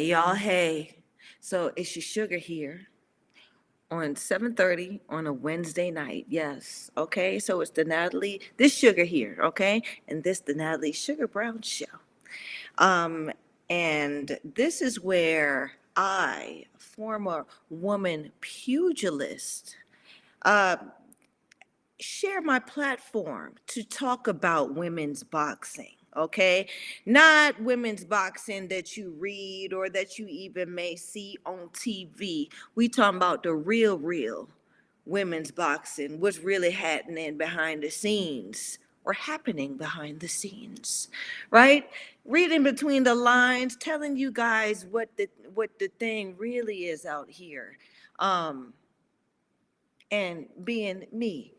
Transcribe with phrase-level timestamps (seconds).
[0.00, 0.96] Hey y'all, hey.
[1.40, 2.86] So it's your sugar here
[3.90, 6.24] on 7:30 on a Wednesday night.
[6.26, 6.90] Yes.
[6.96, 7.38] Okay.
[7.38, 9.82] So it's the Natalie, this sugar here, okay?
[10.08, 11.84] And this the Natalie Sugar Brown show.
[12.78, 13.30] Um,
[13.68, 19.76] and this is where I, former woman pugilist,
[20.46, 20.78] uh,
[21.98, 26.66] share my platform to talk about women's boxing okay?
[27.06, 32.88] Not women's boxing that you read or that you even may see on tv we
[32.88, 34.48] talking about the real real
[35.06, 41.08] women's boxing what's really happening behind the scenes or happening behind the scenes
[41.50, 41.88] right?
[42.24, 47.30] Reading between the lines telling you guys what the what the thing really is out
[47.30, 47.76] here
[48.18, 48.72] um
[50.10, 51.52] and being me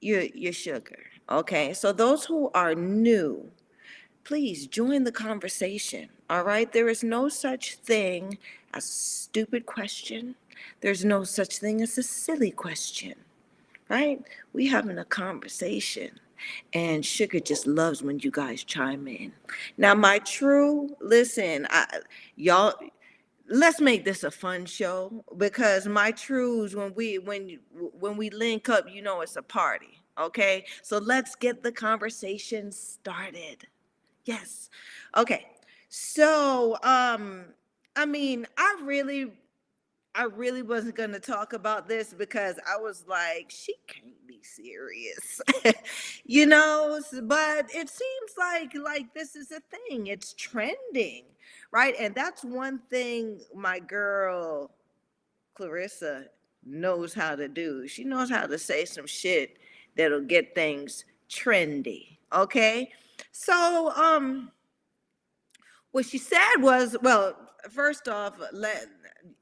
[0.00, 1.09] your your sugar.
[1.30, 3.50] Okay, so those who are new,
[4.24, 6.08] please join the conversation.
[6.28, 8.36] All right, there is no such thing
[8.74, 10.34] as a stupid question.
[10.80, 13.14] There's no such thing as a silly question.
[13.88, 14.22] Right?
[14.52, 16.18] We having a conversation.
[16.72, 19.32] And Sugar just loves when you guys chime in.
[19.76, 22.00] Now, my true listen, I,
[22.36, 22.74] y'all,
[23.48, 27.58] let's make this a fun show because my truths when we when
[27.98, 30.64] when we link up you know it's a party okay?
[30.82, 33.66] So let's get the conversation started.
[34.24, 34.70] Yes.
[35.16, 35.46] Okay.
[35.88, 37.46] So um
[37.96, 39.32] i mean i really
[40.14, 44.40] i really wasn't going to talk about this because i was like she can't be
[44.42, 45.40] serious.
[46.24, 50.06] You know but it seems like like this is a thing.
[50.06, 51.24] It's trending
[51.72, 51.94] right?
[51.98, 54.70] And that's one thing my girl
[55.58, 56.26] Claressa
[56.64, 57.86] knows how to do.
[57.88, 59.58] She knows how to say some shit
[59.96, 62.90] that'll get things trendy okay?
[63.32, 64.50] So um
[65.92, 67.36] what she said was well
[67.70, 68.86] first off let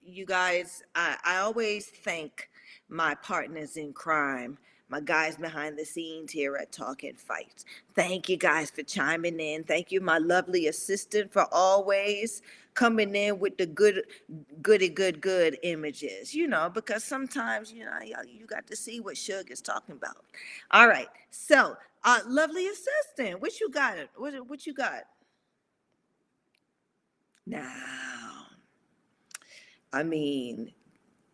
[0.02, 2.48] you guys i, I always thank
[2.88, 7.64] my partners in crime my guys behind the scenes here at talking fights.
[7.94, 9.64] Thank you guys for chiming in.
[9.64, 12.42] Thank you my lovely assistant for always
[12.74, 14.04] coming in with the good
[14.62, 19.16] goody good good images you know because sometimes you know you got to see what
[19.16, 20.24] Suge is talking about.
[20.70, 23.96] All right so uh lovely assistant what you got?
[24.16, 25.02] What, what you got?
[27.48, 27.72] Now,
[29.90, 30.70] I mean,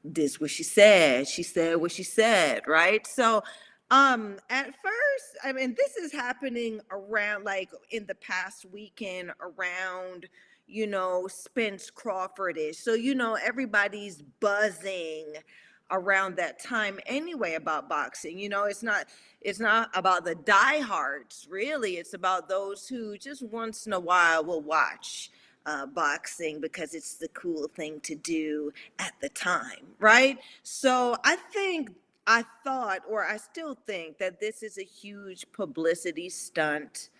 [0.04, 1.26] this what she said.
[1.26, 3.06] She said what she said, right?
[3.06, 3.42] So,
[3.90, 10.26] um, at first, I mean, this is happening around like in the past weekend around,
[10.66, 12.76] you know, Spence Crawfordish.
[12.76, 15.34] So, you know, everybody's buzzing
[15.90, 18.38] around that time anyway about boxing.
[18.38, 19.06] You know, it's not
[19.40, 21.96] it's not about the diehards, really.
[21.96, 25.30] It's about those who just once in a while will watch
[25.66, 30.38] uh, boxing because it's the cool thing to do at the time, right?
[30.62, 31.90] So I think,
[32.26, 37.10] I thought, or I still think that this is a huge publicity stunt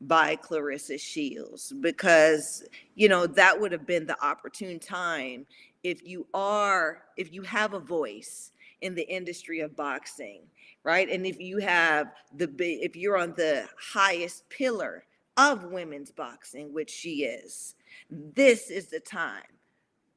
[0.00, 2.64] by Claressa Shields because,
[2.94, 5.46] you know, that would have been the opportune time
[5.84, 10.42] if you are, if you have a voice in the industry of boxing,
[10.82, 11.08] right?
[11.08, 15.04] And if you have the, bi- if you're on the highest pillar
[15.36, 17.76] of women's boxing, which she is,
[18.10, 19.42] this is the time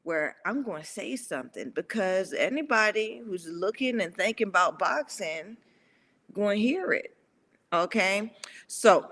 [0.03, 5.57] where I'm going to say something because anybody who's looking and thinking about boxing
[6.33, 7.15] going to hear it.
[7.73, 8.31] Okay?
[8.67, 9.09] So,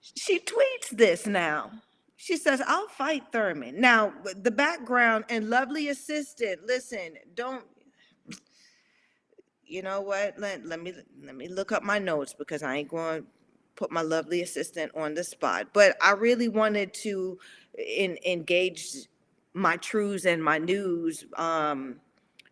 [0.00, 1.70] she tweets this now.
[2.16, 3.80] She says, I'll fight Thurman.
[3.80, 4.12] Now,
[4.42, 7.64] the background and lovely assistant, listen, don't
[9.66, 10.38] you know what?
[10.38, 13.26] Let, let me let me look up my notes because I ain't going
[13.76, 15.68] put my lovely assistant on the spot.
[15.72, 17.38] But I really wanted to
[17.78, 19.08] in, engage
[19.54, 21.96] my truths and my news um,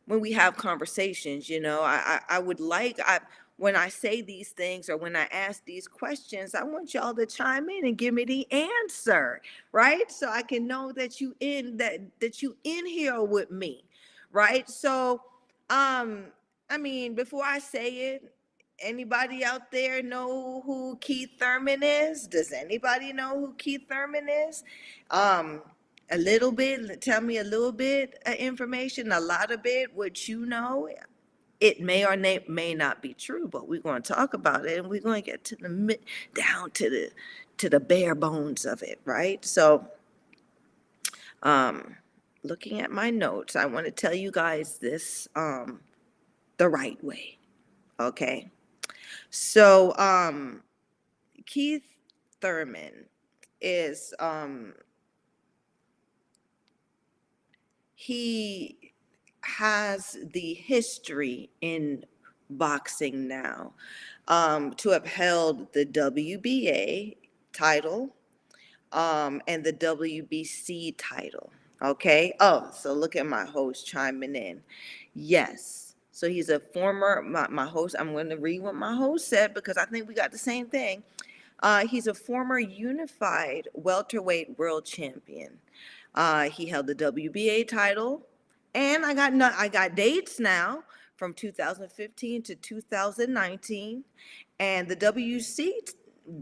[0.07, 1.49] when we have conversations.
[1.49, 3.21] You know, I, I I would like I
[3.57, 7.27] when I say these things or when I ask these questions, I want y'all to
[7.27, 9.41] chime in and give me the answer,
[9.73, 10.11] right?
[10.11, 13.85] So I can know that you in that that you in here with me,
[14.33, 14.69] right?
[14.69, 15.23] So
[15.71, 16.27] um
[16.71, 18.35] I mean, before I say it,
[18.81, 22.27] anybody out there know who Keith Thurman is?
[22.27, 24.65] Does anybody know who Keith Thurman is?
[25.11, 25.63] Um,
[26.11, 30.29] a little bit, tell me a little bit of information, a lot of it, what
[30.29, 30.89] you know.
[31.61, 34.79] It may or may, may not be true, but we're going to talk about it
[34.81, 35.99] and we're going to get to the mi-
[36.35, 37.11] down to the
[37.59, 39.45] to the bare bones of it, right?
[39.45, 39.89] So,
[41.43, 41.97] um,
[42.45, 45.81] looking at my notes, I want to tell you guys this um,
[46.59, 47.39] the right way.
[48.01, 48.51] Okay.
[49.37, 50.63] So um,
[51.45, 51.83] Keith
[52.41, 53.07] Thurman
[53.61, 54.75] is um,
[57.97, 58.93] he
[59.41, 62.05] has the history in
[62.49, 63.73] boxing now
[64.29, 67.17] um, to upheld the WBA
[67.53, 68.15] title
[68.93, 71.51] um, and the WBC title.
[71.83, 72.35] Okay.
[72.39, 74.63] Oh, so look at my host chiming in.
[75.13, 75.84] Yes.
[76.15, 79.53] So he's a former, my, my host, I'm going to read what my host said
[79.53, 81.03] because I think we got the same thing.
[81.61, 85.59] Uh, he's a former unified welterweight world champion.
[86.15, 88.29] Uh, he held the WBA title,
[88.77, 90.85] and I got no, I got dates now
[91.17, 94.05] from 2015 to 2019,
[94.61, 95.73] and the WC,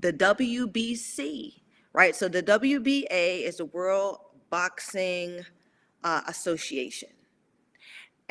[0.01, 1.55] the WBC,
[1.95, 2.15] right?
[2.15, 4.19] So the WBA is the World
[4.51, 5.41] Boxing
[6.05, 7.09] uh, Association,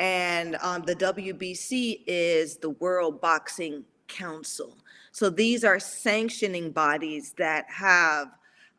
[0.01, 4.75] and um, the WBC is the World Boxing Council.
[5.12, 8.30] So these are sanctioning bodies that have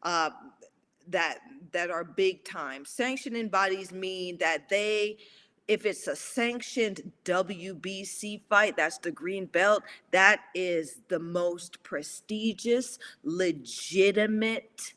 [0.02, 0.30] uh,
[1.08, 1.38] that
[1.70, 2.84] that are big time.
[2.84, 5.16] Sanctioning bodies mean that they,
[5.68, 12.98] if it's a sanctioned WBC fight, that's the green belt, that is the most prestigious,
[13.22, 14.94] legitimate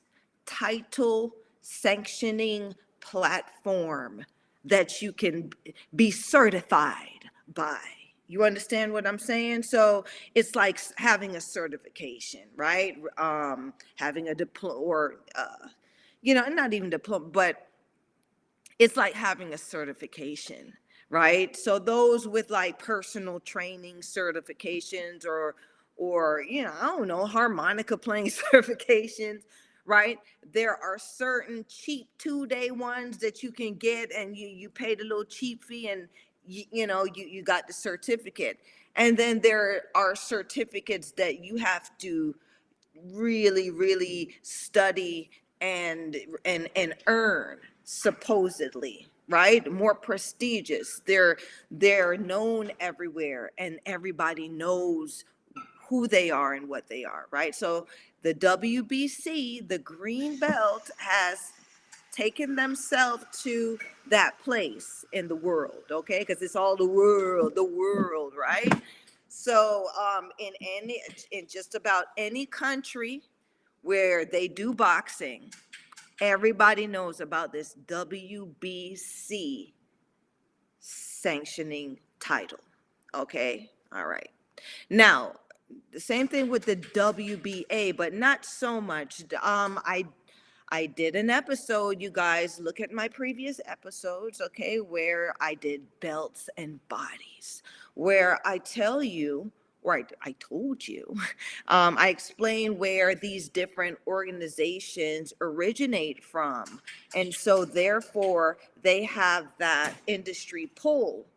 [0.48, 4.26] title sanctioning platform
[4.66, 5.52] that you can
[5.96, 7.80] be certified by.
[8.28, 9.64] You understand what I'm saying?
[9.64, 12.98] So it's like having a certification, right?
[13.18, 15.68] Um, having a diploma or, uh,
[16.22, 17.68] you know, not even diploma, but
[18.80, 20.74] it's like having a certification,
[21.10, 21.56] right?
[21.56, 25.56] So those with like personal training certifications or,
[25.96, 29.44] or, you know, I don't know, harmonica playing certifications,
[29.86, 30.20] right?
[30.54, 35.04] There are certain cheap two-day ones that you can get and you, you paid a
[35.04, 36.08] little cheap fee and
[36.46, 38.60] you, you know, you, you got the certificate.
[38.96, 42.36] And then there are certificates that you have to
[43.12, 45.30] really, really study
[45.62, 51.38] and and and earn supposedly right more prestigious they're
[51.72, 55.24] they're known everywhere and everybody knows
[55.88, 57.88] who they are and what they are right so
[58.26, 61.54] the WBC the green belt has
[62.12, 63.80] taken themselves to
[64.10, 68.74] that place in the world okay because it's all the world the world right
[69.30, 71.02] so um in any
[71.32, 73.22] in just about any country
[73.86, 75.54] where they do boxing,
[76.20, 79.74] everybody knows about this WBC
[80.80, 82.58] sanctioning title.
[83.14, 84.32] Okay, all right.
[84.90, 85.34] Now,
[85.92, 89.24] the same thing with the WBA, but not so much.
[89.42, 90.06] Um, I
[90.70, 95.84] I did an episode, you guys look at my previous episodes, okay, where I did
[96.00, 97.62] belts and bodies,
[97.94, 99.52] where I tell you,
[99.84, 101.06] or I, I told you,
[101.68, 106.82] um, I explain where these different organizations originate from.
[107.16, 111.28] And so therefore, they have that industry pull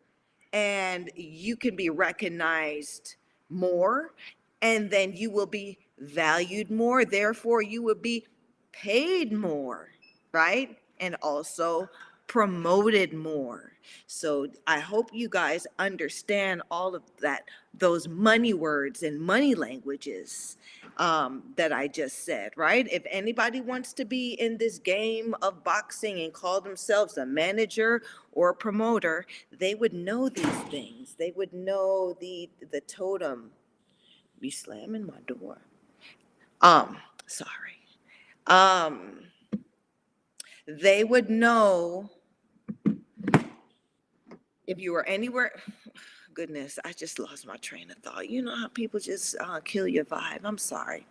[0.54, 3.16] and you can be recognized
[3.50, 4.14] more
[4.62, 7.04] and then you will be valued more.
[7.04, 8.26] Therefore you will be
[8.72, 9.88] paid more
[10.32, 10.76] right?
[11.00, 11.88] And also
[12.26, 13.72] promoted more.
[14.06, 20.58] So i hope you guys understand all of that those money words and money languages
[20.98, 22.86] um, that i just said right?
[22.90, 28.02] If anybody wants to be in this game of boxing and call themselves a manager
[28.32, 29.24] or a promoter
[29.58, 31.14] they would know these things.
[31.18, 33.50] They would know the the totem.
[34.40, 35.58] Be slamming my door.
[36.60, 37.78] Um sorry.
[38.46, 39.20] Um
[40.66, 42.10] they would know
[44.66, 45.52] if you were anywhere
[46.38, 48.30] goodness i just lost my train of thought.
[48.30, 50.38] You know how people just uh, kill your vibe?
[50.44, 51.04] I'm sorry.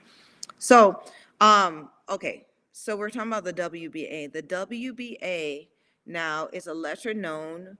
[0.58, 1.02] So
[1.42, 2.46] um okay.
[2.72, 5.68] So we're talking about the wba the wba
[6.06, 7.78] now is a lesser known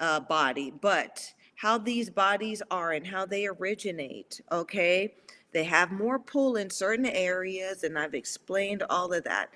[0.00, 5.14] uh, body but how these bodies are and how they originate okay?
[5.52, 9.50] They have more pull in certain areas and i've explained all of that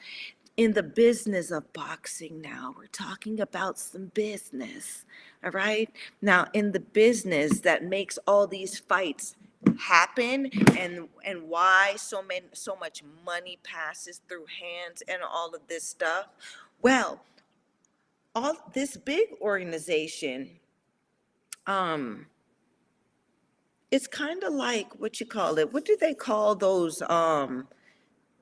[0.57, 2.75] in the business of boxing now.
[2.77, 5.05] We're talking about some business.
[5.45, 5.91] All right.
[6.21, 9.37] Now, in the business that makes all these fights
[9.79, 15.61] happen and and why so many so much money passes through hands and all of
[15.69, 16.27] this stuff.
[16.83, 17.23] Well,
[18.35, 20.51] all this big organization
[21.67, 22.27] um
[23.91, 25.73] it's kind of like what you call it.
[25.73, 27.69] What do they call those um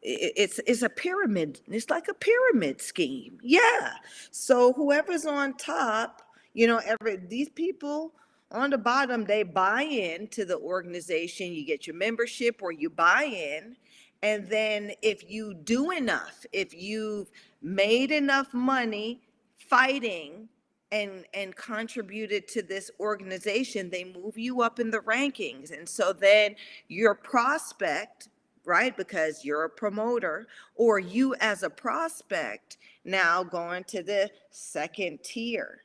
[0.02, 3.94] it's it's a pyramid it's like a pyramid scheme yeah.
[4.30, 6.22] So whoever's on top
[6.54, 8.12] you know every these people
[8.52, 12.90] on the bottom they buy in to the organization you get your membership or you
[12.90, 13.76] buy in
[14.22, 17.30] and then if you do enough if you've
[17.62, 19.20] made enough money
[19.58, 20.48] fighting
[20.92, 26.12] and and contributed to this organization they move you up in the rankings and so
[26.12, 26.56] then
[26.88, 28.28] your prospect
[28.64, 35.22] right because you're a promoter or you as a prospect now going to the second
[35.22, 35.82] tier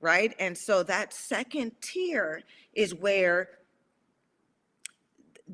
[0.00, 2.42] right and so that second tier
[2.74, 3.48] is where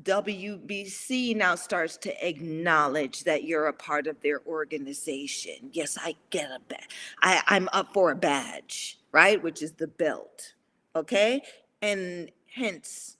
[0.03, 5.69] WBC now starts to acknowledge that you're a part of their organization.
[5.71, 6.89] Yes, I get a badge.
[7.21, 9.41] I, I'm up for a badge, right?
[9.41, 10.53] Which is the belt.
[10.95, 11.41] Okay.
[11.81, 13.17] And hence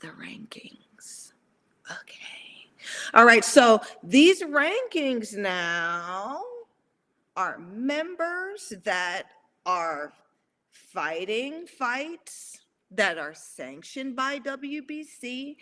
[0.00, 1.32] the rankings.
[1.90, 2.39] Okay.
[3.14, 3.44] All right.
[3.44, 6.42] So these rankings now
[7.36, 9.24] are members that
[9.66, 10.12] are
[10.70, 12.58] fighting fights
[12.90, 15.56] that are sanctioned by WBC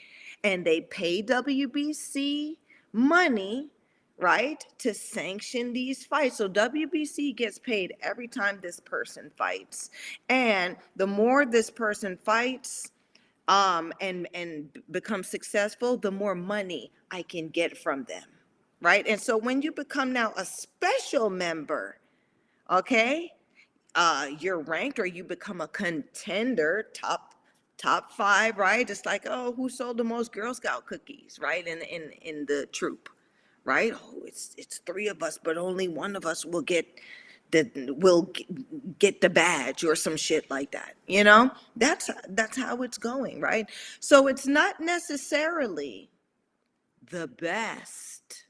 [0.45, 2.57] and they pay WBC
[2.93, 3.69] money,
[4.17, 6.39] right, to sanction these fights.
[6.39, 9.91] So WBC gets paid every time this person fights.
[10.29, 12.91] And the more this person fights,
[13.49, 18.25] um, and and become successful, the more money I can get from them,
[18.81, 19.07] right?
[19.07, 21.99] And so when you become now a special member,
[22.71, 23.33] okay,
[23.95, 27.35] uh, you're ranked or you become a contender, top
[27.79, 28.89] top five, right?
[28.89, 31.67] It's like, oh, who sold the most Girl Scout cookies, right?
[31.67, 33.09] In in in the troop,
[33.65, 33.93] right?
[33.95, 36.87] Oh, it's it's three of us, but only one of us will get
[37.51, 38.33] the will
[38.99, 40.95] get the badge or some shit like that.
[41.07, 43.67] You know, that's that's how it's going, right?
[44.01, 46.11] So it's not necessarily
[47.11, 48.45] the best,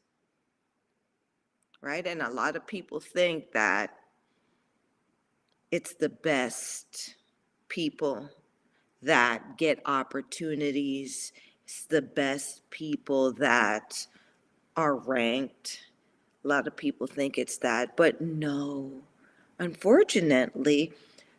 [1.81, 2.07] right?
[2.07, 3.91] And a lot of people think that
[5.71, 7.15] it's the best
[7.69, 8.31] people
[9.03, 11.33] that get opportunities.
[11.65, 14.07] It's the best people that
[14.77, 15.81] are ranked.
[16.45, 19.03] A lot of people think it's that, but no.
[19.59, 20.93] Unfortunately,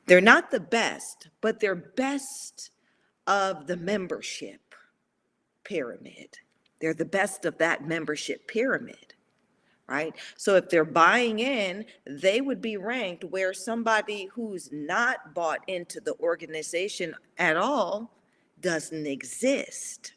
[0.05, 2.69] they're not the best, but they're best
[3.25, 4.75] of the membership
[5.63, 6.37] pyramid.
[6.79, 9.13] They're the best of that membership pyramid,
[9.87, 10.15] right?
[10.37, 15.99] So if they're buying in, they would be ranked where somebody who's not bought into
[15.99, 18.13] the organization at all
[18.61, 20.13] doesn't exist.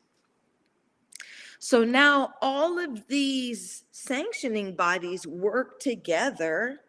[1.58, 6.80] So now all of these sanctioning bodies work together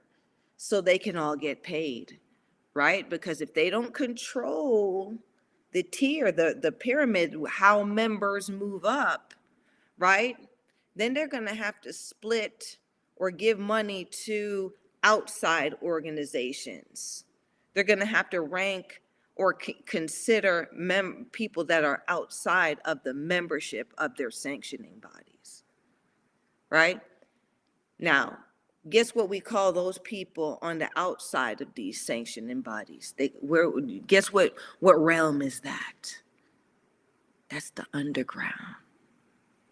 [0.57, 2.19] so they can all get paid,
[2.73, 3.07] right?
[3.07, 5.15] Because if they don't control
[5.73, 9.33] the tier, the, the pyramid, how members move up,
[9.97, 10.35] right?
[10.95, 12.77] Then they're going to have to split
[13.15, 14.73] or give money to
[15.03, 17.25] outside organizations.
[17.73, 19.01] They're going to have to rank
[19.35, 25.63] or c- consider mem- people that are outside of the membership of their sanctioning bodies.
[26.69, 27.01] Right?
[28.00, 28.38] Now,
[28.89, 33.13] guess what we call those people on the outside of these sanctioning bodies?
[33.17, 33.71] They where
[34.07, 36.17] guess what what realm is that?
[37.50, 38.75] That's the underground.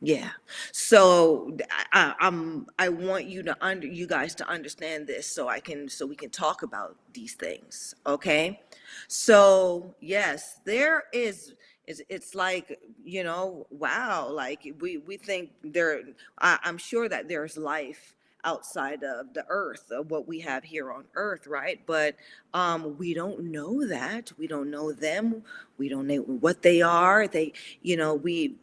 [0.03, 0.31] Yeah.
[0.71, 1.55] So
[1.93, 5.87] I, I'm I want you to under you guys to understand this so I can
[5.87, 7.93] so we can talk about these things.
[8.07, 8.61] Okay.
[9.07, 11.53] So yes, there is
[11.85, 16.01] it's, it's like you know wow like we we think there
[16.39, 20.91] I, I'm sure that there's life outside of the earth of what we have here
[20.91, 22.15] on earth right but
[22.55, 25.43] um we don't know that we don't know them
[25.77, 27.53] we don't know what they are they
[27.83, 28.55] you know we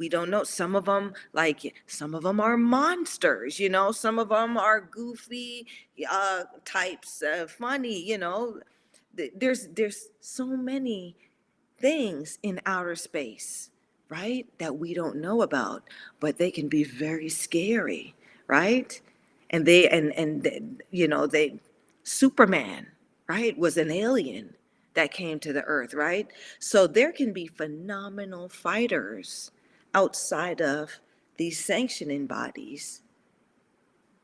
[0.00, 0.44] we don't know.
[0.44, 3.92] Some of them like some of them are monsters you know?
[3.92, 5.66] Some of them are goofy
[6.10, 8.58] uh types uh, funny you know?
[9.36, 11.14] There's there's so many
[11.78, 13.70] things in outer space
[14.08, 15.84] right that we don't know about
[16.18, 18.14] but they can be very scary
[18.46, 19.00] right?
[19.50, 21.60] And they and and you know they
[22.04, 22.86] superman
[23.28, 24.54] right was an alien
[24.94, 26.26] that came to the earth right?
[26.58, 29.50] So there can be phenomenal fighters
[29.94, 31.00] outside of
[31.36, 33.02] these sanctioning bodies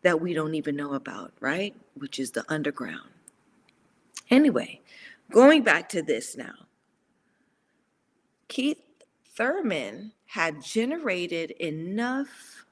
[0.02, 1.74] that we don't even know about right?
[1.94, 3.10] Which is the underground.
[4.30, 4.80] Anyway
[5.30, 6.54] going back to this now.
[8.48, 8.80] Keith
[9.34, 12.64] thurman had generated enough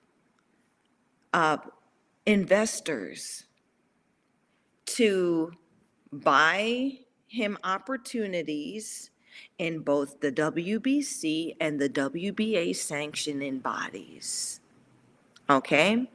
[1.33, 1.59] uh,
[2.27, 3.45] investors
[4.87, 5.53] to
[6.13, 9.11] buy him opportunities
[9.59, 14.61] in both the WBC and the WBA sanctioning bodies.
[15.51, 16.09] Okay.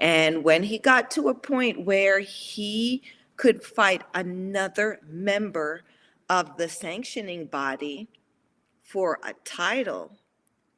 [0.00, 3.02] And when he got to a point where he
[3.36, 5.82] could fight another member
[6.28, 8.08] of the sanctioning body
[8.82, 10.12] for a title,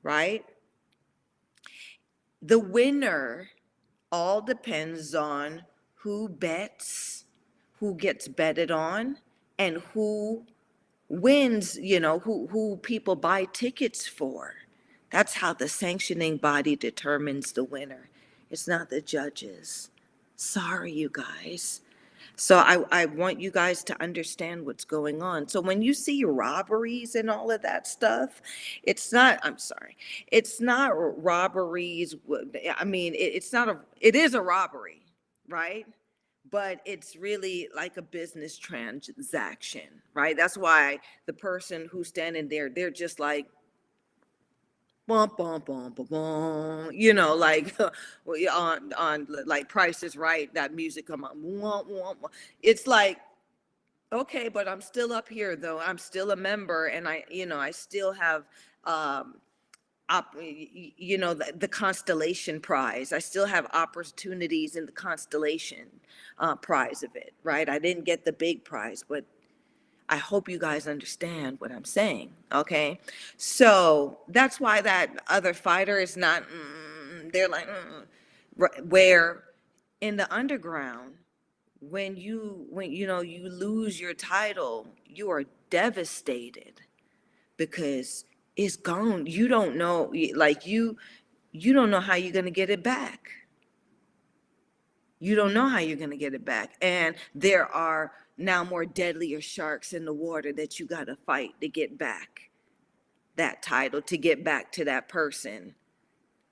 [0.02, 0.44] right?
[2.42, 3.48] The winner
[4.12, 5.62] all depends on
[5.94, 7.24] who bets,
[7.80, 9.18] who gets betted on,
[9.58, 10.44] and who
[11.08, 14.54] wins, you know, who, who people buy tickets for.
[15.10, 18.08] That's how the sanctioning body determines the winner.
[18.50, 19.90] It's not the judges.
[20.36, 21.80] Sorry, you guys.
[22.36, 25.48] So I, I want you guys to understand what's going on.
[25.48, 28.42] So when you see robberies and all of that stuff,
[28.82, 29.96] it's not, I'm sorry,
[30.30, 32.14] it's not robberies.
[32.76, 35.02] I mean, it, it's not a, it is a robbery,
[35.48, 35.86] right?
[36.50, 40.36] But it's really like a business transaction, right?
[40.36, 43.46] That's why the person who's standing there, they're just like,
[45.06, 46.90] bum bum bum bum bum.
[46.92, 47.74] You know, like
[48.52, 50.52] on on like Price is Right.
[50.54, 52.16] That music come on.
[52.62, 53.18] It's like
[54.12, 55.78] okay, but I'm still up here though.
[55.80, 58.44] I'm still a member, and I you know I still have
[58.84, 59.36] um
[60.08, 63.12] op, you know the, the Constellation Prize.
[63.12, 65.86] I still have opportunities in the Constellation
[66.38, 67.68] uh, prize of it, right?
[67.68, 69.24] I didn't get the big prize, but
[70.08, 73.00] I hope you guys understand what I'm saying, okay?
[73.36, 79.42] So that's why that other fighter is not, mm, they're like, mm, where
[80.00, 81.14] in the underground,
[81.80, 86.80] when you, when, you know, you lose your title, you are devastated
[87.56, 88.24] because
[88.56, 89.26] it's gone.
[89.26, 90.96] You don't know, like you,
[91.52, 93.30] you don't know how you're gonna get it back.
[95.18, 96.74] You don't know how you're gonna get it back.
[96.82, 101.68] And there are now more deadlier sharks in the water that you gotta fight to
[101.68, 102.50] get back
[103.36, 105.74] that title, to get back to that person,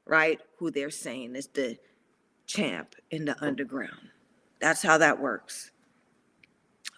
[0.07, 0.41] right?
[0.59, 1.79] Who they're saying is the
[2.47, 4.11] champ in the underground.
[4.61, 5.71] That's how that works.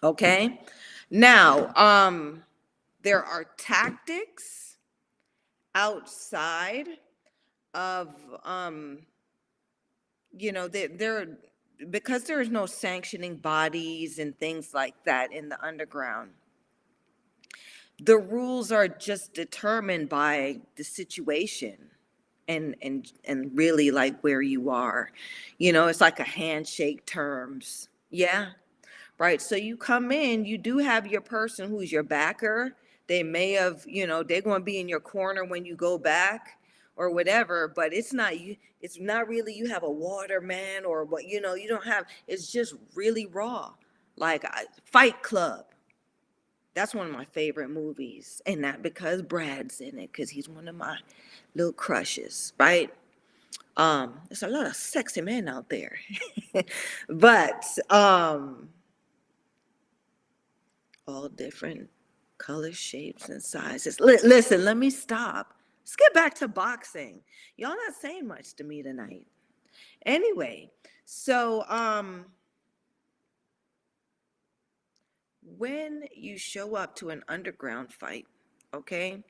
[0.03, 0.61] Okay?
[1.11, 2.43] Now, um,
[3.03, 4.66] there are tactics
[5.77, 6.89] outside
[7.75, 8.09] of
[8.45, 8.99] um
[10.39, 11.39] you know, there, there,
[11.91, 16.31] because there is no sanctioning bodies and things like that in the underground,
[18.03, 21.77] the rules are just determined by the situation
[22.49, 25.11] and, and, and really like where you are.
[25.59, 27.89] You know, it's like a handshake terms.
[28.11, 28.49] Yeah.
[29.19, 29.41] Right.
[29.41, 32.77] So you come in, you do have your person who's your backer.
[33.07, 35.99] They may have, you know, they're going to be in your corner when you go
[35.99, 36.59] back
[36.97, 41.27] or whatever, but it's not you, it's not really you have a waterman or what,
[41.27, 43.73] you know, you don't have, it's just really raw.
[44.17, 45.67] Like I- Fight Club.
[46.75, 48.43] That's one of my favorite movies.
[48.47, 50.99] And not because Brad's in it, because he's one of my
[51.55, 52.93] little crushes, right?
[53.77, 55.99] Um, there's a lot of sexy men out there.
[57.09, 58.69] but um
[61.07, 61.89] all different
[62.39, 64.01] colors, shapes, and sizes.
[64.01, 65.55] Li- listen, let me stop.
[65.83, 67.21] Let's get back to boxing.
[67.57, 69.27] Y'all not saying much to me tonight.
[70.05, 70.71] Anyway,
[71.05, 72.27] so um
[75.57, 78.27] when you show up to an underground fight,
[78.75, 79.23] okay?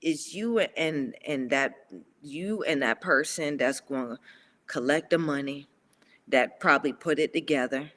[0.00, 1.74] It's you and and that
[2.22, 4.18] you and that person that's going to
[4.66, 5.68] collect the money
[6.28, 7.90] that probably put it together.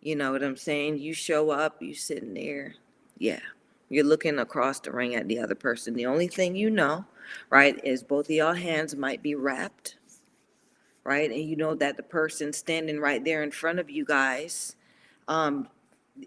[0.00, 0.98] You know what I'm saying?
[0.98, 2.74] You show up, you sitting there.
[3.18, 3.40] Yeah.
[3.88, 5.94] You're looking across the ring at the other person.
[5.94, 7.04] The only thing you know,
[7.50, 9.96] right, is both of y'all hands might be wrapped,
[11.04, 11.30] right?
[11.30, 14.76] And you know that the person standing right there in front of you guys
[15.26, 15.68] um,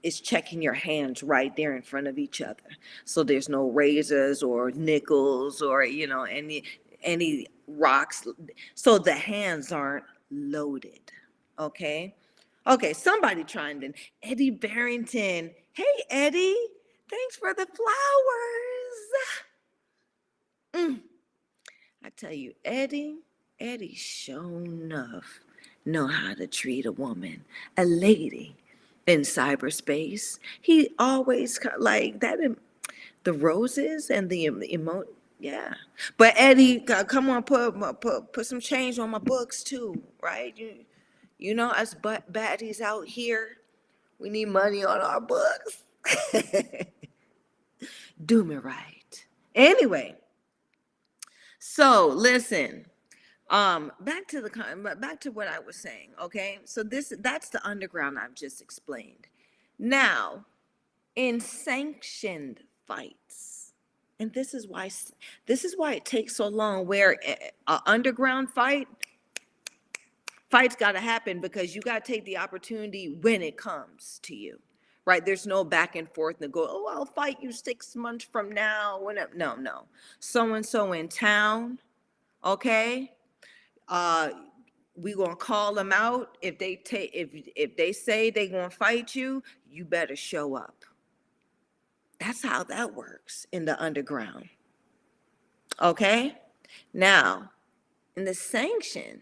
[0.03, 2.63] is checking your hands right there in front of each other.
[3.05, 6.63] So there's no razors or nickels or, you know, any
[7.03, 8.27] any rocks.
[8.75, 11.11] So the hands aren't loaded.
[11.59, 12.15] Okay.
[12.67, 13.93] Okay, somebody chimed in.
[14.23, 15.51] Eddie Barrington.
[15.73, 16.57] Hey, Eddie.
[17.09, 17.77] Thanks for the flowers.
[20.73, 21.01] Mm.
[22.03, 23.17] I tell you, Eddie,
[23.59, 25.41] Eddie sure enough
[25.85, 27.43] know how to treat a woman,
[27.77, 28.55] a lady
[29.07, 30.39] in cyberspace.
[30.61, 32.39] He always like that.
[33.23, 35.03] The roses and the em- emo.
[35.39, 35.73] Yeah,
[36.17, 40.55] but Eddie, come on, put put put some change on my books too, right?
[40.57, 40.85] You
[41.41, 43.57] you know us but baddies out here,
[44.19, 45.83] we need money on our books.
[48.25, 49.25] Do me right.
[49.55, 50.15] Anyway,
[51.59, 52.85] so listen.
[53.49, 56.11] Um, back to the back to what I was saying.
[56.21, 59.27] Okay, so this that's the underground I've just explained.
[59.77, 60.45] Now,
[61.15, 63.73] in sanctioned fights,
[64.19, 64.89] and this is why
[65.47, 66.85] this is why it takes so long.
[66.85, 67.17] Where
[67.67, 68.87] an underground fight
[70.51, 74.35] fights got to happen because you got to take the opportunity when it comes to
[74.35, 74.59] you
[75.05, 78.51] right there's no back and forth and go oh i'll fight you six months from
[78.51, 79.85] now whenever no no
[80.19, 81.79] so and so in town
[82.43, 83.11] okay
[83.87, 84.29] uh
[84.95, 86.37] we gonna call them out.
[86.41, 90.85] If they take, if, if they say they gonna fight you, you better show up.
[92.19, 94.49] That's how that works in the underground.
[95.81, 96.37] Okay?
[96.93, 97.51] Now,
[98.15, 99.21] in the sanction,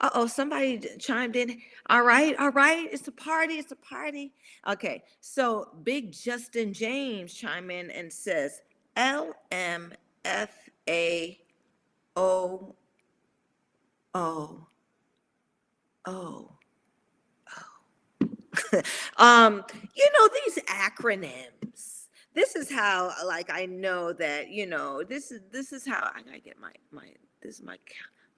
[0.00, 1.60] uh-oh, somebody d- chimed in.
[1.88, 4.32] All right, all right, it's a party, it's a party.
[4.68, 8.62] Okay, so Big Justin James chime in and says
[8.96, 9.92] L M
[10.24, 11.38] F A
[12.16, 12.74] O
[14.14, 14.66] O
[16.06, 16.52] O
[18.72, 18.82] O.
[19.16, 22.06] Um, you know, these acronyms.
[22.34, 26.22] This is how like I know that, you know, this is this is how I
[26.22, 27.08] gotta get my my
[27.42, 27.76] this is my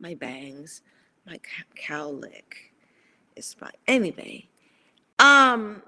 [0.00, 0.82] my bangs,
[1.26, 2.72] my cow- cowlick.
[3.36, 4.48] It's my anyway.
[5.18, 5.82] Um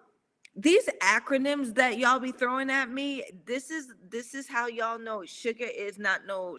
[0.56, 5.24] these acronyms that y'all be throwing at me, this is this is how y'all know
[5.24, 6.56] sugar is not no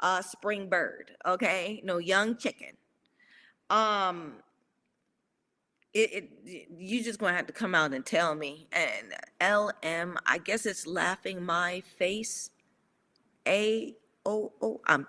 [0.00, 1.80] uh spring bird, okay?
[1.84, 2.76] No young chicken.
[3.70, 4.34] Um
[5.94, 6.12] it,
[6.46, 8.68] it you just gonna have to come out and tell me.
[8.72, 12.50] And LM, I guess it's laughing my face.
[13.46, 14.80] A O O.
[14.86, 15.06] I'm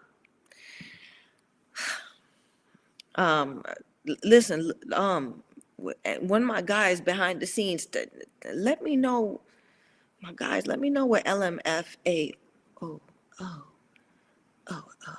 [3.16, 3.64] um
[4.24, 5.44] listen um
[6.22, 7.88] one of my guys behind the scenes
[8.54, 9.42] let me know
[10.22, 12.34] my guys let me know what lmfa
[12.82, 13.02] oh
[13.40, 13.64] oh
[14.70, 15.16] oh oh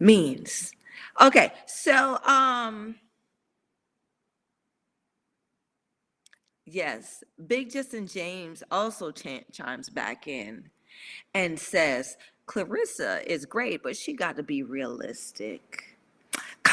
[0.00, 0.72] means.
[1.20, 2.96] Okay so um
[6.64, 10.70] yes big justin james also ch- chimes back in
[11.34, 15.91] and says Claressa is great but she got to be realistic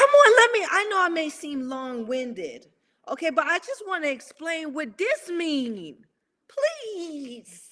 [0.00, 0.66] Come on, let me.
[0.70, 2.68] I know I may seem long-winded,
[3.10, 5.98] okay, but I just want to explain what this means,
[6.48, 7.66] please.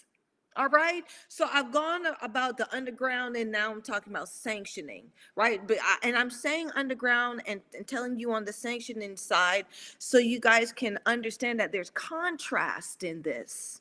[0.55, 1.05] All right.
[1.29, 5.67] So I've gone about the underground, and now I'm talking about sanctioning, right?
[5.67, 9.65] But I, and I'm saying underground and, and telling you on the sanctioning side,
[9.99, 13.81] so you guys can understand that there's contrast in this.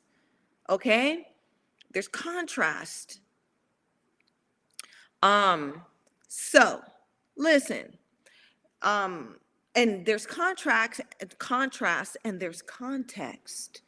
[0.70, 1.28] Okay,
[1.92, 3.20] there's contrast.
[5.22, 5.82] Um.
[6.28, 6.82] So
[7.36, 7.97] listen
[8.82, 9.36] um
[9.74, 11.00] and there's contracts
[11.38, 13.82] contrast and there's context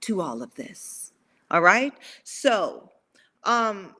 [0.00, 1.12] to all of this
[1.50, 1.92] all right?
[2.24, 2.90] So
[3.44, 3.94] um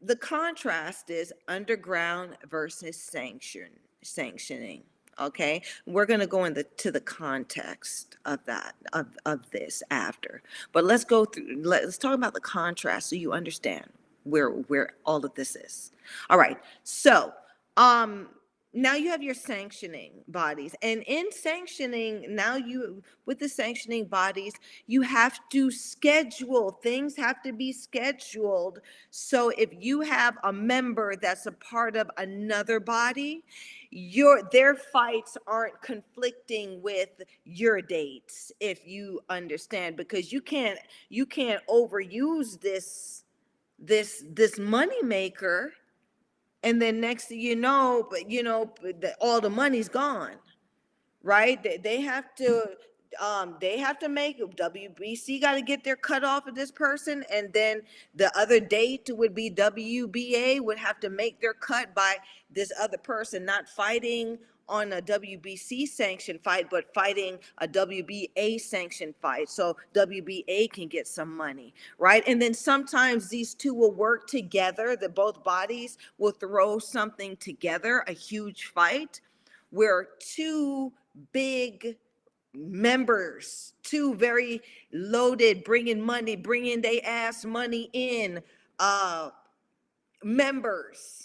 [0.00, 3.68] the contrast is underground versus sanction
[4.02, 4.82] sanctioning
[5.20, 5.62] okay?
[5.86, 10.42] We're going to go into to the context of that of, of this after.
[10.72, 13.86] But let's go through let's talk about the contrast so you understand
[14.24, 15.92] where where all of this is.
[16.30, 17.32] All right so
[17.76, 18.28] um
[18.74, 24.54] now you have your sanctioning bodies and in sanctioning now you with the sanctioning bodies
[24.86, 28.80] you have to schedule things have to be scheduled.
[29.10, 33.44] So if you have a member that's a part of another body
[33.90, 37.10] your their fights aren't conflicting with
[37.44, 40.78] your dates if you understand because you can't
[41.10, 43.24] you can't overuse this
[43.78, 45.72] this this money maker
[46.62, 48.72] and then next thing you know, but you know,
[49.20, 50.36] all the money's gone,
[51.22, 51.62] right?
[51.62, 52.76] They, they have to,
[53.20, 57.24] um, they have to make WBC got to get their cut off of this person,
[57.32, 57.82] and then
[58.14, 62.16] the other date would be WBA would have to make their cut by
[62.50, 69.14] this other person, not fighting on a WBC sanctioned fight, but fighting a WBA sanctioned
[69.20, 72.24] fight, so WBA can get some money right?
[72.26, 78.04] And then sometimes these two will work together, that both bodies will throw something together,
[78.08, 79.20] a huge fight,
[79.70, 80.92] where two
[81.32, 81.96] big
[82.54, 84.60] members, two very
[84.92, 88.40] loaded, bringing money, bringing they ass money in,
[88.78, 89.30] uh,
[90.22, 91.21] members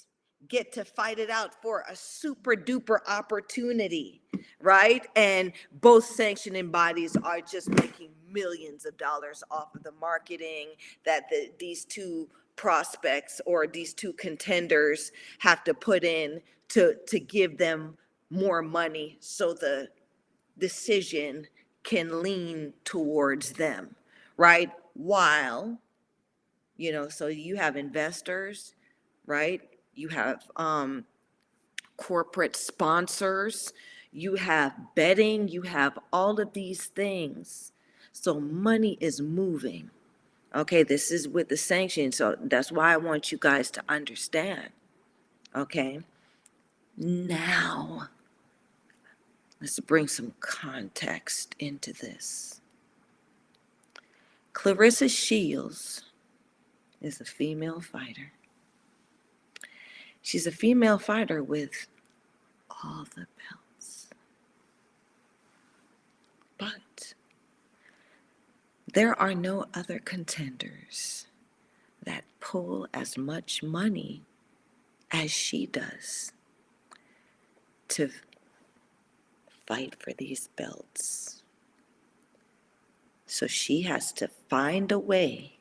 [0.48, 4.22] get to fight it out for a super duper opportunity,
[4.62, 5.06] right?
[5.16, 10.70] And both sanctioning bodies are just making millions of dollars off of the marketing
[11.06, 17.20] that the, these two prospects or these two contenders have to put in to, to
[17.20, 17.98] give them
[18.30, 19.88] more money so the
[20.58, 21.48] decision
[21.84, 23.96] can lean towards them,
[24.36, 24.72] right?
[24.94, 25.80] While,
[26.76, 28.76] you know, so you have investors,
[29.26, 29.62] right?
[29.98, 31.06] You have um,
[31.98, 33.74] corporate sponsors,
[34.12, 37.72] you have betting, you have all of these things.
[38.12, 39.90] So money is moving.
[40.56, 42.16] Okay, this is with the sanctions.
[42.18, 44.70] So that's why I want you guys to understand.
[45.56, 46.00] Okay,
[46.96, 48.10] now
[49.60, 52.62] let's bring some context into this.
[54.54, 56.04] Claressa Shields
[57.02, 58.32] is a female fighter.
[60.28, 61.88] She's a female fighter with
[62.84, 64.10] all the belts.
[66.58, 67.14] But
[68.94, 71.28] there are no other contenders
[72.04, 74.24] that pull as much money
[75.12, 76.34] as she does
[77.88, 78.10] to
[79.66, 81.42] fight for these belts.
[83.26, 85.57] So she has to find a way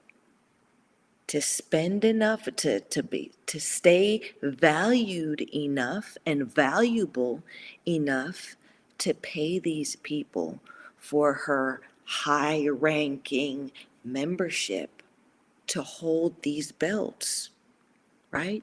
[1.28, 7.42] to spend enough to, to be to stay valued enough and valuable
[7.86, 8.56] enough
[8.98, 10.60] to pay these people
[10.98, 13.72] for her high ranking
[14.04, 15.02] membership
[15.66, 17.50] to hold these belts
[18.30, 18.62] right?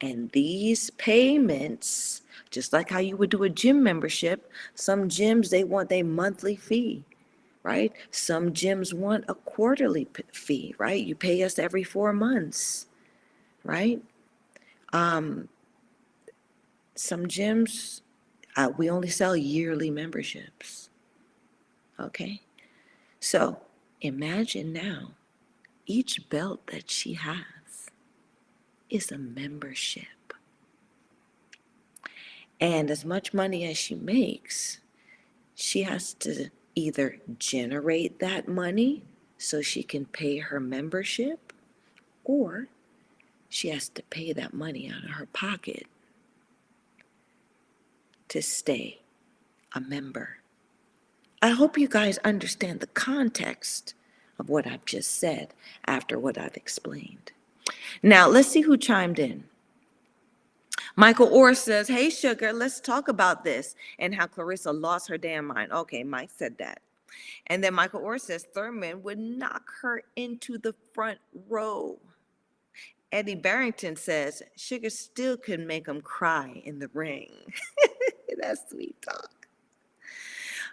[0.00, 5.64] And these payments just like how you would do a gym membership some gyms they
[5.64, 7.04] want a monthly fee
[7.62, 7.92] right?
[8.10, 11.04] Some gyms want a quarterly fee right?
[11.04, 12.86] You pay us every four months
[13.64, 14.02] right?
[14.92, 15.48] Um
[16.94, 18.00] some gyms
[18.56, 20.90] uh, we only sell yearly memberships
[22.00, 22.40] okay?
[23.20, 23.60] So
[24.00, 25.12] imagine now
[25.86, 27.90] each belt that she has
[28.90, 30.04] is a membership.
[32.60, 34.80] And as much money as she makes
[35.54, 39.02] she has to either generate that money
[39.36, 41.52] so she can pay her membership
[42.24, 42.68] or
[43.48, 45.86] she has to pay that money out of her pocket
[48.28, 49.00] to stay
[49.74, 50.38] a member.
[51.42, 53.94] I hope you guys understand the context
[54.38, 55.54] of what I've just said
[55.86, 57.32] after what I've explained.
[58.02, 59.44] Now, let's see who chimed in.
[60.98, 65.46] Michael Orr says, Hey, Sugar, let's talk about this and how Claressa lost her damn
[65.46, 65.70] mind.
[65.70, 66.82] Okay, Mike said that.
[67.46, 72.00] And then Michael Orr says, Thurman would knock her into the front row.
[73.12, 77.30] Eddie Barrington says, Sugar still could make him cry in the ring.
[78.36, 79.46] That's sweet talk.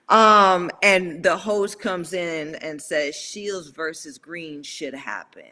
[0.09, 5.51] Um, and the host comes in and says, Shields versus Green should happen.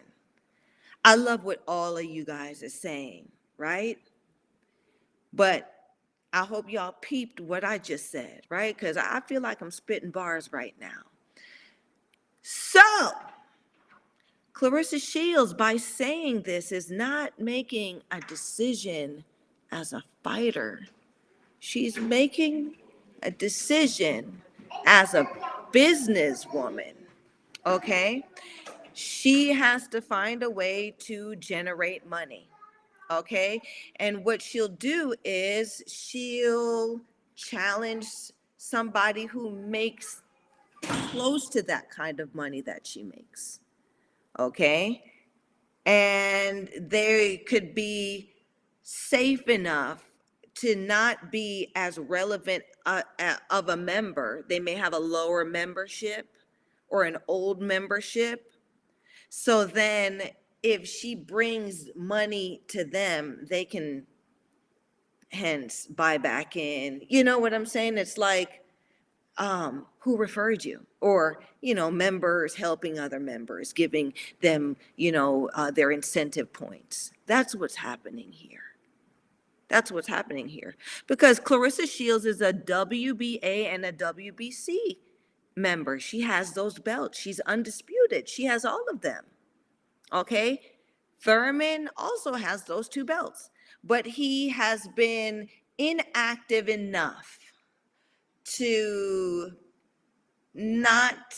[1.06, 4.00] I love what all of you guys are saying, right?
[5.34, 5.74] But
[6.32, 8.76] I hope y'all peeped what I just said, right?
[8.76, 11.02] Because I feel like I'm spitting bars right now.
[12.42, 12.82] So,
[14.54, 19.24] Claressa Shields, by saying this, is not making a decision
[19.72, 20.88] as a fighter.
[21.60, 22.76] She's making
[23.24, 24.42] a decision
[24.86, 25.26] as a
[25.72, 26.94] businesswoman,
[27.66, 28.26] okay?
[28.94, 32.48] She has to find a way to generate money
[33.20, 33.62] okay?
[33.98, 37.02] And what she'll do is she'll
[37.36, 38.06] challenge
[38.58, 40.22] somebody who makes
[40.82, 43.60] close to that kind of money that she makes,
[44.38, 45.04] okay?
[45.86, 48.32] And they could be
[48.84, 50.04] safe enough
[50.56, 53.02] to not be as relevant uh,
[53.50, 54.46] of a member.
[54.48, 56.28] They may have a lower membership
[56.90, 58.54] or an old membership.
[59.30, 60.22] So then
[60.64, 64.08] if she brings money to them, they can
[65.30, 67.02] hence buy back in.
[67.10, 67.98] You know what I'm saying?
[67.98, 68.62] It's like,
[69.38, 70.86] um, who referred you?
[71.02, 77.12] Or, you know, members helping other members, giving them, you know, uh, their incentive points.
[77.26, 78.60] That's what's happening here.
[79.68, 80.76] That's what's happening here.
[81.08, 84.98] Because Claressa Shields is a WBA and a WBC
[85.56, 86.00] member.
[86.00, 87.18] She has those belts.
[87.18, 88.30] She's undisputed.
[88.30, 89.26] She has all of them.
[90.12, 90.60] Okay.
[91.22, 93.50] Thurman also has those two belts,
[93.84, 97.40] but he has been inactive enough
[98.44, 99.52] to
[100.54, 101.36] not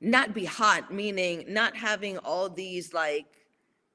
[0.00, 3.26] not be hot meaning not having all these like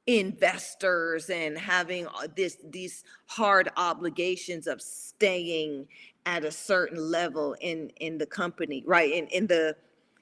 [0.07, 5.87] investors and having this these hard obligations of staying
[6.25, 9.75] at a certain level in in the company right in in the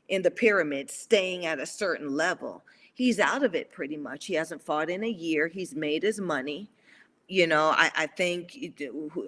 [0.09, 2.63] in the pyramid staying at a certain level
[2.97, 4.25] he's out of it pretty much.
[4.25, 5.47] He hasn't fought in a year.
[5.47, 6.67] He's made his money.
[7.27, 8.57] You know, I, I think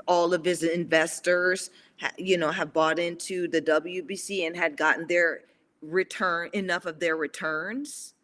[0.08, 1.70] all of his investors,
[2.18, 5.42] you know, have bought into the WBC and had gotten their
[5.82, 8.16] return enough of their returns.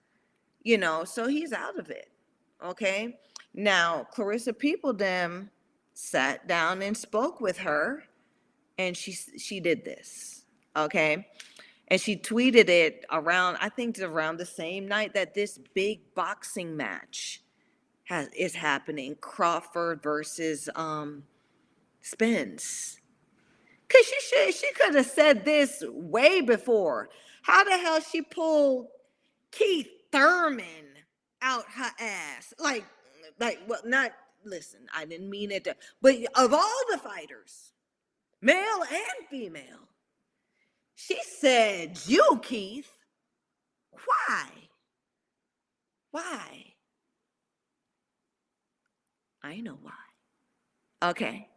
[0.64, 2.10] You know, so he's out of it.
[2.64, 3.20] Okay.
[3.54, 5.50] Now, Claressa Peopledem
[5.94, 8.04] sat down and spoke with her,
[8.80, 10.46] and she she did this.
[10.76, 11.28] Okay.
[11.88, 16.76] And she tweeted it around, I think around the same night that this big boxing
[16.76, 17.42] match
[18.06, 21.24] has is happening, Crawford versus um
[22.02, 23.00] Spence.
[23.90, 27.10] Cause she should she could have said this way before.
[27.44, 28.88] How the hell she pulled
[29.52, 30.86] Keith Thurman
[31.42, 32.54] out her ass?
[32.60, 32.86] Like,
[33.40, 34.12] like well, not
[34.44, 37.72] listen, I didn't mean it to, but of all the fighters,
[38.42, 39.88] male and female,
[40.96, 42.92] she said, You, Keith.
[43.92, 44.48] Why?
[46.12, 46.74] Why?
[49.44, 49.92] I know why.
[51.10, 51.48] Okay.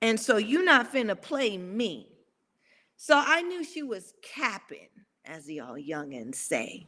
[0.00, 2.08] And so you're not finna play me.
[2.96, 4.88] So I knew she was capping,
[5.24, 6.86] as y'all youngins say,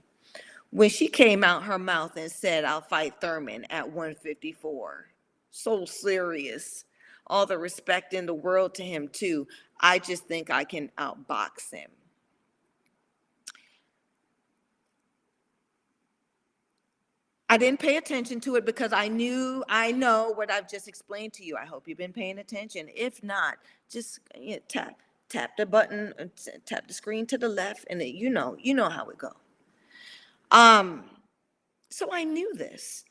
[0.70, 5.06] when she came out her mouth and said, I'll fight Thurman at 154.
[5.50, 6.84] So serious.
[7.26, 9.46] All the respect in the world to him, too.
[9.80, 11.90] I just think I can outbox him.
[17.48, 21.34] I didn't pay attention to it because I knew, I know what I've just explained
[21.34, 21.56] to you.
[21.56, 22.88] I hope you've been paying attention.
[22.94, 23.58] If not,
[23.88, 26.24] just you know, tap, tap the button, uh,
[26.66, 29.30] tap the screen to the left, and it, you know, you know how it go.
[30.50, 31.04] Um,
[31.90, 33.04] so I knew this,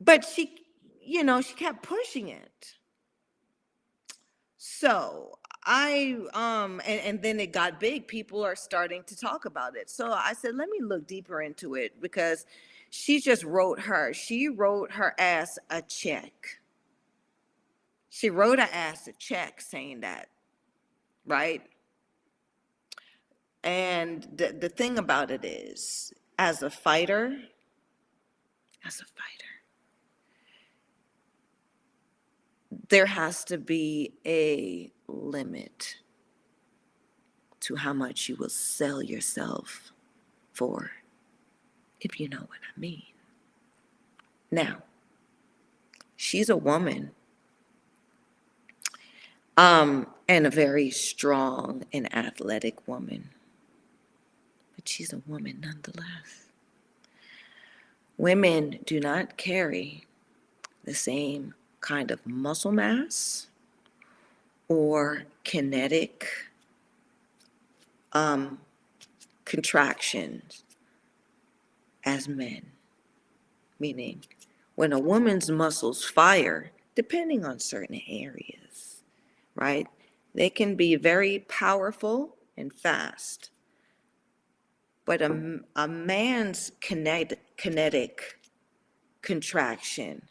[0.00, 0.61] but she,
[1.04, 2.74] you know, she kept pushing it.
[4.56, 8.06] So I um and, and then it got big.
[8.08, 9.90] People are starting to talk about it.
[9.90, 12.46] So I said, let me look deeper into it because
[12.90, 14.12] she just wrote her.
[14.12, 16.60] She wrote her ass a check.
[18.10, 20.28] She wrote her ass a check saying that,
[21.26, 21.62] right?
[23.64, 27.36] And the, the thing about it is, as a fighter,
[28.84, 29.51] as a fighter,
[32.92, 35.96] there has to be a limit
[37.58, 39.92] to how much you will sell yourself
[40.52, 40.90] for,
[42.02, 43.04] if you know what I mean.
[44.50, 44.82] Now,
[46.16, 47.12] she's a woman
[49.56, 53.30] um, and a very strong and athletic woman,
[54.76, 56.50] but she's a woman nonetheless.
[58.18, 60.04] Women do not carry
[60.84, 63.48] the same kind of muscle mass
[64.68, 66.26] or kinetic
[68.12, 68.58] um,
[69.44, 70.64] contractions
[72.04, 72.62] as men.
[73.78, 74.22] Meaning,
[74.76, 79.02] when a woman's muscles fire, depending on certain areas,
[79.54, 79.88] right,
[80.34, 83.50] they can be very powerful and fast.
[85.04, 88.38] But a, a man's kinet, kinetic
[89.20, 90.22] contraction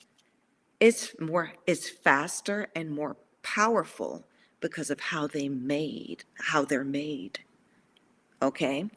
[0.81, 4.25] it's more it's faster and more powerful
[4.59, 7.39] because of how they made how they're made
[8.41, 8.89] okay?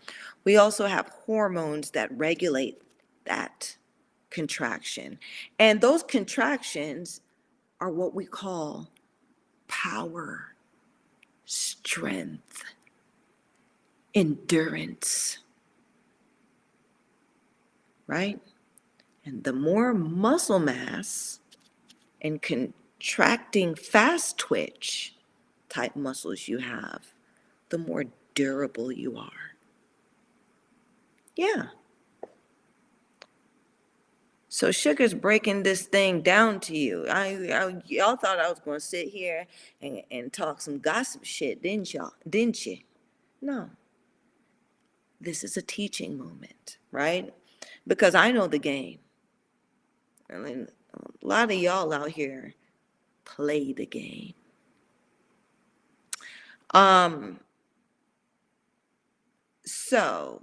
[0.44, 2.81] We also have hormones that regulate
[3.27, 3.77] that
[4.31, 5.18] contraction.
[5.59, 7.20] And those contractions
[7.81, 8.88] are what we call
[9.68, 10.55] power
[11.44, 12.64] strength
[14.14, 15.38] endurance
[18.07, 18.40] right?
[19.25, 21.40] And the more muscle mass
[22.25, 25.15] and contracting fast twitch
[25.69, 27.13] type muscles you have,
[27.69, 29.55] the more durable you are.
[31.37, 31.67] Yeah.
[34.49, 37.07] So Sugar's breaking this thing down to you.
[37.09, 39.47] I, I y'all thought I was going to sit here
[39.83, 42.13] and, and talk some gossip shit, didn't y'all?
[42.29, 42.79] Didn't you?
[43.43, 43.69] No.
[45.21, 47.35] This is a teaching moment, right?
[47.87, 49.01] Because I know the game.
[50.33, 50.69] I mean,
[51.23, 52.55] a lot of y'all out here
[53.25, 54.35] play the game.
[56.73, 57.41] Um,
[59.65, 60.43] so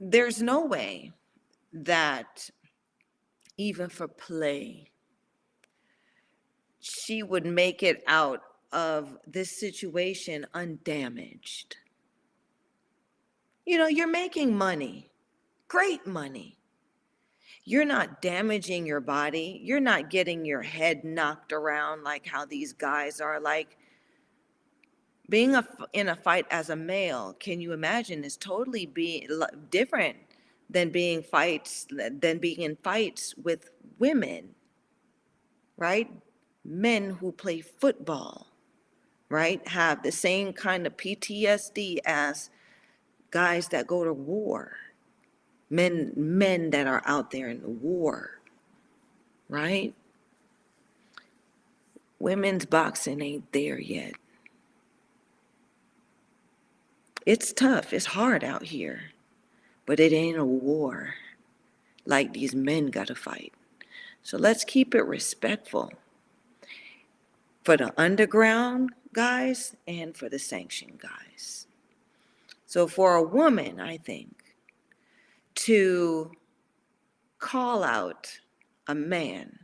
[0.00, 1.12] there's no way
[1.72, 2.50] that
[3.56, 4.90] even for play,
[6.80, 8.40] she would make it out
[8.72, 11.76] of this situation undamaged.
[13.66, 15.10] You know, you're making money
[15.68, 16.58] great money.
[17.64, 19.60] You're not damaging your body.
[19.62, 23.38] You're not getting your head knocked around like how these guys are.
[23.38, 23.76] Like
[25.28, 29.28] being a, in a fight as a male, can you imagine, is totally be
[29.70, 30.16] different
[30.70, 34.54] than being fights than being in fights with women,
[35.76, 36.10] right?
[36.64, 38.46] Men who play football,
[39.28, 42.50] right, have the same kind of PTSD as
[43.30, 44.72] guys that go to war
[45.70, 48.32] men men that are out there in the war
[49.50, 49.94] right?
[52.18, 54.12] Women's boxing ain't there yet.
[57.24, 57.92] It's tough.
[57.92, 59.12] It's hard out here
[59.86, 61.14] but it ain't a war
[62.04, 63.54] like these men gotta fight.
[64.22, 65.92] So let's keep it respectful
[67.64, 71.66] for the underground guys and for the sanctioned guys.
[72.66, 74.37] So for a woman i think
[75.58, 76.30] to
[77.38, 78.30] call out
[78.86, 79.58] a man,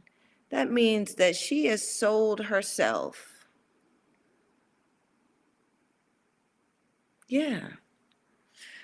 [0.51, 3.47] that means that she has sold herself.
[7.29, 7.69] Yeah.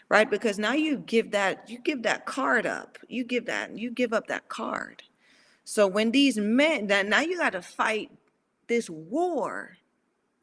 [0.09, 0.29] Right?
[0.29, 2.99] Because now you give that you give that card up.
[3.09, 5.03] You give that you give up that card.
[5.65, 8.11] So when these men that now you got to fight
[8.67, 9.77] this war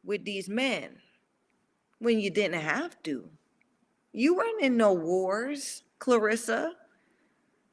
[0.04, 0.96] with these men
[1.98, 3.28] when you didn't have to.
[4.12, 6.72] You weren't in no wars, Claressa.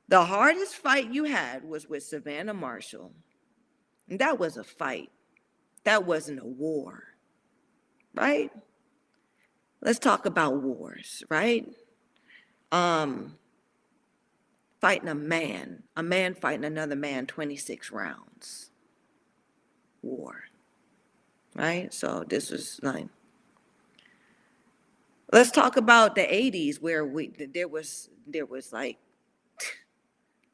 [0.08, 3.12] The hardest fight you had was with Savannah Marshall.
[4.10, 5.10] And that was a fight.
[5.84, 7.04] That wasn't a war.
[8.14, 8.52] Right?
[9.82, 11.68] Let's talk about wars, right?
[12.72, 13.38] Um
[14.80, 18.70] fighting a man, a man fighting another man 26 rounds.
[20.02, 20.44] War.
[21.56, 21.94] Right?
[21.94, 23.08] So this was like
[25.36, 28.98] Let's talk about the 80s where we there was there was like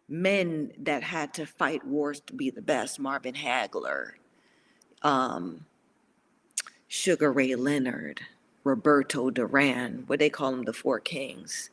[0.10, 3.00] men that had to fight wars to be the best.
[3.00, 4.14] Marvin Hagler,
[5.04, 5.68] um,
[6.88, 8.22] Sugar Ray Leonard,
[8.64, 11.70] Roberto Duran, what they call them, the Four Kings,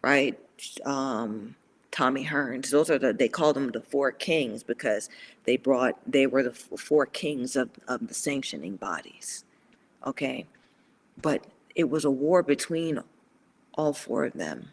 [0.00, 0.38] right?
[0.84, 1.56] Um,
[1.90, 2.70] Tommy Hearns.
[2.70, 5.10] Those are the they call them the Four Kings because
[5.44, 9.44] they brought they were the four kings of of the sanctioning bodies.
[10.06, 10.46] Okay,
[11.20, 11.44] but
[11.74, 13.00] it was a war between
[13.74, 14.70] all four of them.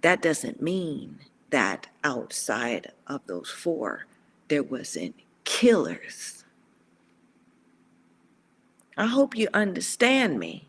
[0.00, 1.18] That doesn't mean
[1.50, 4.06] that outside of those four,
[4.48, 5.14] there wasn't
[5.44, 6.44] killers.
[8.96, 10.68] I hope you understand me.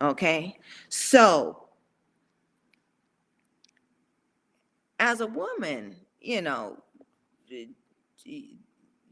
[0.00, 0.58] Okay?
[0.88, 1.64] So,
[4.98, 6.78] as a woman, you know,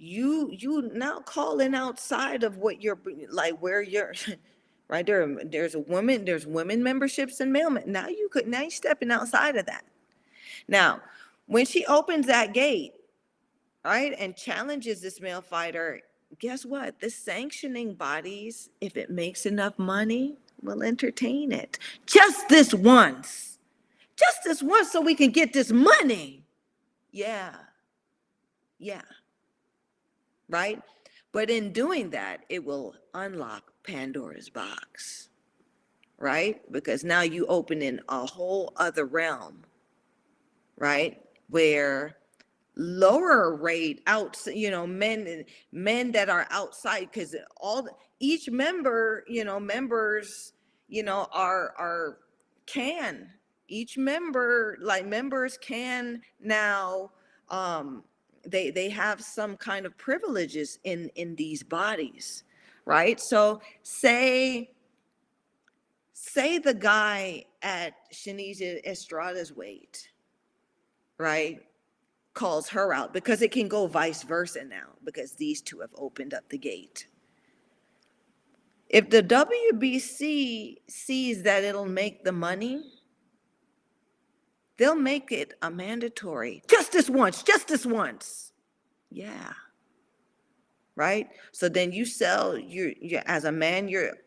[0.00, 2.98] you you now calling outside of what you're
[3.30, 4.14] like where you're
[4.90, 5.06] right?
[5.06, 8.70] There um, there's a woman there's women memberships and male now you could now you're
[8.70, 9.84] stepping outside of that.
[10.68, 11.00] Now
[11.46, 12.92] when she opens that gate
[13.84, 16.00] right and challenges this male fighter
[16.38, 17.00] guess what?
[17.00, 21.78] The sanctioning bodies if it makes enough money will entertain it.
[22.06, 23.58] Just this once.
[24.16, 26.44] Just this once so we can get this money.
[27.12, 27.54] Yeah.
[28.78, 29.02] Yeah.
[30.48, 30.82] Right?
[31.32, 35.28] But in doing that it will unlock pandora's box
[36.18, 36.60] right?
[36.70, 39.64] Because now you open in a whole other realm
[40.76, 41.20] right?
[41.48, 42.16] Where
[42.76, 47.86] lower rate out you know men men that are outside because all
[48.20, 50.54] each member you know members
[50.88, 52.18] you know are are
[52.66, 53.28] can
[53.68, 57.10] each member like members can now
[57.50, 58.02] um
[58.46, 62.44] they they have some kind of privileges in in these bodies
[62.84, 64.70] right so say
[66.12, 70.10] say the guy at Seniesa Estrada's weight
[71.18, 71.60] right
[72.34, 76.34] calls her out because it can go vice versa now because these two have opened
[76.34, 77.06] up the gate.
[78.88, 82.82] If the WBC sees that it'll make the money,
[84.78, 86.62] they'll make it a mandatory.
[86.68, 88.52] Just this once, just this once.
[89.10, 89.52] Yeah.
[91.00, 91.30] Right?
[91.52, 92.94] So then you sell you
[93.24, 94.18] as a man you're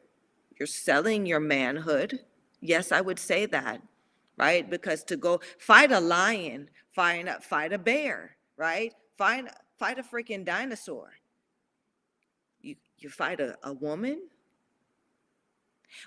[0.57, 2.21] you're selling your manhood.
[2.61, 3.79] Yes, I would say that.
[4.37, 4.67] Right?
[4.67, 8.91] Because to go fight a lion, fight a, fight a bear, right?
[9.19, 11.11] Fight fight a freaking dinosaur.
[12.59, 14.29] You you fight a, a woman,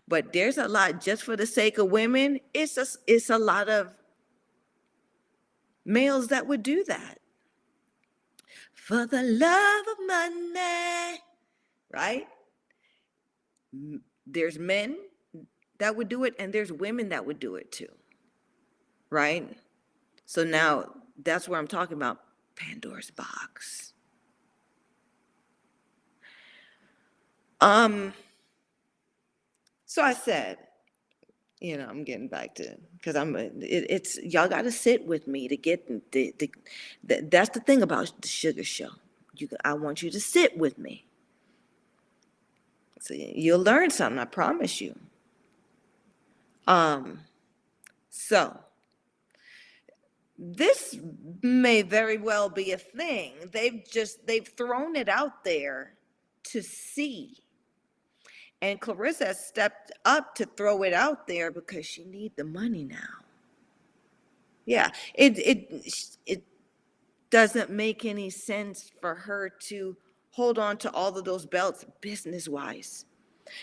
[0.09, 2.41] but there's a lot just for the sake of women.
[2.53, 3.95] It's a, it's a lot of
[5.85, 7.21] males that would do that
[8.87, 11.21] for the love of money,
[11.93, 12.29] right?
[14.25, 14.97] There's men
[15.81, 17.91] that would do it, and there's women that would do it too,
[19.11, 19.49] right?
[20.25, 22.21] So now that's where I'm talking about
[22.55, 23.93] Pandora's box.
[27.61, 28.15] Um,
[29.85, 30.59] so I said,
[31.61, 35.07] you know, I'm getting back to because I'm uh, it, it's y'all got to sit
[35.07, 36.51] with me to get the, the,
[37.05, 38.91] the that's the thing about the sugar show.
[39.35, 41.07] You I want you to sit with me.
[43.01, 44.99] So you'll learn something, I promise you.
[46.67, 47.21] Um,
[48.11, 48.59] so
[50.39, 50.99] this
[51.43, 53.33] may very well be a thing.
[53.53, 55.95] They've just they've thrown it out there
[56.45, 57.39] to see.
[58.67, 63.25] And Claressa stepped up to throw it out there because she need the money now.
[64.67, 65.85] Yeah, it it
[66.27, 66.45] it
[67.31, 69.97] doesn't make any sense for her to
[70.33, 73.07] hold on to all of those belts business wise.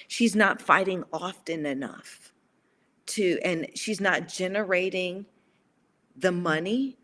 [0.07, 2.33] She's not fighting often enough
[3.07, 5.25] to and she's not generating
[6.17, 6.97] the money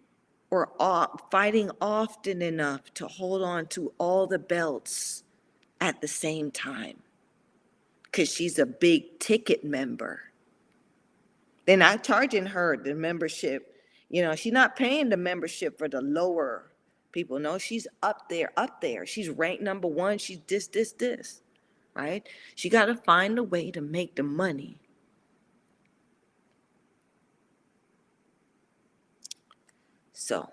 [0.52, 5.24] or o- fighting often enough to hold on to all the belts
[5.82, 6.98] at the same time
[8.12, 10.22] because she's a big ticket member.
[11.66, 13.76] They're not charging her the membership.
[14.10, 16.72] You know, she's not paying the membership for the lower
[17.12, 17.40] people.
[17.40, 19.06] No, she's up there, up there.
[19.06, 20.18] She's ranked number one.
[20.18, 21.42] She's this, this, this,
[21.94, 22.28] right?
[22.56, 24.80] She got to find a way to make the money.
[30.14, 30.50] So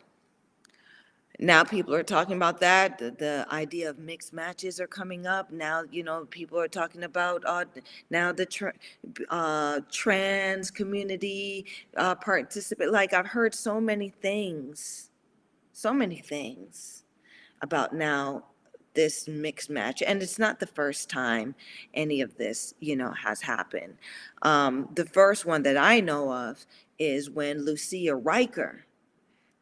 [1.39, 2.99] now people are talking about that.
[2.99, 5.51] The, the idea of mixed matches are coming up.
[5.51, 7.64] Now, you know, people are talking about uh,
[8.11, 8.72] now the tra-
[9.28, 11.66] uh, trans community
[11.97, 12.91] uh, participate.
[12.91, 15.11] Like I've heard so many things,
[15.72, 17.05] so many things
[17.61, 18.45] about now
[18.95, 21.55] this mixed match, and it's not the first time
[21.93, 23.95] any of this, you know, has happened.
[24.41, 26.64] Um, the first one that I know of
[26.99, 28.78] is when Lucia Rijker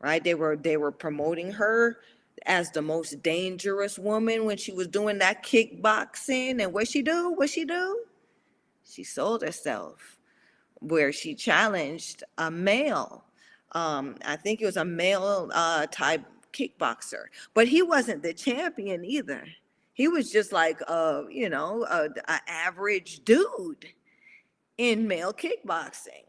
[0.04, 0.22] right?
[0.22, 1.98] They were they were promoting her
[2.44, 6.62] as the most dangerous woman when she was doing that kickboxing.
[6.62, 7.32] And what she do?
[7.32, 8.00] What she do?
[8.84, 10.18] She sold herself,
[10.80, 13.24] where she challenged a male.
[13.72, 17.24] Um, I think it was a male uh, type kickboxer,
[17.54, 19.46] but he wasn't the champion either.
[19.94, 23.86] He was just like a you know a, a average dude
[24.76, 26.24] in male kickboxing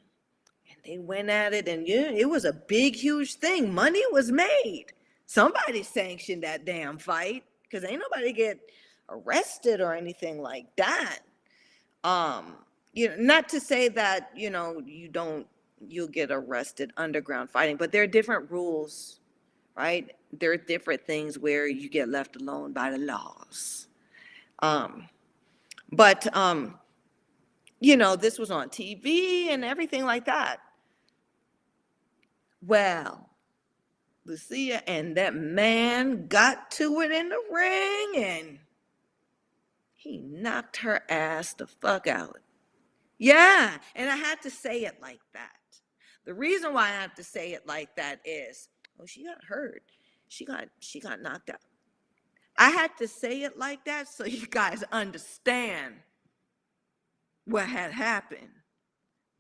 [0.86, 3.74] they went at it and yeah, it was a big, huge thing.
[3.74, 4.86] Money was made.
[5.26, 8.60] Somebody sanctioned that damn fight because ain't nobody get
[9.10, 11.20] arrested or anything like that.
[12.04, 12.58] Um,
[12.94, 15.48] you know, not to say that, you know, you don't
[15.88, 19.20] you'll get arrested underground fighting, but there are different rules,
[19.76, 20.16] right?
[20.32, 23.88] There are different things where you get left alone by the laws.
[24.60, 25.10] Um,
[25.92, 26.80] but um,
[27.80, 30.60] you know, this was on TV and everything like that.
[32.66, 33.30] Well,
[34.26, 38.60] Lucia and that man got to it in the ring and
[39.94, 42.40] he knocked her ass the fuck out.
[43.18, 45.52] Yeah, and I had to say it like that.
[46.26, 48.68] The reason why I have to say it like that is,
[49.00, 49.84] oh, she got hurt.
[50.28, 51.62] She got she got knocked out.
[52.58, 55.96] I had to say it like that so you guys understand
[57.46, 58.50] what had happened.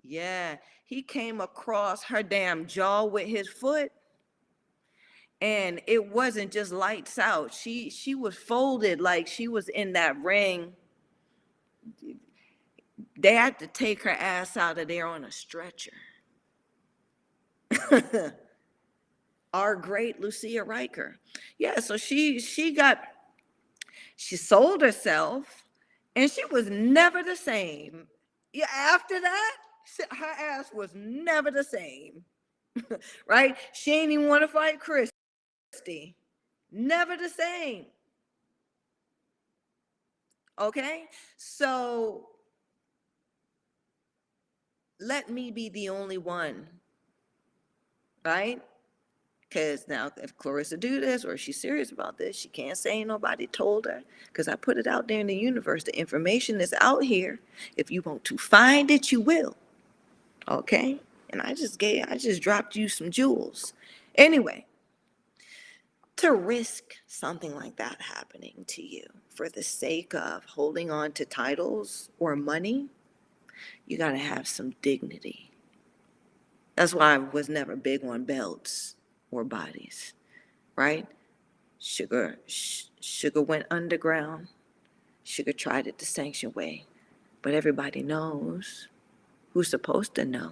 [0.08, 3.91] Yeah, he came across her damn jaw with his foot.
[5.41, 7.53] And it wasn't just lights out.
[7.53, 10.74] She she was folded like she was in that ring.
[13.18, 15.91] They had to take her ass out of there on a stretcher.
[19.53, 21.16] Our great Lucia Rijker.
[21.58, 22.99] Yeah, so she she got
[24.16, 25.66] she sold herself
[26.16, 28.08] and she was never the same.
[28.53, 29.56] Yeah, after that,
[30.12, 32.24] her ass was never the same.
[33.28, 33.56] right?
[33.74, 35.12] She ain't even want to fight Christy.
[36.72, 37.86] Never the same.
[40.60, 41.06] Okay?
[41.38, 42.28] So
[45.00, 46.68] let me be the only one.
[48.24, 48.62] Right?
[49.48, 53.48] Because now, if Claressa do this or she's serious about this, she can't say nobody
[53.48, 54.02] told her.
[54.28, 55.84] Because I put it out there in the universe.
[55.84, 57.40] The information is out here.
[57.78, 59.56] If you want to find it, you will.
[60.48, 61.00] Okay?
[61.30, 63.74] And I just gave, I just dropped you some jewels.
[64.16, 64.66] Anyway,
[66.18, 71.26] to risk something like that happening to you for the sake of holding on to
[71.26, 72.88] titles or money,
[73.86, 75.52] you got to have some dignity.
[76.76, 78.96] That's why I was never big on belts
[79.32, 80.14] or bodies,
[80.76, 81.08] right?
[81.80, 84.48] Sugar, sh- sugar went underground.
[85.24, 86.86] Sugar tried it the sanction way,
[87.41, 88.88] but everybody knows
[89.56, 90.51] who's supposed to know?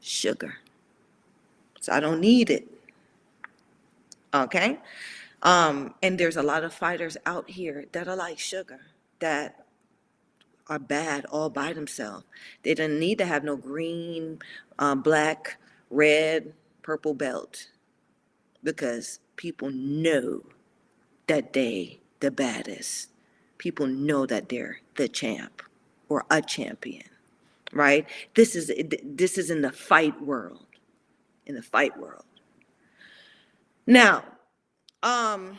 [0.00, 0.54] Sugar.
[1.80, 2.66] So I don't need it.
[4.32, 4.78] Okay?
[5.42, 8.80] Um, and there's a lot of fighters out here that are like sugar,
[9.18, 9.66] that
[10.68, 12.24] are bad all by themselves.
[12.62, 14.38] They don't need to have no green,
[14.78, 15.58] uh, black,
[15.90, 17.68] red, purple belt
[18.64, 20.40] because people know
[21.26, 23.10] that they the baddest.
[23.58, 25.60] People know that they're the champ
[26.08, 27.11] or a champion
[27.72, 28.08] right?
[28.34, 28.70] This is
[29.04, 30.66] this is in the fight world,
[31.46, 32.24] in the fight world.
[33.86, 34.24] Now,
[35.02, 35.58] um,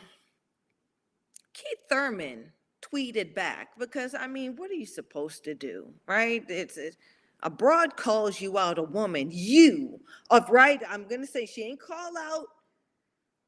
[1.52, 2.52] Keith Thurman
[2.82, 6.44] tweeted back because I mean, what are you supposed to do, right?
[6.48, 6.96] It's, it's
[7.42, 10.00] a broad calls you out, a woman, you
[10.30, 10.80] of right.
[10.88, 12.46] I'm gonna say she ain't call out,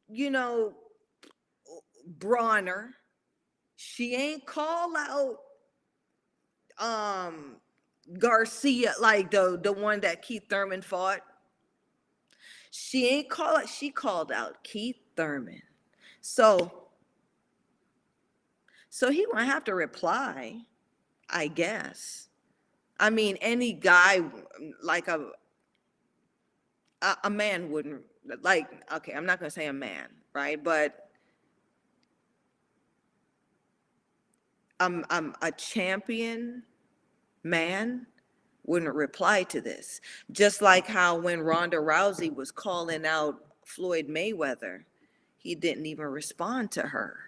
[0.09, 0.75] you know,
[2.19, 2.91] Broner.
[3.77, 5.37] She ain't call out
[6.79, 7.57] um
[8.19, 11.21] Garcia, like the the one that Keith Thurman fought,
[12.71, 15.63] She ain't call she called out Keith Thurman.
[16.21, 16.89] So
[18.91, 20.63] so he won't have to reply,
[21.31, 22.29] I guess.
[23.01, 24.23] I mean, any guy
[24.83, 25.31] like a
[27.03, 28.03] a, a man wouldn't
[28.43, 30.63] like okay, I'm not gonna say a man, right?
[30.63, 31.11] But
[34.81, 36.63] um, um a champion
[37.47, 38.07] man
[38.65, 40.01] wouldn't reply to this.
[40.33, 44.81] Just like how when Ronda Rousey was calling out Floyd Mayweather,
[45.37, 47.19] he didn't even respond to her.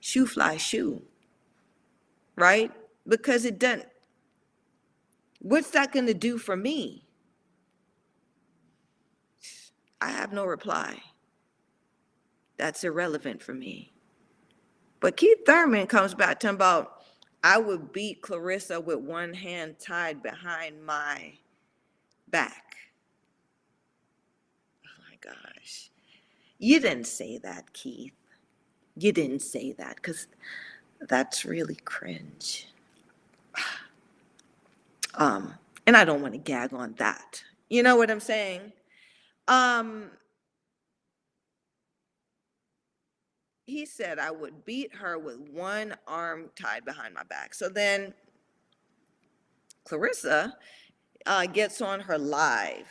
[0.00, 1.02] Shoe fly shoe.
[2.36, 2.70] Right?
[3.08, 3.86] Because it doesn't.
[5.40, 7.04] What's that going to do for me?
[10.00, 11.00] I have no reply.
[12.58, 13.95] That's irrelevant for me.
[15.06, 17.02] But Keith Thurman comes back to about,
[17.44, 21.34] I would beat Claressa with one hand tied behind my
[22.26, 22.74] back.
[24.84, 25.90] Oh my gosh.
[26.58, 28.16] You didn't say that, Keith.
[28.96, 30.26] You didn't say that because
[31.02, 32.66] that's really cringe.
[35.14, 35.54] Um,
[35.86, 37.42] and I don't want to gag on that.
[37.70, 38.70] You know what I'm saying?
[39.48, 40.10] Um,
[43.66, 47.52] he said I would beat her with one arm tied behind my back.
[47.52, 48.14] So then
[49.86, 50.52] Claressa
[51.26, 52.88] uh, gets on her live,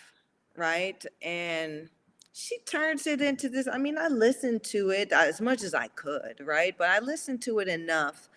[0.55, 1.03] right?
[1.21, 1.89] And
[2.33, 3.67] she turns it into this.
[3.71, 6.77] I mean, I listened to it as much as I could, right?
[6.77, 8.29] But I listened to it enough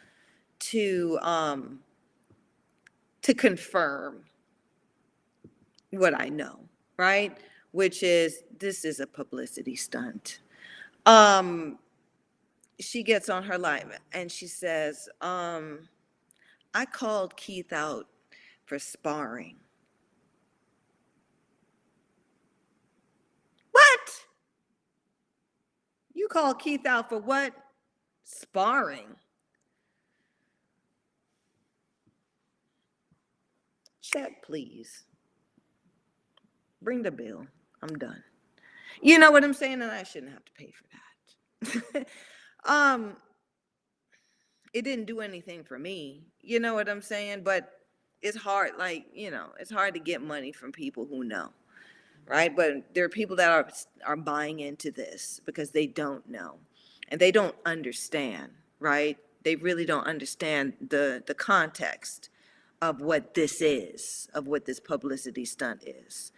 [0.60, 1.80] to um,
[3.22, 4.22] to confirm
[5.90, 6.60] what I know,
[6.96, 7.36] right?
[7.72, 10.40] Which is this is a publicity stunt.
[11.04, 11.78] Um,
[12.80, 15.88] she gets on her live and she says, um,
[16.74, 18.06] I called Keith out
[18.66, 19.56] for sparring.
[23.72, 24.10] What?
[26.14, 27.52] You called Keith out for what?
[28.24, 29.16] Sparring.
[34.02, 35.04] Check, please.
[36.80, 37.46] Bring the bill.
[37.82, 38.22] I'm done.
[39.02, 39.82] You know what I'm saying?
[39.82, 40.84] And I shouldn't have to pay for
[41.94, 42.06] that.
[42.68, 43.16] um,
[44.72, 46.22] it didn't do anything for me.
[46.40, 47.42] You know what I'm saying?
[47.42, 47.72] But
[48.22, 51.50] it's hard, like, you know, it's hard to get money from people who know.
[52.26, 52.54] Right.
[52.54, 53.66] But there are people that are
[54.04, 56.58] are buying into this because they don't know
[57.08, 59.16] and they don't understand, right?
[59.44, 62.28] They really don't understand the the context
[62.82, 66.32] of what this is, of what this publicity stunt is.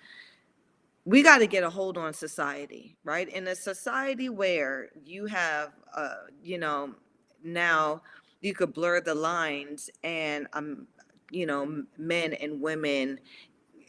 [1.11, 3.29] We got to get a hold on society, right?
[3.29, 6.95] In a society where you have, uh, you know,
[7.43, 8.03] now
[8.43, 10.87] you could blur the lines and, um,
[11.33, 13.19] you know, men and women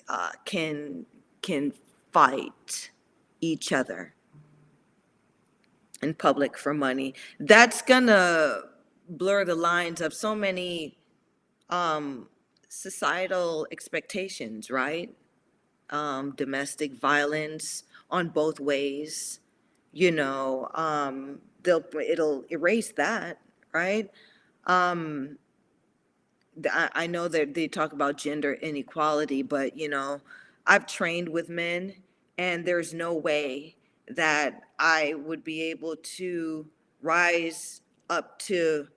[0.09, 1.05] uh, can
[1.43, 1.71] can
[2.11, 2.89] fight
[3.39, 4.15] each other
[6.01, 7.13] in public for money.
[7.39, 8.61] That's gonna
[9.09, 10.97] blur the lines of so many
[11.69, 12.29] um,
[12.69, 15.13] societal expectations, right?
[15.91, 19.39] Um, domestic violence on both ways,
[19.91, 23.39] you know, um, they'll, it'll erase that,
[23.73, 24.09] right?
[24.67, 25.37] Um,
[26.71, 30.21] I, I know that they talk about gender inequality, but you know,
[30.65, 31.93] I've trained with men
[32.37, 33.75] and there's no way
[34.07, 36.65] that I would be able to
[37.01, 38.87] rise up to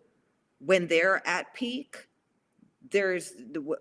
[0.60, 2.08] when they're at peak
[2.90, 3.76] there's the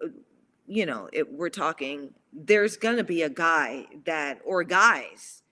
[0.68, 5.44] you know it, we're talking there's going to be a guy that or guys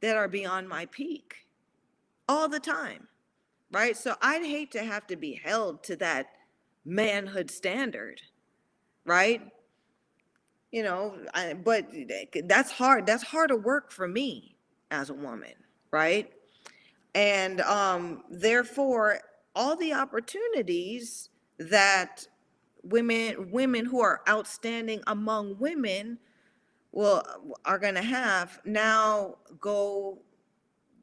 [0.00, 1.46] that are beyond my peak
[2.28, 3.08] all the time
[3.70, 3.96] right?
[3.96, 6.26] So i'd hate to have to be held to that
[6.84, 8.20] manhood standard
[9.04, 9.40] right?
[10.70, 11.86] You know I, but
[12.44, 14.56] that's hard that's harder work for me
[14.90, 15.54] as a woman
[15.90, 16.30] right?
[17.14, 19.20] And um therefore
[19.54, 22.28] all the opportunities that
[22.82, 26.18] women women who are outstanding among women
[26.92, 27.22] will
[27.64, 30.18] are going to have now go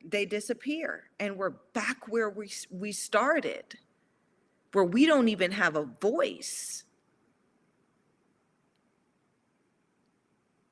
[0.08, 1.06] they disappear.
[1.20, 3.76] And we're back where we we started
[4.72, 6.84] where we don't even have a voice.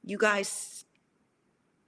[0.03, 0.85] You guys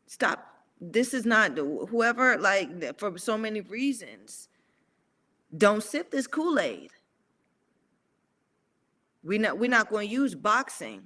[0.07, 0.47] stop.
[0.80, 4.49] This is not whoever like for so many reasons
[5.55, 6.91] don't sip this kool-aid
[9.26, 11.01] we not we're not going to use boxing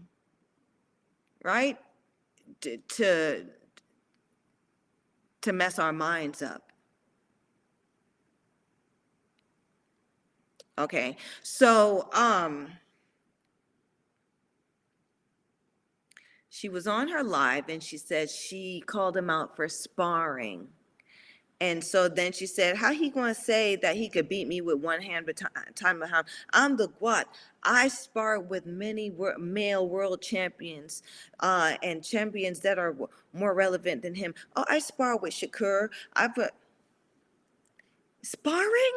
[1.44, 1.78] right
[2.62, 3.46] to, to
[5.42, 6.72] to mess our minds up
[10.78, 12.68] okay so um
[16.60, 20.68] she was on her live and she said she called him out for sparring.
[21.62, 24.78] And so then she said, how he gonna say that he could beat me with
[24.78, 25.46] one hand but ti-
[25.76, 26.26] time behind?
[26.54, 27.28] I'm the what?
[27.64, 31.04] I spar with many wor- male world champions
[31.42, 34.34] uh, and champions that are w- more relevant than him.
[34.56, 35.90] Oh, I spar with Shakur.
[36.14, 36.52] I put
[38.24, 38.94] sparring.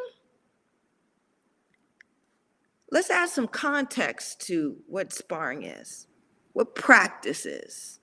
[2.92, 6.06] Let's add some context to what sparring is,
[6.52, 8.00] what practice is.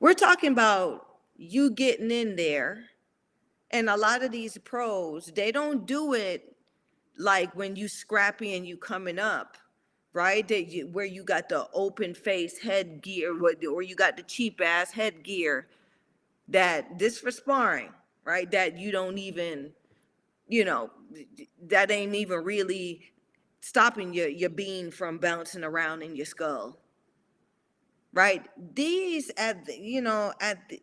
[0.00, 1.06] We're talking about
[1.36, 2.84] you getting in there,
[3.74, 6.54] and a lot of these pros, they don't do it
[7.18, 9.56] like when you scrappy and you coming up,
[10.12, 10.46] right?
[10.46, 13.34] That you, where you got the open face headgear,
[13.68, 15.66] or you got the cheap ass headgear.
[16.46, 17.92] That this for sparring,
[18.24, 18.48] right?
[18.52, 19.72] That you don't even,
[20.46, 20.90] you know,
[21.66, 23.10] that ain't even really
[23.60, 26.78] stopping your your bean from bouncing around in your skull
[28.12, 28.42] right
[28.74, 30.82] these at the, you know at the,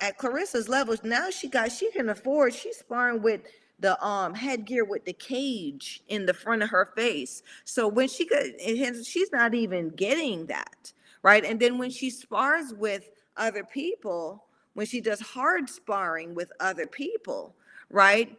[0.00, 3.42] at claressa's levels now she got she can afford she's sparring with
[3.80, 8.28] the um headgear with the cage in the front of her face so when she
[8.32, 10.92] has- she's not even getting that
[11.22, 14.44] right and then when she spars with other people
[14.74, 17.54] when she does hard sparring with other people
[17.90, 18.36] right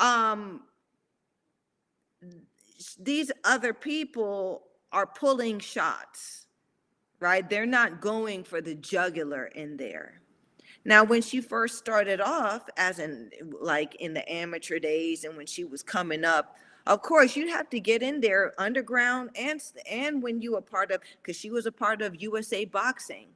[0.00, 0.60] um
[3.00, 6.46] these other people are pulling shots,
[7.20, 7.48] right?
[7.48, 10.20] They're not going for the jugular in there.
[10.84, 13.30] Now, when she first started off, as in
[13.60, 16.56] like in the amateur days and when she was coming up,
[16.86, 20.90] of course, you'd have to get in there underground and and when you were part
[20.90, 23.28] of, because she was a part of USA Boxing,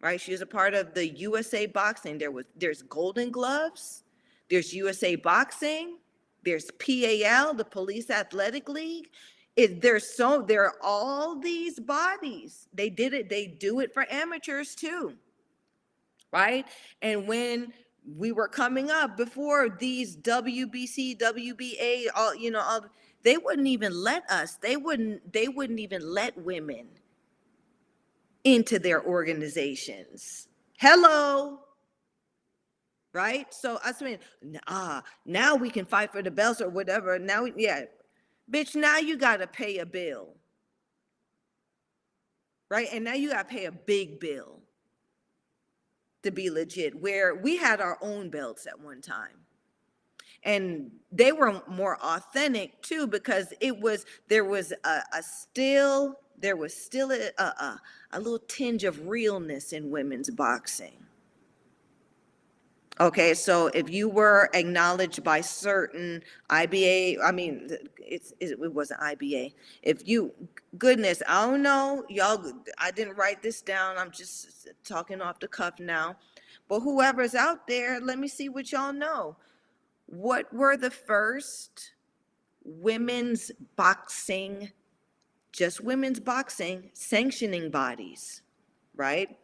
[0.00, 0.20] right?
[0.20, 2.18] She was a part of the USA Boxing.
[2.18, 4.04] There was there's Golden Gloves,
[4.48, 5.98] there's USA Boxing,
[6.44, 9.08] there's PAL, the Police Athletic League.
[9.56, 12.68] It, there's so there are all these bodies.
[12.72, 13.28] They did it.
[13.28, 15.14] They do it for amateurs too,
[16.32, 16.66] right?
[17.02, 17.72] And when
[18.16, 22.86] we were coming up before these WBC, WBA, all you know, all
[23.22, 24.56] they wouldn't even let us.
[24.56, 25.32] They wouldn't.
[25.32, 26.88] They wouldn't even let women
[28.44, 30.48] into their organizations.
[30.78, 31.60] Hello,
[33.12, 33.52] right?
[33.52, 34.18] So I mean,
[34.66, 37.18] ah, now we can fight for the belts or whatever.
[37.18, 37.82] Now, yeah,
[38.50, 40.28] bitch, now you gotta pay a bill,
[42.70, 42.88] right?
[42.92, 44.60] And now you gotta pay a big bill
[46.22, 47.00] to be legit.
[47.00, 49.46] Where we had our own belts at one time,
[50.44, 56.56] and they were more authentic too because it was there was a, a still there
[56.56, 57.80] was still a, a a
[58.12, 61.06] a little tinge of realness in women's boxing.
[63.00, 69.00] Okay, so if you were acknowledged by certain IBA, I mean, it's, it it wasn't
[69.00, 69.54] IBA.
[69.82, 70.34] If you,
[70.76, 75.48] goodness, I don't know, y'all, I didn't write this down, I'm just talking off the
[75.48, 76.16] cuff now.
[76.68, 79.36] But whoever's out there, let me see what y'all know.
[80.04, 81.92] What were the first
[82.64, 84.72] women's boxing,
[85.52, 88.42] just women's boxing sanctioning bodies,
[88.94, 89.39] right?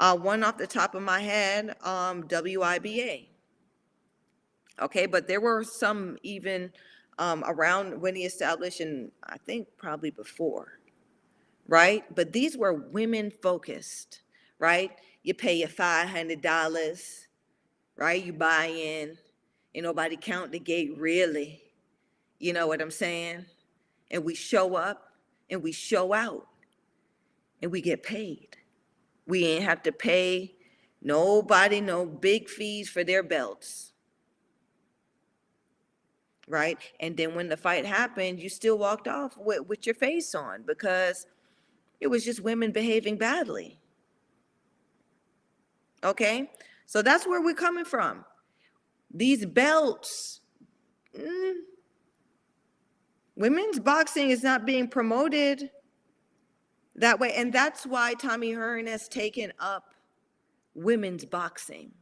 [0.00, 3.26] Uh, one off the top of my head, um, WIBA.
[4.80, 6.72] Okay, but there were some even
[7.18, 10.80] um, around when he established, and I think probably before,
[11.68, 12.02] right?
[12.14, 14.22] But these were women focused,
[14.58, 14.90] right?
[15.22, 17.28] You pay your five hundred dollars,
[17.94, 18.24] right?
[18.24, 19.18] You buy in,
[19.74, 21.62] ain't nobody count the gate really.
[22.38, 23.44] You know what I'm saying?
[24.10, 25.12] And we show up
[25.50, 26.48] and we show out
[27.60, 28.56] and we get paid.
[29.30, 30.56] We ain't have to pay
[31.00, 33.92] nobody no big fees for their belts.
[36.48, 36.78] Right?
[36.98, 40.64] And then when the fight happened, you still walked off with, with your face on
[40.66, 41.28] because
[42.00, 43.78] it was just women behaving badly.
[46.02, 46.50] Okay?
[46.86, 48.24] So that's where we're coming from.
[49.14, 50.40] These belts,
[51.16, 51.54] mm,
[53.36, 55.70] women's boxing is not being promoted
[57.00, 57.32] that way.
[57.34, 59.94] And that's why Tommy Hearn has taken up
[60.74, 61.92] women's boxing.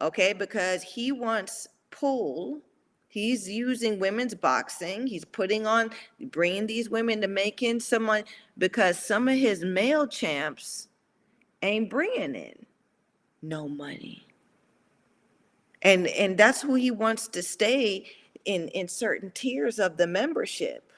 [0.00, 2.60] Okay, because he wants pull.
[3.08, 5.06] He's using women's boxing.
[5.06, 5.90] He's putting on,
[6.30, 8.24] bringing these women to make in some money
[8.56, 10.88] because some of his male champs
[11.62, 12.66] ain't bringing in
[13.42, 14.26] no money.
[15.82, 18.06] And and that's who he wants to stay
[18.44, 20.89] in in certain tiers of the membership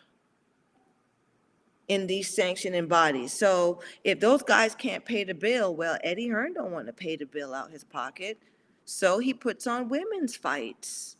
[1.92, 3.32] in these sanctioning bodies.
[3.32, 7.16] So if those guys can't pay the bill, well, Eddie Hearn don't want to pay
[7.16, 8.38] the bill out of his pocket.
[8.84, 11.16] So he puts on women's fights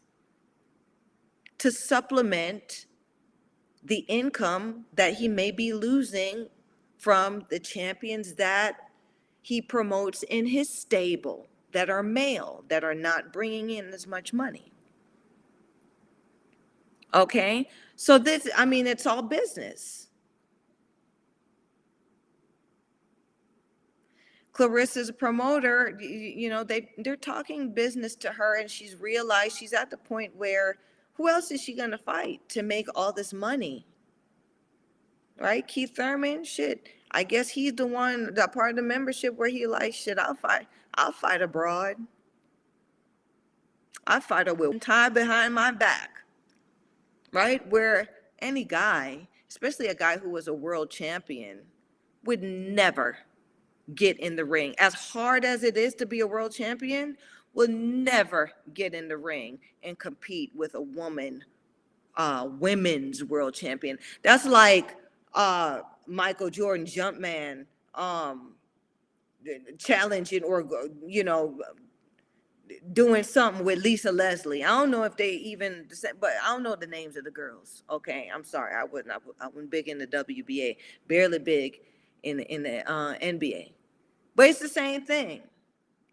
[1.58, 2.86] to supplement
[3.84, 6.48] the income that he may be losing
[6.96, 8.76] from the champions that
[9.42, 14.32] he promotes in his stable that are male, that are not bringing in as much
[14.32, 14.72] money.
[17.14, 20.01] Okay, so this, I mean, it's all business.
[24.53, 29.90] Claressa's promoter, you know, they, they're talking business to her and she's realized she's at
[29.90, 30.76] the point where
[31.14, 33.86] who else is she gonna fight to make all this money?
[35.38, 35.66] Right?
[35.66, 36.88] Keith Thurman, shit.
[37.11, 40.34] I guess he's the one, that part of the membership where he like, shit, I'll
[40.34, 41.96] fight, I'll fight abroad.
[44.07, 46.11] I fight her with tie behind my back.
[47.32, 47.66] Right?
[47.70, 48.09] Where
[48.40, 51.61] any guy, especially a guy who was a world champion,
[52.24, 53.16] would never
[53.95, 54.74] get in the ring.
[54.78, 57.16] As hard as it is to be a world champion,
[57.55, 61.45] will never get in the ring and compete with a woman,
[62.16, 63.99] uh, women's world champion.
[64.22, 64.97] That's like
[65.34, 68.55] uh, Michael Jordan, Jumpman, um,
[69.76, 70.64] challenging or
[71.07, 71.59] you know
[72.93, 74.64] doing something with Lisa Leslie.
[74.64, 75.86] I don't know if they even,
[76.20, 77.82] but I don't know the names of the girls.
[77.90, 79.12] Okay, I'm sorry, I wasn't.
[79.12, 80.76] I wa- wasn't big in the WBA,
[81.09, 81.80] barely big
[82.22, 83.72] in the, in the uh, NBA.
[84.34, 85.42] But it's the same thing,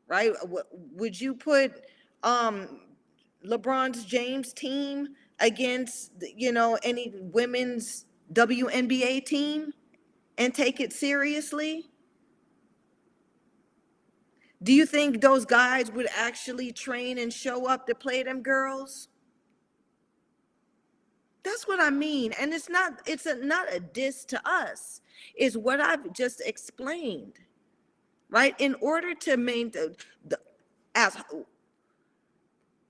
[0.08, 0.32] right?
[0.94, 1.86] Would you put
[2.24, 2.82] um,
[3.46, 5.10] LeBron's James team
[5.40, 9.74] against you know any women's WNBA team
[10.38, 11.90] and take it seriously?
[14.62, 19.08] Do you think those guys would actually train and show up to play them girls?
[21.44, 22.34] That's what I mean.
[22.40, 25.02] And it's not it's a, not a diss to us.
[25.38, 27.40] Is what I've just explained.
[28.30, 28.56] Right?
[28.60, 30.40] In order to maintain the
[30.96, 31.18] as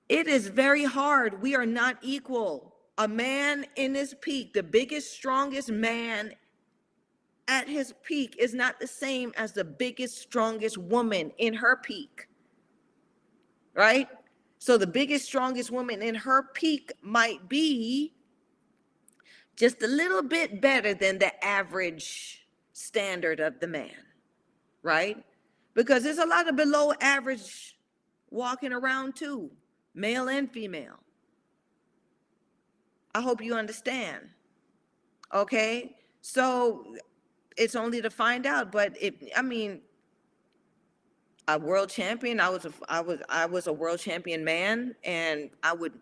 [0.09, 1.41] it is very hard.
[1.41, 2.73] We are not equal.
[2.97, 6.33] A man in his peak, the biggest, strongest man
[7.47, 12.27] at his peak is not the same as the biggest, strongest woman in her peak.
[13.75, 14.07] Right?
[14.57, 18.13] So the biggest, strongest woman in her peak might be
[19.55, 24.08] just a little bit better than the average standard of the man.
[24.83, 25.23] Right?
[25.73, 27.77] Because there's a lot of below average
[28.29, 29.49] walking around too,
[29.93, 30.99] male and female.
[33.13, 34.29] I hope you understand.
[35.33, 35.95] Okay?
[36.21, 36.95] So
[37.57, 38.71] it's only to find out.
[38.71, 39.81] But it I mean,
[41.47, 45.49] a world champion, I was a, I was I was a world champion man, and
[45.63, 45.93] I would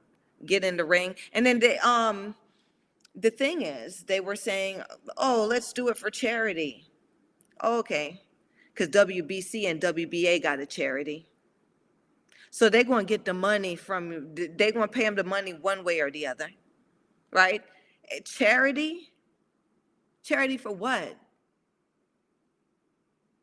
[0.45, 1.15] get in the ring.
[1.33, 2.35] And then they um,
[3.15, 4.83] the thing is, they were saying,
[5.17, 6.85] oh, let's do it for charity.
[7.63, 8.21] Okay,
[8.77, 11.27] because WBC and WBA got a charity.
[12.51, 15.53] So they're going to get the money from, they're going to pay them the money
[15.53, 16.49] one way or the other,
[17.31, 17.63] right?
[18.11, 19.11] Eh, Charity?
[20.23, 21.15] Charity for what?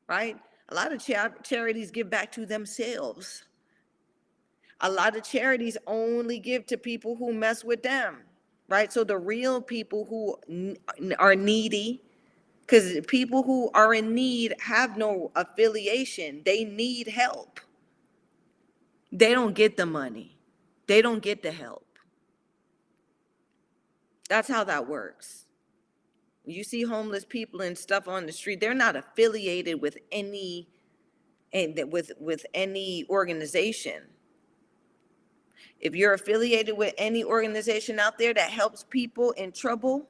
[0.09, 0.39] right?
[0.71, 3.45] A lot of cha- charities give back to themselves.
[4.83, 8.19] A lot of charities only give to people who mess with them,
[8.69, 8.93] right?
[8.93, 10.39] So the real people who
[11.01, 12.04] n- are needy,
[12.67, 17.61] because people who are in need have no affiliation, they need help.
[19.13, 20.37] They don't get the money,
[20.87, 21.87] they don't get the help.
[24.29, 25.45] That's how that works
[26.47, 30.69] you see homeless people and stuff on the street they're not affiliated with any
[31.53, 34.03] and with with any organization
[35.81, 40.09] if you're affiliated with any organization out there that helps people in trouble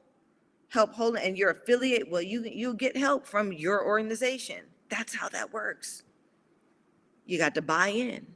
[0.74, 4.60] help hold and you're affiliated well you you get help from your organization.
[4.90, 6.02] That's how that works.
[7.24, 8.26] You got to buy in.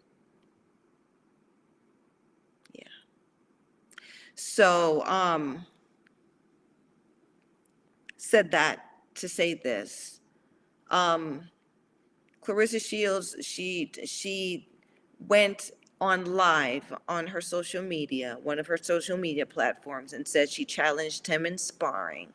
[2.72, 2.84] Yeah.
[4.34, 5.66] So um
[8.28, 8.84] said that
[9.14, 10.20] to say this.
[10.90, 11.48] Um,
[12.44, 14.68] Claressa Shields, she, she
[15.26, 15.70] went
[16.00, 20.64] on live on her social media, one of her social media platforms, and said she
[20.64, 22.32] challenged him in sparring.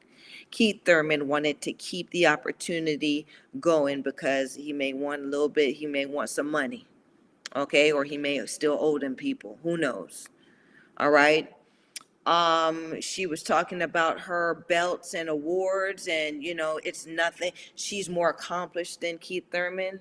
[0.52, 3.26] Keith Thurman wanted to keep the opportunity
[3.60, 6.86] going because he may want a little bit, he may want some money,
[7.56, 7.92] okay?
[7.92, 10.28] Or he may still owe them people, who knows?
[10.98, 11.52] All right?
[12.26, 17.52] Um, she was talking about her belts and awards, and you know, it's nothing.
[17.76, 20.00] She's more accomplished than Keith Thurman.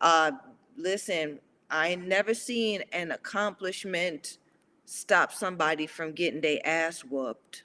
[0.00, 0.32] Uh,
[0.76, 1.38] listen,
[1.74, 4.38] I ain't never seen an accomplishment
[4.84, 7.64] stop somebody from getting their ass whooped.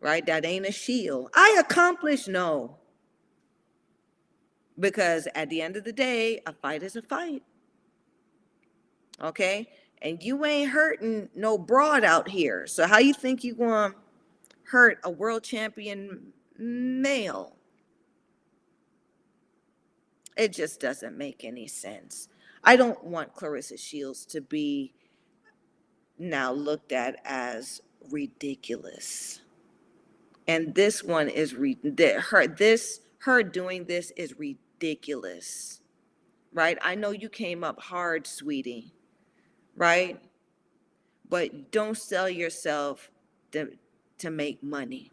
[0.00, 0.24] Right?
[0.24, 1.30] That ain't a shield.
[1.34, 2.76] I accomplished no.
[4.78, 7.42] Because at the end of the day, a fight is a fight.
[9.20, 9.68] Okay?
[10.02, 12.66] and you ain't hurting no broad out here.
[12.66, 13.94] So how you think you gonna
[14.64, 17.56] hurt a world champion male.
[20.38, 22.28] It just doesn't make any sense.
[22.62, 24.94] I don't want Claressa Shields to be
[26.16, 29.42] now looked at as ridiculous.
[30.46, 35.82] And this one is re- her this her doing this is ridiculous.
[36.52, 36.78] Right?
[36.82, 38.94] I know you came up hard, sweetie.
[39.76, 40.20] Right?
[41.28, 43.10] But don't sell yourself
[43.52, 43.72] to,
[44.18, 45.10] to make money.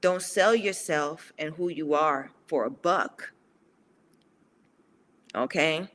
[0.00, 3.31] Don't sell yourself and who you are for a buck.
[5.34, 5.88] Okay?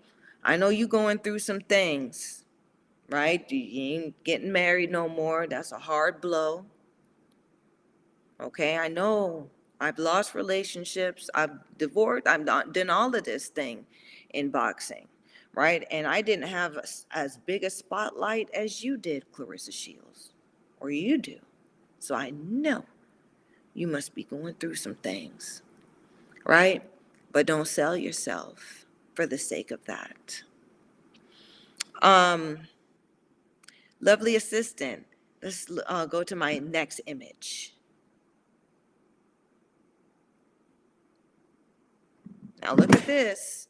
[0.44, 2.46] I know you going through some things,
[3.10, 3.50] right?
[3.52, 5.48] You ain't getting married no more.
[5.48, 6.66] That's a hard blow.
[8.42, 9.50] Okay, I know.
[9.80, 11.30] I've lost relationships.
[11.36, 12.28] I've divorced.
[12.28, 13.86] I've not done all of this thing
[14.32, 15.08] in boxing,
[15.54, 15.86] right?
[15.92, 20.34] And I didn't have as, as big a spotlight as you did, Claressa Shields,
[20.80, 21.38] or you do.
[22.00, 22.86] So I know
[23.74, 25.62] you must be going through some things,
[26.46, 26.84] right?
[27.32, 28.87] But don't sell yourself
[29.18, 30.44] for the sake of that.
[32.04, 32.60] Um,
[34.00, 35.08] lovely assistant.
[35.42, 37.74] Let's uh, go to my next image.
[42.62, 43.70] Now look at this.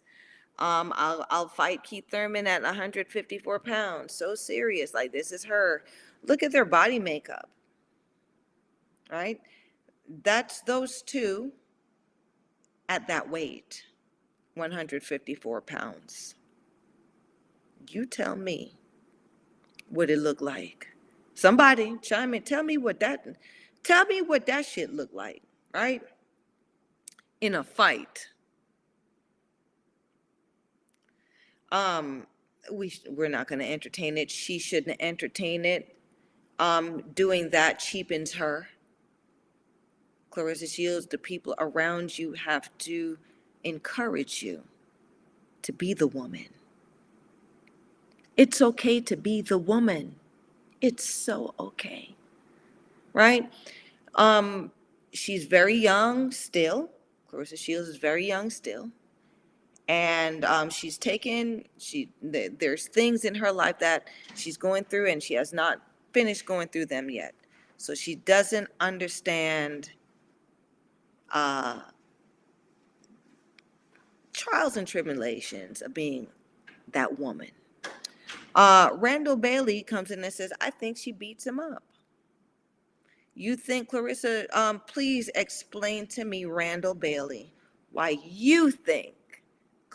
[0.60, 4.14] Um, I'll I'll fight Keith Thurman at 154 pounds.
[4.14, 5.86] So serious, like this is her.
[6.24, 7.50] Look at their body makeup.
[9.10, 9.40] Right?
[10.26, 11.54] That's those two
[12.90, 13.84] at that weight,
[14.58, 16.36] 154 pounds.
[17.90, 18.74] You tell me
[19.90, 20.88] what it looked like.
[21.36, 22.44] Somebody chime in.
[22.44, 23.26] Tell me what that.
[23.84, 25.44] Tell me what that shit looked like.
[25.74, 26.02] Right?
[27.42, 28.28] In a fight.
[31.72, 32.26] um
[32.72, 35.98] we we're not going to entertain it she shouldn't entertain it
[36.60, 38.68] um doing that cheapens her
[40.32, 43.18] claressa shields the people around you have to
[43.64, 44.64] encourage you
[45.64, 46.48] to be the woman.
[48.38, 50.16] It's okay to be the woman.
[50.82, 52.16] It's so okay
[53.18, 53.52] right?
[54.16, 54.72] Um
[55.14, 56.90] she's very young still.
[57.32, 58.92] Claressa shields is very young still.
[59.90, 65.10] And um, she's taken she th- there's things in her life that she's going through
[65.10, 65.82] and she has not
[66.14, 67.34] finished going through them yet.
[67.78, 69.92] So she doesn't understand
[71.32, 71.82] uh,
[74.38, 76.28] trials and tribulations of being
[76.94, 77.50] that woman
[78.56, 81.84] uh, randall bailey comes in and says i think she beats him up
[83.36, 87.52] you think claressa um, please explain to me randall bailey
[87.92, 89.16] why you think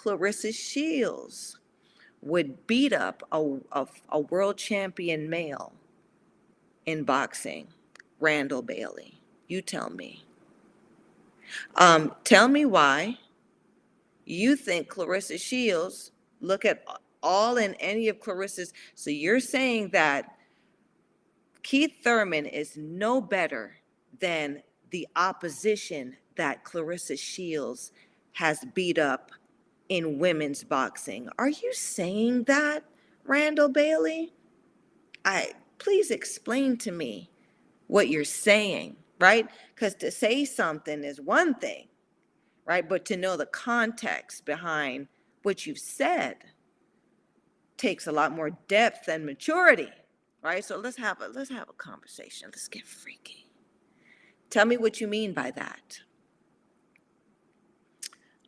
[0.02, 1.58] Claressa Shields
[2.22, 5.72] would beat up a, a, a world champion male
[6.86, 7.68] in boxing,
[8.20, 9.20] Randall Bailey.
[9.46, 10.24] You tell me.
[11.76, 13.18] Um, tell me why
[14.24, 16.84] you think Claressa Shields, look at
[17.22, 18.72] all and any of Claressa's.
[18.94, 20.36] So you're saying that
[21.62, 23.76] Keith Thurman is no better
[24.18, 27.92] than the opposition that Claressa Shields
[28.32, 29.30] has beat up
[29.88, 31.28] in women's boxing.
[31.38, 32.84] Are you saying that,
[33.24, 34.32] Randall Bailey?
[35.24, 37.30] I please explain to me
[37.88, 39.48] what you're saying, right?
[39.74, 41.88] Because to say something is one thing,
[42.64, 42.88] right?
[42.88, 45.08] But to know the context behind
[45.42, 46.36] what you've said
[47.76, 49.90] takes a lot more depth and maturity,
[50.42, 50.64] right?
[50.64, 52.48] So let's have a let's have a conversation.
[52.52, 53.50] Let's get freaky.
[54.50, 56.00] Tell me what you mean by that.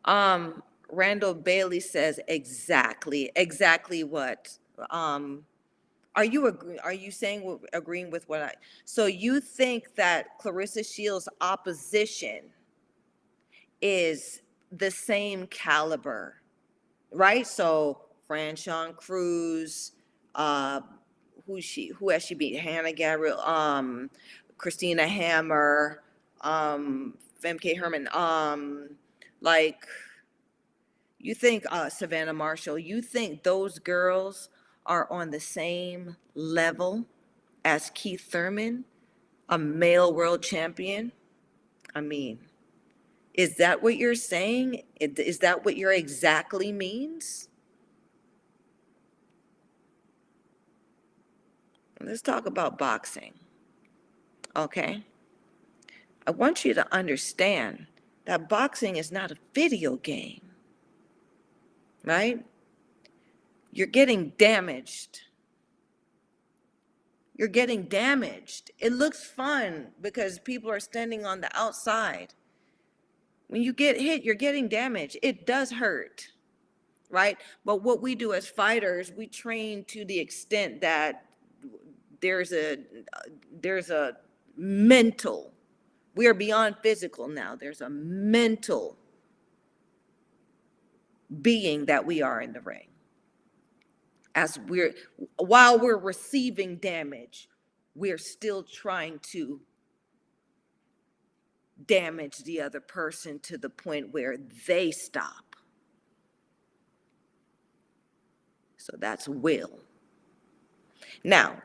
[0.04, 4.58] Um, Randall Bailey says exactly, exactly what.
[4.90, 5.44] Um,
[6.16, 8.52] are you agree, are you saying agreeing with what I?
[8.84, 12.42] So you think that Claressa Shields' opposition
[13.84, 14.40] is
[14.72, 16.36] the same caliber,
[17.12, 17.46] right?
[17.46, 19.92] So Franchon Crews,
[20.34, 20.80] uh,
[21.46, 22.58] who she who has she beat?
[22.58, 24.08] Hannah Gabriel, um,
[24.56, 26.02] Christina Hammer,
[26.40, 28.88] um, Femke Herman, um,
[29.42, 29.86] like
[31.18, 34.48] you think uh, Savannah Marshall, you think those girls
[34.86, 37.04] are on the same level
[37.66, 38.84] as Keith Thurman,
[39.50, 41.12] a male world champion?
[41.94, 42.38] I mean,
[43.34, 44.82] is that what you're saying?
[45.00, 47.48] Is that what your exactly means?
[52.00, 53.34] Let's talk about boxing.
[54.56, 55.02] Okay?
[56.26, 57.86] I want you to understand
[58.26, 60.42] that boxing is not a video game.
[62.04, 62.44] right?
[63.72, 65.22] You're getting damaged
[67.36, 68.70] you're getting damaged.
[68.78, 72.32] It looks fun because people are standing on the outside.
[73.48, 75.18] When you get hit, you're getting damaged.
[75.22, 76.28] It does hurt,
[77.10, 77.36] right?
[77.64, 81.26] But what we do as fighters, we train to the extent that
[82.20, 82.78] there's a
[83.60, 84.16] there's a
[84.56, 85.52] mental.
[86.14, 87.56] We are beyond physical now.
[87.56, 88.96] There's a mental
[91.42, 92.88] being that we are in the ring
[94.34, 94.94] as we're
[95.36, 97.48] while we're receiving damage
[97.94, 99.60] we're still trying to
[101.86, 105.56] damage the other person to the point where they stop.
[108.76, 109.80] So that's will.
[111.22, 111.56] Now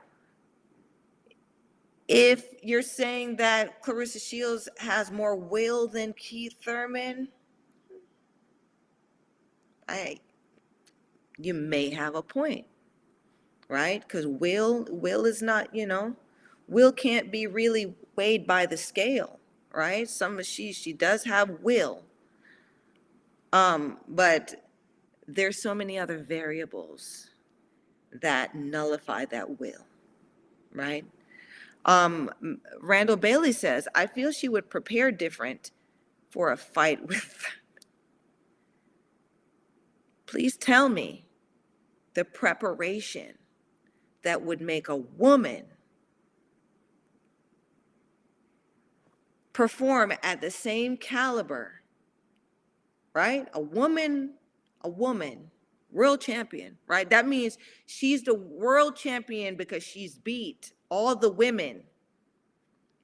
[2.08, 7.28] if you're saying that claressa shields has more will than keith thurman
[9.88, 10.20] i
[11.40, 12.66] you may have a point,
[13.70, 14.02] right?
[14.02, 16.16] Because will will is not, you know,
[16.68, 19.39] will can't be really weighed by the scale,
[19.74, 20.10] right?
[20.10, 22.04] Some of she she does have will,
[23.54, 24.68] um, but
[25.28, 27.30] there's so many other variables
[28.12, 29.86] that nullify that will,
[30.74, 31.06] right?
[31.86, 32.30] Um,
[32.82, 35.72] Randall Bailey says, I feel she would prepare different
[36.30, 37.46] for a fight with.
[40.26, 41.26] Please tell me
[42.14, 43.36] the preparation
[44.24, 45.66] that would make a woman
[49.60, 51.82] perform at the same caliber,
[53.14, 53.46] right?
[53.52, 54.36] A woman,
[54.86, 55.52] a woman,
[55.92, 57.10] world champion, right?
[57.10, 61.84] That means she's the world champion because she's beat all the women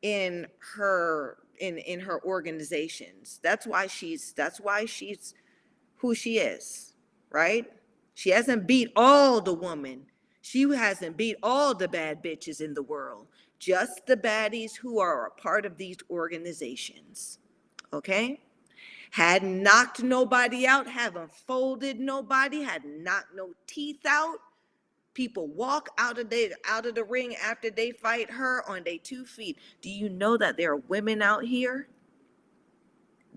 [0.02, 0.48] in
[0.78, 3.42] her in in her organizations.
[3.44, 5.34] That's why she's that's why she's
[5.98, 6.94] who she is,
[7.32, 7.66] right?
[8.14, 10.06] She hasn't beat all the women.
[10.40, 13.28] She hasn't beat all the bad bitches in the world,
[13.66, 17.40] just the baddies who are a part of these organizations.
[17.92, 18.40] Okay?
[19.12, 24.38] Had knocked nobody out, haven't folded nobody, had knocked no teeth out.
[25.16, 28.98] People walk out of the out of the ring after they fight her on their
[28.98, 29.58] two feet.
[29.82, 31.88] Do you know that there are women out here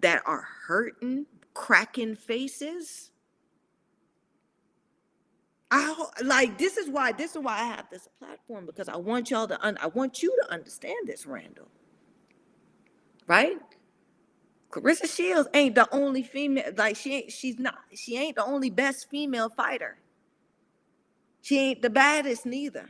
[0.00, 3.12] that are hurting, cracking faces?
[5.70, 9.30] I like this is why this is why I have this platform because I want
[9.30, 11.68] y'all to un, I want you to understand this, Randall.
[13.26, 13.58] Right?
[14.70, 18.70] Claressa Shields ain't the only female like she ain't she's not she ain't the only
[18.70, 19.98] best female fighter.
[21.42, 22.88] She ain't the baddest neither.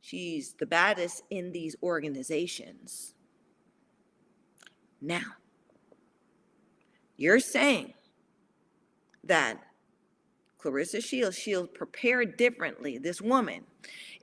[0.00, 3.14] She's the baddest in these organizations.
[5.00, 5.34] Now,
[7.16, 7.94] you're saying
[9.24, 9.65] that
[10.62, 12.98] Claressa Shields, she'll prepare differently.
[12.98, 13.64] This woman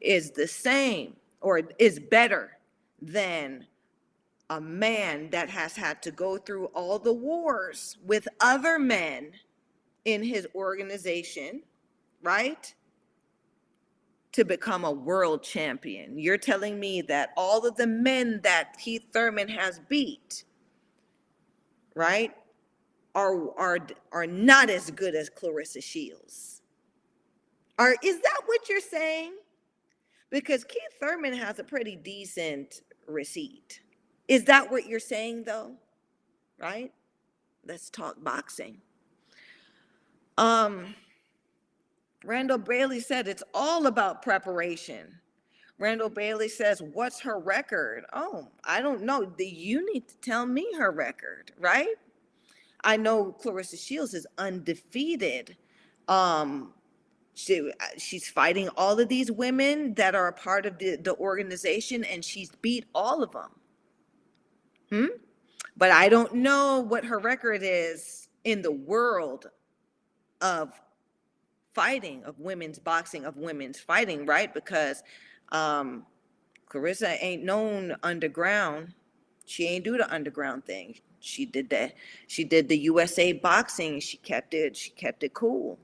[0.02, 2.58] is the same or is better
[3.02, 3.66] than
[4.50, 9.32] a man that has had to go through all the wars with other men
[10.06, 11.62] in his organization,
[12.22, 12.74] right?
[14.34, 16.18] To become a world champion.
[16.18, 20.44] You're telling me that all of the men that Keith Thurman has beat,
[21.96, 22.36] right?
[23.16, 23.78] Are are
[24.12, 26.62] are not as good as Claressa Shields.
[27.78, 29.34] Are is that what you're saying?
[30.30, 33.82] Because Keith Thurman has a pretty decent receipt.
[34.28, 35.74] Is that what you're saying though?
[36.60, 36.92] Right?
[37.68, 38.78] Let's talk boxing.
[40.38, 40.96] Um
[42.26, 45.20] Randall Bailey said it's all about preparation.
[45.78, 48.06] Randall Bailey says, What's her record?
[48.14, 49.34] Oh, I don't know.
[49.38, 51.96] You need to tell me her record, right?
[52.84, 55.56] I know Claressa Shields is undefeated.
[56.08, 56.74] Um,
[57.36, 62.04] she she's fighting all of these women that are a part of the, the organization,
[62.04, 63.50] and she's beat all of them.
[64.90, 65.18] Hmm?
[65.76, 69.50] But I don't know what her record is in the world
[70.42, 70.72] of
[71.74, 74.54] fighting, of women's boxing, of women's fighting, right?
[74.54, 75.02] Because
[75.52, 76.06] um,
[76.70, 78.94] Claressa ain't known underground.
[79.46, 81.00] She ain't do the underground thing.
[81.26, 81.96] She did that.
[82.28, 84.02] She did the USA boxing.
[84.02, 85.80] She kept it, she kept it cool.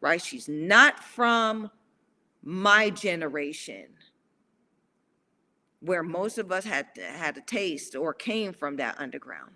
[0.00, 0.22] Right?
[0.22, 1.70] She's not from
[2.42, 3.88] my generation
[5.80, 9.50] where most of us had had a taste or came from that underground.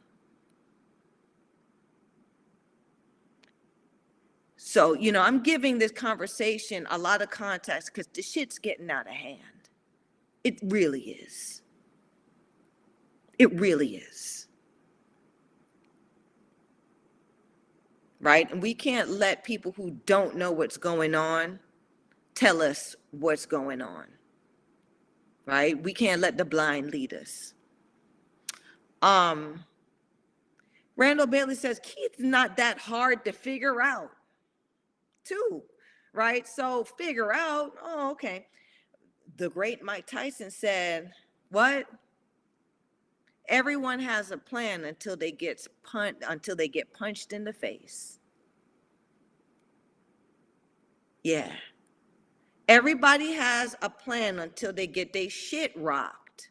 [4.57, 8.91] So, you know, I'm giving this conversation a lot of context because the shit's getting
[8.91, 9.41] out of hand.
[10.43, 11.63] It really is.
[13.39, 14.49] It really is.
[18.25, 18.51] Right?
[18.53, 21.61] And we can't let people who don't know what's going on
[22.35, 24.07] tell us what's going on.
[25.47, 25.83] right?
[25.83, 27.55] We can't let the blind lead us.
[29.03, 29.65] Um,
[30.97, 34.11] Randall Bailey says Keith's not that hard to figure out,
[35.25, 35.63] too,
[36.15, 36.47] right?
[36.49, 38.47] So figure out, oh, okay.
[39.37, 41.13] The great Mike Tyson said,
[41.51, 41.87] what?
[43.49, 48.19] Everyone has a plan until they get punt until they get punched in the face.
[51.23, 51.53] Yeah.
[52.69, 56.51] Everybody has a plan until they get their shit rocked.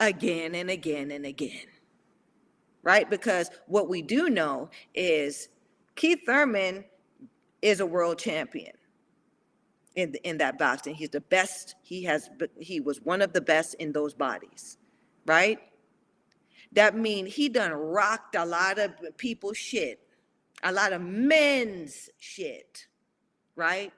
[0.00, 1.66] Again and again and again.
[2.82, 3.08] Right?
[3.08, 5.48] Because what we do know is
[5.94, 6.84] Keith Thurman
[7.62, 8.74] is a world champion
[9.94, 10.94] in in that boxing.
[10.94, 11.74] He's the best.
[11.82, 14.78] He has he was one of the best in those bodies,
[15.26, 15.58] right?
[16.72, 20.00] That mean he done rocked a lot of people's shit,
[20.62, 22.86] a lot of men's shit,
[23.54, 23.92] right?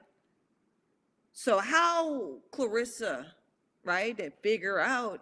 [1.33, 3.25] So how Claressa,
[3.83, 5.21] right, and figure out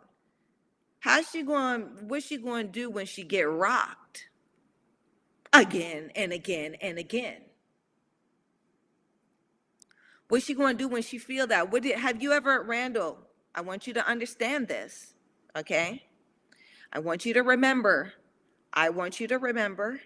[1.00, 4.28] how's she going, what's she going to do when she get rocked
[5.54, 7.42] again and again and again?
[10.28, 11.72] What's she going to do when she feel that?
[11.72, 13.18] What did, have you ever, Randall?
[13.54, 15.14] I want you to understand this,
[15.56, 16.04] okay?
[16.92, 18.14] I want you to remember.
[18.74, 20.02] I want you to remember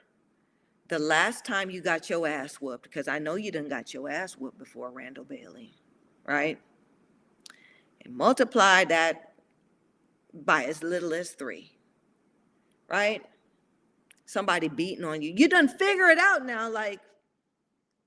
[0.89, 4.09] the last time you got your ass whooped, because I know you done got your
[4.09, 5.73] ass whooped before, Randall Bailey,
[6.25, 6.59] right?
[8.03, 9.33] And multiply that
[10.33, 11.71] by as little as three,
[12.87, 13.21] right?
[14.25, 15.33] Somebody beating on you.
[15.35, 16.99] You done figure it out now, like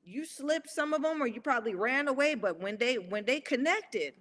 [0.04, 3.40] you slipped some of them or you probably ran away but when they when they
[3.40, 4.14] connected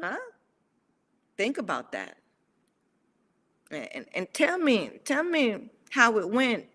[0.00, 0.18] huh?
[1.36, 2.16] Think about that.
[3.70, 6.66] And and tell me tell me how it went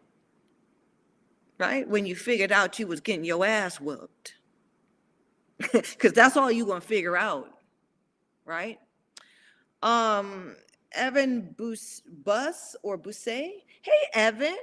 [1.59, 1.87] right?
[1.87, 4.35] When you figured out you was getting your ass whooped.
[5.71, 7.49] Because that's all you gonna figure out
[8.45, 8.79] right?
[9.83, 10.55] Um
[10.93, 13.51] evan bus bus or Busset.
[13.81, 14.57] hey evan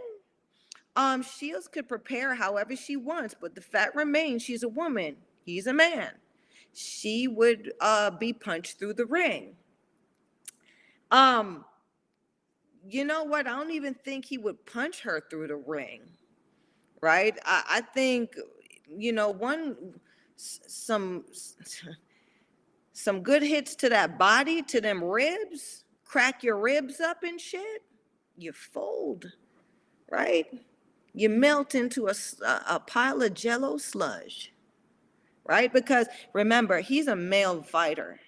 [0.97, 5.17] um, Shields could prepare however she wants, but the fact remains she's a woman.
[5.45, 6.11] He's a man.
[6.73, 9.55] She would uh, be punched through the ring.
[11.11, 11.65] Um,
[12.89, 13.47] you know what?
[13.47, 16.03] I don't even think he would punch her through the ring,
[17.01, 17.39] right?
[17.45, 18.37] I, I think,
[18.89, 19.95] you know, one
[20.37, 21.25] some
[22.93, 27.83] some good hits to that body, to them ribs, crack your ribs up and shit.
[28.37, 29.27] You fold,
[30.11, 30.47] right?
[31.15, 32.15] You melt into a,
[32.69, 34.53] a pile of jello sludge,
[35.47, 35.73] right?
[35.73, 38.19] Because remember, he's a male fighter.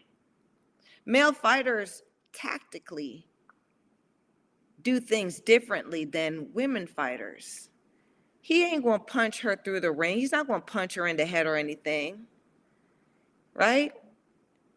[1.05, 2.03] Male fighters
[2.33, 3.27] tactically
[4.83, 7.71] do things differently than women fighters.
[8.41, 10.19] He ain't gonna punch her through the ring.
[10.19, 12.27] He's not gonna punch her in the head or anything,
[13.53, 13.93] right?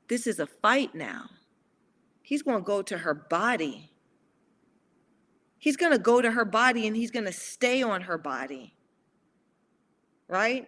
[0.08, 1.30] This is a fight now.
[2.24, 3.92] He's gonna go to her body
[5.60, 8.74] He's going to go to her body and he's going to stay on her body.
[10.28, 10.68] Right?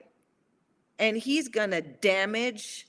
[1.00, 2.88] And he's going to damage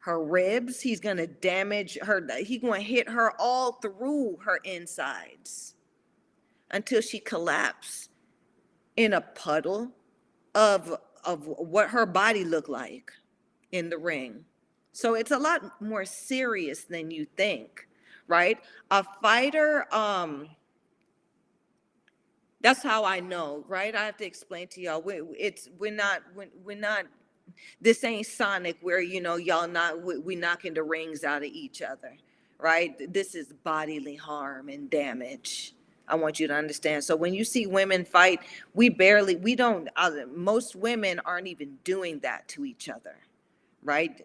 [0.00, 0.80] her ribs.
[0.80, 2.26] He's going to damage her.
[2.44, 5.74] He's going to hit her all through her insides
[6.70, 8.08] until she collapses
[8.96, 9.92] in a puddle
[10.54, 10.94] of,
[11.24, 13.12] of what her body looked like
[13.72, 14.44] in the ring.
[14.92, 17.88] So it's a lot more serious than you think,
[18.28, 18.58] right?
[18.90, 20.48] A fighter, um,
[22.64, 23.94] that's how I know, right?
[23.94, 25.02] I have to explain to y'all.
[25.02, 27.04] We, it's we're not we're, we're not.
[27.78, 31.48] This ain't Sonic where you know y'all not we, we knocking the rings out of
[31.48, 32.16] each other,
[32.58, 32.94] right?
[33.12, 35.74] This is bodily harm and damage.
[36.08, 37.04] I want you to understand.
[37.04, 38.40] So when you see women fight,
[38.72, 39.90] we barely we don't.
[39.94, 43.16] Uh, most women aren't even doing that to each other,
[43.82, 44.22] right?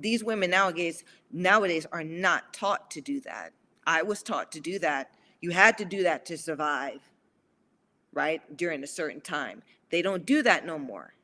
[0.00, 3.52] These women nowadays nowadays are not taught to do that.
[3.86, 5.10] I was taught to do that.
[5.42, 7.00] You had to do that to survive
[8.14, 9.62] right, during a certain time.
[9.90, 11.14] They don't do that no more,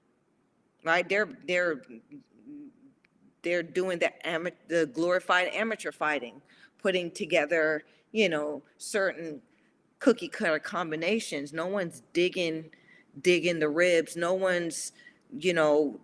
[0.84, 1.08] right?
[1.08, 1.82] They're they're
[3.42, 4.12] they're doing the
[4.68, 6.40] the glorified amateur fighting,
[6.78, 9.40] putting together, you know, certain
[9.98, 11.52] cookie cutter combinations.
[11.52, 12.70] No one's digging
[13.22, 14.16] digging the ribs.
[14.16, 14.92] No one's,
[15.38, 15.98] you know,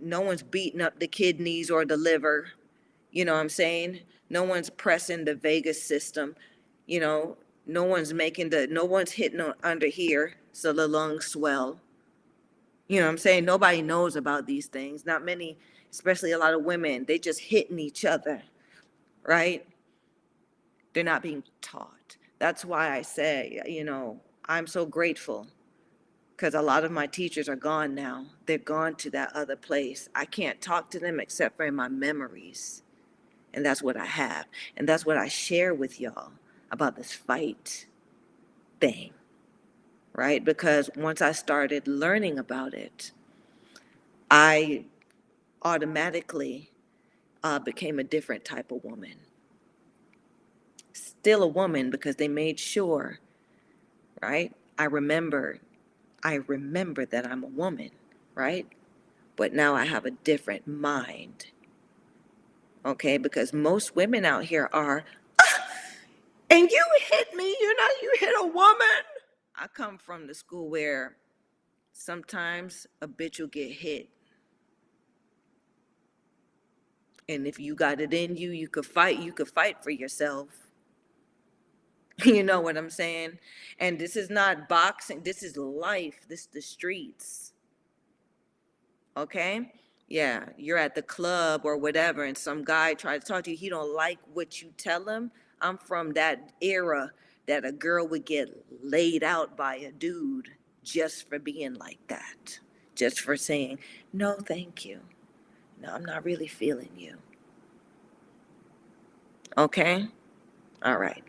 [0.00, 2.48] no one's beating up the kidneys or the liver.
[3.10, 4.00] You know what I'm saying?
[4.30, 6.34] No one's pressing the vagus system.
[6.86, 7.36] You know,
[7.66, 11.80] no one's making the, no one's hitting on- under here, so the lungs swell.
[12.88, 13.44] You know what I'm saying?
[13.44, 15.06] Nobody knows about these things.
[15.06, 15.56] Not many,
[15.90, 18.42] especially a lot of women, they just hitting each other,
[19.22, 19.66] right?
[20.92, 22.16] They're not being taught.
[22.38, 25.46] That's why I say, you know, I'm so grateful
[26.36, 28.26] because a lot of my teachers are gone now.
[28.46, 30.08] They're gone to that other place.
[30.14, 32.82] I can't talk to them except for in my memories.
[33.54, 34.46] And that's what I have.
[34.76, 36.32] And that's what I share with y'all
[36.72, 37.86] about this fight
[38.80, 39.12] thing,
[40.14, 40.44] right?
[40.44, 43.12] Because once I started learning about it,
[44.30, 44.86] I
[45.62, 46.70] automatically
[47.44, 49.14] uh, became a different type of woman.
[50.92, 53.20] Still a woman because they made sure,
[54.22, 54.52] right?
[54.78, 55.60] I remember,
[56.24, 57.90] I remember that I'm a woman,
[58.34, 58.66] right?
[59.36, 61.46] But now I have a different mind.
[62.84, 65.21] Okay, because most women out here are, "Ah,
[66.52, 69.02] and you hit me, you know, you hit a woman.
[69.56, 71.16] I come from the school where
[71.92, 74.10] sometimes a bitch will get hit.
[77.28, 80.48] And if you got it in you, you could fight, you could fight for yourself.
[82.24, 83.38] You know what I'm saying?
[83.80, 87.54] And this is not boxing, this is life, this is the streets.
[89.16, 89.72] Okay?
[90.08, 93.56] Yeah, you're at the club or whatever, and some guy tried to talk to you,
[93.56, 95.32] he don't like what you tell him.
[95.62, 97.10] I'm from that era
[97.46, 98.48] that a girl would get
[98.82, 100.48] laid out by a dude
[100.82, 102.58] just for being like that,
[102.94, 103.78] just for saying,
[104.12, 105.00] no, thank you.
[105.80, 107.16] No, I'm not really feeling you.
[109.58, 110.06] Okay?
[110.82, 111.24] All right.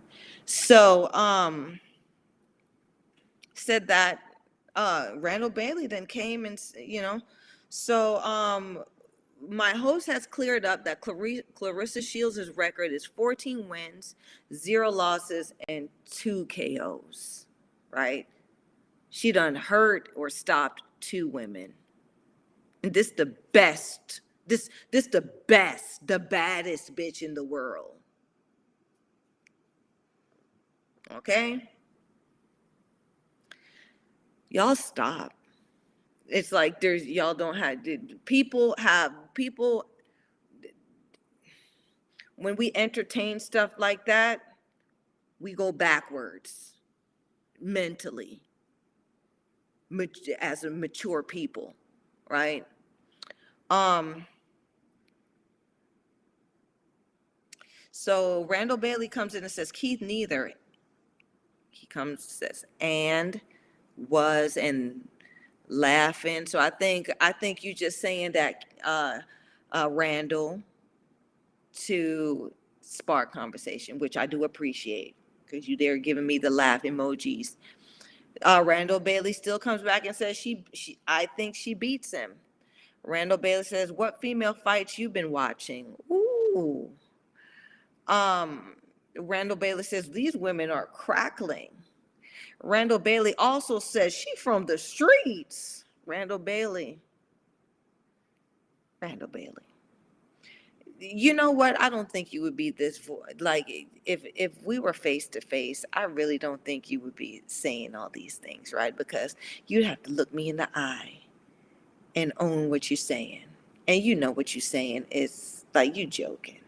[0.45, 1.79] So, um,
[3.53, 4.19] said that
[4.75, 7.19] uh Randall Bailey then came and you know,
[7.69, 8.83] so um
[9.49, 14.15] my host has cleared up that Clari- Claressa Shields' record is 14 wins,
[14.53, 17.47] zero losses, and two KOs.
[17.91, 18.27] Right?
[19.09, 21.73] She done hurt or stopped two women.
[22.83, 24.21] And this the best.
[24.45, 27.93] This this the best, the baddest bitch in the world.
[31.11, 31.69] Okay?
[34.49, 35.33] Y'all stop.
[36.27, 37.79] It's like there's y'all don't have
[38.25, 39.85] people have people
[42.35, 44.41] when we entertain stuff like that,
[45.39, 46.73] we go backwards
[47.61, 48.41] mentally
[50.39, 51.75] as a mature people,
[52.29, 52.65] right?
[53.69, 54.25] Um
[57.91, 60.51] so Randall Bailey comes in and says Keith neither.
[61.69, 63.39] He comes says and
[64.09, 65.07] was and
[65.67, 66.45] laughing.
[66.45, 69.19] So I think I think you just saying that uh
[69.71, 70.61] uh Randall
[71.73, 75.15] to spark conversation, which I do appreciate
[75.45, 77.55] because you there giving me the laugh emojis.
[78.41, 82.31] Uh, Randall Bailey still comes back and says she, she, I think she beats him.
[83.03, 86.89] Randall Bailey says, "What female fights you've been watching?" Ooh.
[88.07, 88.75] Um,
[89.17, 91.69] Randall Bailey says these women are crackling.
[92.63, 95.85] Randall Bailey also says she from the streets.
[96.05, 96.99] Randall Bailey.
[99.01, 99.53] Randall Bailey.
[100.99, 101.79] You know what?
[101.81, 103.69] I don't think you would be this vo- like
[104.05, 107.95] if if we were face to face i really don't think you would be saying
[107.95, 108.95] all these things right?
[108.97, 109.35] Because
[109.67, 111.19] you'd have to look me in the eye
[112.15, 113.43] and own what you're saying.
[113.87, 116.61] And you know what you're saying is like you joking.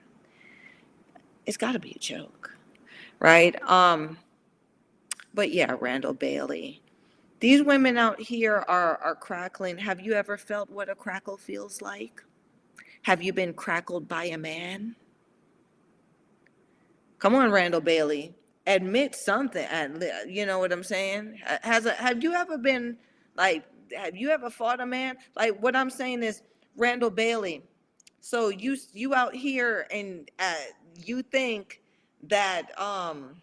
[1.45, 2.51] It's got to be a joke
[3.19, 3.61] right?
[3.69, 4.17] Um
[5.36, 6.82] but yeah randall bailey
[7.40, 11.82] these women out here are are crackling have you ever felt what a crackle feels
[11.82, 12.24] like
[13.06, 14.95] have you been crackled by a man?
[17.20, 18.34] Come on, Randall Bailey.
[18.66, 19.68] Admit something.
[20.28, 21.40] You know what I'm saying?
[21.62, 22.98] Has a, have you ever been
[23.38, 23.64] like,
[23.95, 25.18] have you ever fought a man?
[25.36, 26.41] Like what I'm saying is
[26.78, 27.62] Randall Bailey.
[28.22, 30.56] So you, you out here and uh,
[30.95, 31.82] you think
[32.24, 33.36] that, um,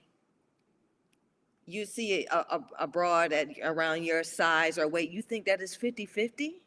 [1.73, 5.61] you see a, a, a broad at around your size or weight, you think that
[5.61, 6.63] is 50 50?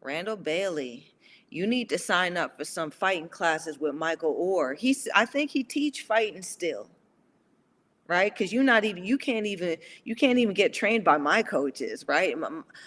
[0.00, 1.12] Randall Bailey,
[1.50, 4.74] you need to sign up for some fighting classes with Michael Orr.
[4.74, 6.88] He's, I think he teach fighting still,
[8.06, 8.32] right?
[8.32, 12.04] Because you're not even, you can't even, you can't even get trained by my coaches,
[12.06, 12.36] right?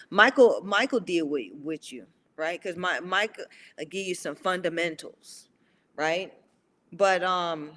[0.10, 2.06] Michael, Michael deal with, with you,
[2.38, 2.62] right?
[2.62, 5.50] Because my Mike uh, give you some fundamentals,
[5.96, 6.34] right?
[6.94, 7.72] But um,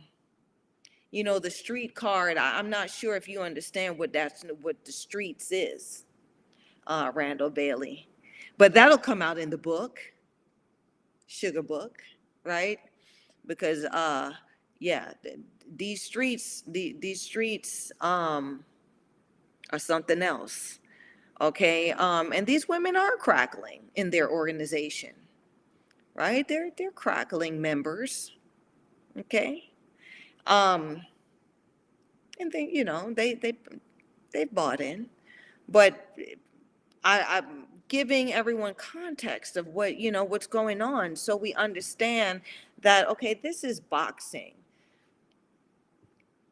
[1.15, 2.36] you know, the street card.
[2.36, 6.07] I, I'm not sure if you understand what that's what the streets is,
[6.89, 8.09] uh, Randall Bailey.
[8.59, 10.01] But that'll come out in the book
[11.27, 12.03] sugar book,
[12.45, 12.78] right?
[13.47, 14.32] Because uh
[14.81, 15.39] yeah, th-
[15.77, 18.65] these streets, the these streets um
[19.70, 20.81] are something else.
[21.41, 21.93] Okay?
[21.93, 25.12] Um and these women are crackling in their organization.
[26.15, 26.47] Right?
[26.47, 28.32] They're they're crackling members.
[29.19, 29.73] Okay?
[30.47, 31.03] Um
[32.41, 33.55] and they, you know, they they
[34.33, 35.09] they bought in.
[35.69, 36.16] but
[37.05, 42.41] I, I'm giving everyone context of what, you know, what's going on, so we understand
[42.81, 44.55] that, okay, this is boxing.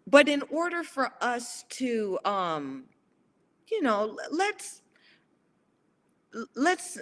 [0.07, 2.85] But in order for us to, um,
[3.71, 4.83] you know, let's,
[6.55, 6.99] let's,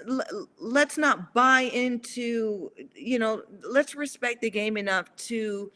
[0.58, 5.72] let's not buy into, you know, let's respect the game enough to,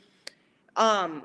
[0.76, 1.22] um,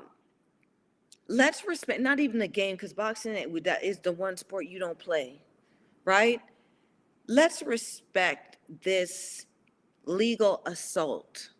[1.28, 4.98] let's respect, not even the game, because boxing that is the one sport you don't
[4.98, 5.42] play,
[6.04, 6.40] right?
[7.30, 9.46] let's respect this
[10.04, 11.50] legal assault,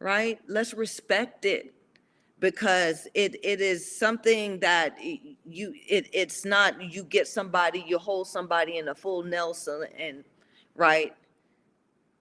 [0.00, 0.38] right?
[0.46, 1.72] Let's respect it
[2.40, 8.28] because it, it is something that you, it, it's not, you get somebody, you hold
[8.28, 10.24] somebody in a full Nelson and,
[10.74, 11.14] right?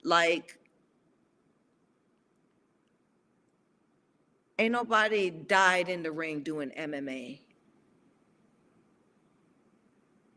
[0.03, 0.57] Like,
[4.57, 7.40] ain't nobody died in the ring doing MMA.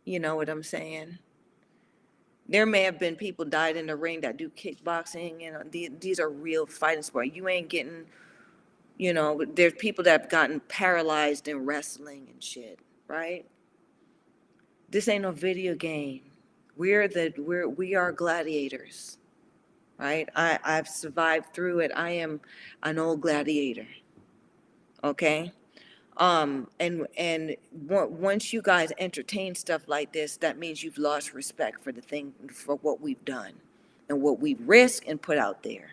[0.04, 1.18] You know what I'm saying?
[2.50, 5.62] there may have been people died in the ring that do kickboxing you uh, know
[5.70, 8.06] these, these are real fighting sports you ain't getting
[8.96, 13.46] you know there's people that have gotten paralyzed in wrestling and shit right?
[14.90, 16.20] This ain't no video game.
[16.76, 19.18] We're the we're we are gladiators
[19.98, 20.28] right?
[20.36, 21.90] I i've survived through it.
[21.94, 22.40] I am
[22.84, 23.86] an old gladiator
[25.04, 25.52] okay
[26.18, 27.56] um, and, and
[27.90, 32.02] on- once you guys entertain stuff like this, that means you've lost respect for the
[32.02, 33.52] thing, for what we've done
[34.08, 35.92] and what we risk and put out there,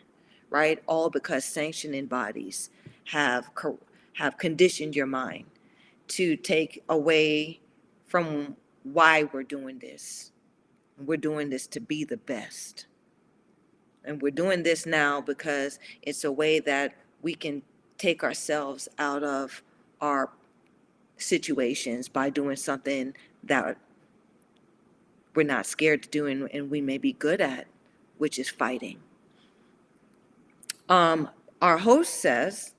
[0.50, 0.82] right?
[0.88, 2.72] All because sanctioning bodies
[3.06, 3.80] have, co-
[4.14, 5.46] have conditioned your mind
[6.10, 7.60] to take away
[8.08, 10.32] from why we're doing this.
[11.04, 12.88] We're doing this to be the best.
[14.06, 17.64] And we're doing this now because it's a way that we can
[17.98, 19.62] take ourselves out of
[20.02, 20.30] our
[21.18, 23.14] situations by doing something
[23.44, 23.78] that
[25.34, 27.68] we're not scared to do and, and we may be good at,
[28.18, 29.00] which is fighting.
[30.90, 31.30] Um,
[31.62, 32.74] our host says,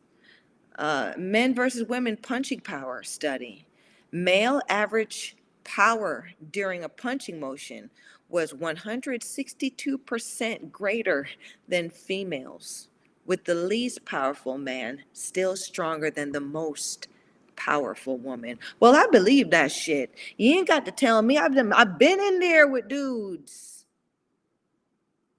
[0.78, 3.66] uh, men versus women punching power study.
[4.12, 7.90] Male average power during a punching motion
[8.28, 11.26] was 162% greater
[11.68, 12.88] than females,
[13.26, 17.08] with the least powerful man still stronger than the most
[17.56, 18.58] powerful woman.
[18.80, 20.14] Well, I believe that shit.
[20.36, 21.38] You ain't got to tell me.
[21.38, 23.86] I've been, I've been in there with dudes.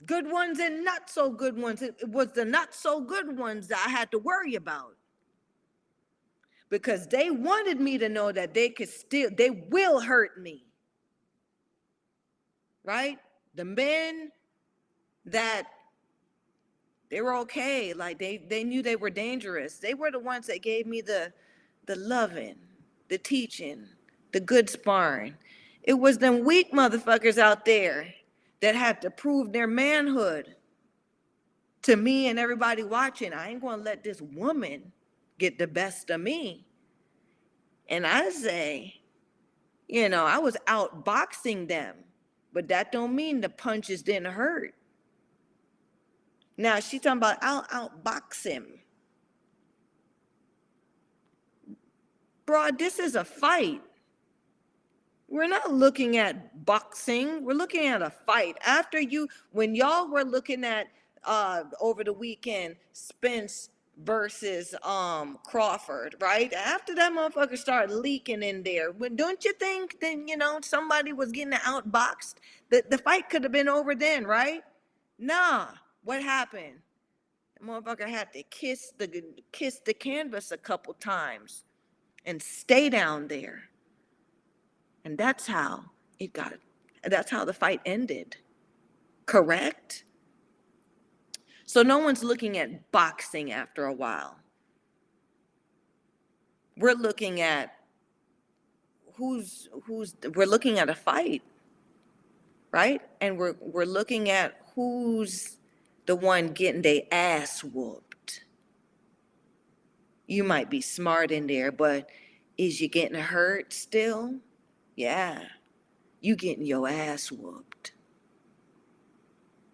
[0.06, 1.82] Good ones and not so good ones.
[1.82, 4.96] It was the not so good ones that I had to worry about.
[6.70, 10.66] Because they wanted me to know that they could still, they will hurt me.
[12.84, 13.18] Right?
[13.56, 14.32] The men
[15.26, 15.68] that
[17.10, 19.78] they were okay, like they they knew they were dangerous.
[19.78, 21.32] They were the ones that gave me the
[21.86, 22.56] the loving,
[23.08, 23.88] the teaching,
[24.34, 25.36] the good sparring.
[25.84, 28.14] It was them weak motherfuckers out there
[28.62, 30.56] that had to prove their manhood
[31.84, 33.32] to me and everybody watching.
[33.32, 34.92] I ain't gonna let this woman
[35.38, 36.66] get the best of me.
[37.90, 39.00] And I say,
[39.88, 41.96] you know, I was out boxing them,
[42.52, 44.74] but that don't mean the punches didn't hurt.
[46.58, 48.80] Now she talking about I'll outbox him.
[52.46, 53.82] Bro, this is a fight.
[55.28, 57.44] We're not looking at boxing.
[57.44, 58.56] We're looking at a fight.
[58.66, 60.88] After you, when y'all were looking at
[61.26, 63.70] uh over the weekend, Spence
[64.04, 66.52] versus um Crawford, right?
[66.54, 71.14] After that motherfucker started leaking in there, when don't you think then you know somebody
[71.14, 72.36] was getting outboxed?
[72.72, 74.62] The the fight could have been over then, right?
[75.20, 75.68] Nah.
[76.04, 76.80] What happened?
[77.60, 81.64] The motherfucker had to kiss the kiss the canvas a couple times
[82.26, 83.64] and stay down there.
[85.06, 85.86] And that's how
[86.20, 86.54] it got,
[87.04, 88.36] that's how the fight ended.
[89.26, 90.04] Correct?
[91.66, 94.38] So no one's looking at boxing after a while.
[96.78, 97.72] We're looking at
[99.16, 101.42] who's who's we're looking at a fight,
[102.72, 103.02] right?
[103.20, 105.57] And we're we're looking at who's
[106.08, 108.44] the one getting their ass whooped.
[110.26, 112.10] You might be smart in there, but
[112.58, 114.36] is you getting hurt still?
[114.96, 115.44] Yeah.
[116.22, 117.92] You getting your ass whooped.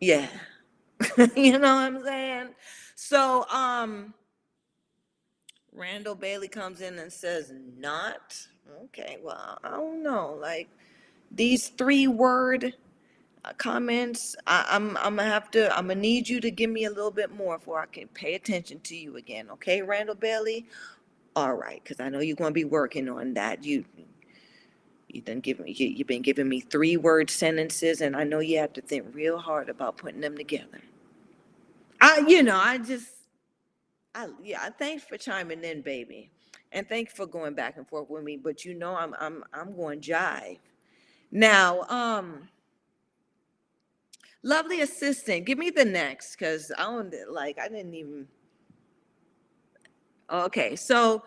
[0.01, 0.27] Yeah.
[1.35, 2.49] you know what I'm saying?
[2.95, 4.13] So, um,
[5.71, 8.37] Randall Bailey comes in and says, not.
[8.85, 10.37] Okay, well, I don't know.
[10.39, 10.69] Like
[11.31, 12.73] these three word
[13.51, 16.89] comments, I, I'm I'm gonna have to I'm gonna need you to give me a
[16.89, 19.49] little bit more before I can pay attention to you again.
[19.51, 20.67] Okay, Randall Bailey?
[21.35, 23.63] All right, because I know you're gonna be working on that.
[23.65, 23.85] You
[25.09, 28.57] You done given you, you've been giving me three word sentences, and I know you
[28.59, 30.81] have to think real hard about putting them together.
[32.01, 33.07] I, you know, I just,
[34.15, 36.31] I yeah, thanks for chiming in, baby,
[36.71, 38.37] and thanks for going back and forth with me.
[38.37, 40.59] But you know, I'm I'm I'm going jive.
[41.31, 42.49] Now, um,
[44.43, 48.27] lovely assistant, give me the next, cause I don't like I didn't even.
[50.31, 51.23] Okay, so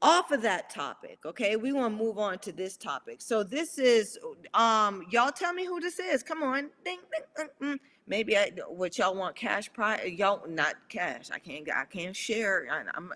[0.00, 3.20] off of that topic, okay, we want to move on to this topic.
[3.20, 4.18] So this is,
[4.54, 6.22] um, y'all tell me who this is.
[6.22, 6.98] Come on, ding,
[7.36, 7.78] ding, mm, mm.
[8.06, 10.10] Maybe I, what y'all want cash prize?
[10.16, 11.30] Y'all not cash.
[11.32, 11.68] I can't.
[11.72, 12.66] I can't share.
[12.70, 13.12] I, I'm.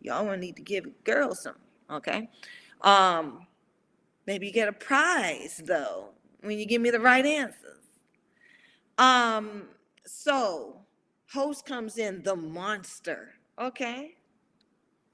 [0.00, 1.56] Y'all want need to give girls some.
[1.90, 2.30] Okay.
[2.82, 3.46] Um,
[4.26, 6.10] maybe you get a prize though
[6.42, 7.77] when you give me the right answers.
[8.98, 9.68] Um.
[10.06, 10.80] So,
[11.30, 13.34] host comes in the monster.
[13.60, 14.14] Okay.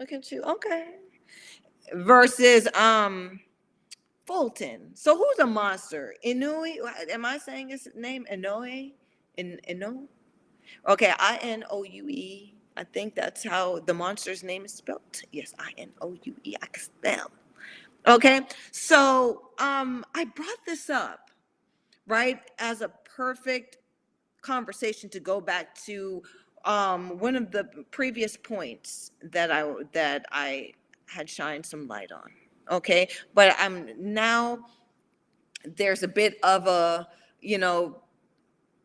[0.01, 0.43] Look at you.
[0.43, 0.97] Okay.
[1.93, 3.41] Versus um
[4.27, 4.91] Fulton.
[4.95, 6.15] So who's a monster?
[6.25, 6.77] Inouye?
[7.11, 8.27] Am I saying his name?
[8.33, 8.93] Inoue?
[9.37, 10.09] In Ino?
[10.89, 12.55] Okay, I N O U E.
[12.77, 15.23] I think that's how the monster's name is spelled.
[15.33, 16.55] Yes, I N O U E.
[16.61, 17.31] I can spell.
[18.07, 21.31] Okay, so um, I brought this up,
[22.07, 23.79] right, as a perfect
[24.43, 26.23] conversation to go back to
[26.65, 30.73] um, one of the previous points that I that I
[31.07, 32.31] had shined some light on.
[32.71, 34.59] Okay, but I'm now
[35.65, 37.09] there's a bit of a
[37.41, 38.03] you know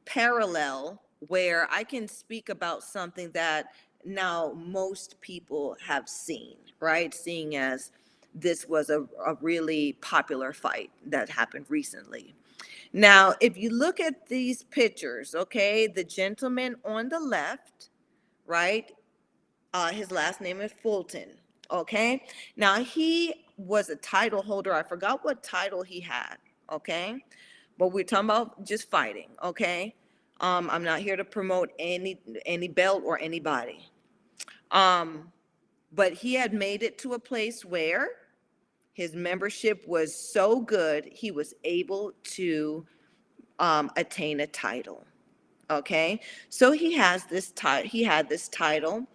[0.06, 3.68] parallel where I can speak about something that
[4.06, 7.14] now most people have seen, right?
[7.14, 7.92] Seeing as
[8.34, 12.36] this was a, a really popular fight that happened recently.
[12.94, 17.90] Now, if you look at these pictures, okay, the gentleman on the left,
[18.48, 18.92] right,
[19.74, 21.30] uh, his last name is Fulton,
[21.70, 22.24] okay?
[22.58, 24.74] Now, he was a title holder.
[24.74, 26.38] I forgot what title he had,
[26.72, 27.24] okay?
[27.78, 29.96] But we're talking about just fighting, okay?
[30.42, 33.90] Um, I'm not here to promote any any belt or anybody.
[34.72, 35.32] Um,
[35.92, 38.10] but he had made it to a place where
[39.00, 42.86] his membership was so good he was able to
[43.58, 45.06] um, attain a title.
[45.70, 46.20] Okay,
[46.50, 47.90] so he has this title.
[47.90, 49.08] He had this title,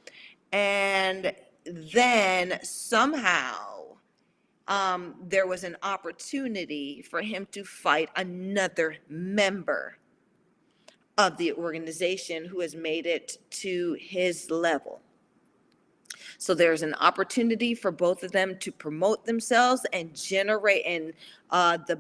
[0.53, 1.35] and
[1.67, 3.97] then somehow
[4.69, 9.99] um, there was an opportunity for him to fight another member
[11.19, 15.03] of the organization who has made it to his level.
[16.39, 21.13] So there's an opportunity for both of them to promote themselves and generate and
[21.51, 21.99] uh, the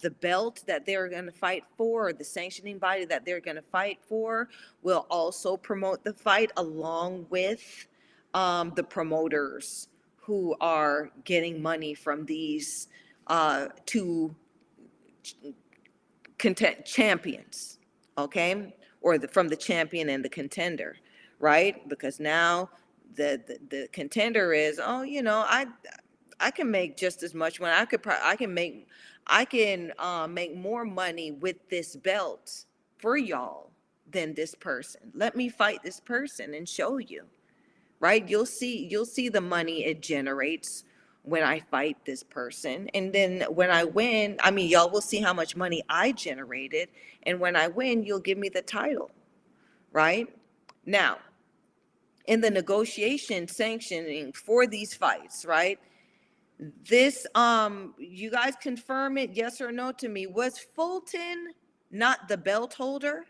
[0.00, 3.56] the belt that they're going to fight for, or the sanctioning body that they're going
[3.56, 4.48] to fight for,
[4.82, 7.86] will also promote the fight along with
[8.32, 12.88] um, the promoters who are getting money from these
[13.26, 14.34] uh, two
[16.38, 17.74] content champions
[18.18, 18.74] okay?
[19.00, 20.96] Or the, from the champion and the contender,
[21.38, 21.86] right?
[21.88, 22.70] Because now
[23.16, 25.66] the, the, the contender is, oh, you know, I,
[26.40, 28.88] I can make just as much when I could, pro- I can make,
[29.26, 32.64] I can, uh, make more money with this belt
[32.98, 33.70] for y'all
[34.10, 35.12] than this person.
[35.14, 37.24] Let me fight this person and show you,
[38.00, 38.28] right?
[38.28, 40.84] You'll see, you'll see the money it generates
[41.22, 42.88] when I fight this person.
[42.94, 46.88] And then when I win, I mean, y'all will see how much money I generated.
[47.24, 49.10] And when I win, you'll give me the title,
[49.92, 50.28] right?
[50.86, 51.18] Now,
[52.26, 55.78] in the negotiation sanctioning for these fights, right?
[56.88, 60.26] This, um, you guys confirm it, yes or no to me.
[60.26, 61.48] Was Fulton
[61.90, 63.24] not the belt holder?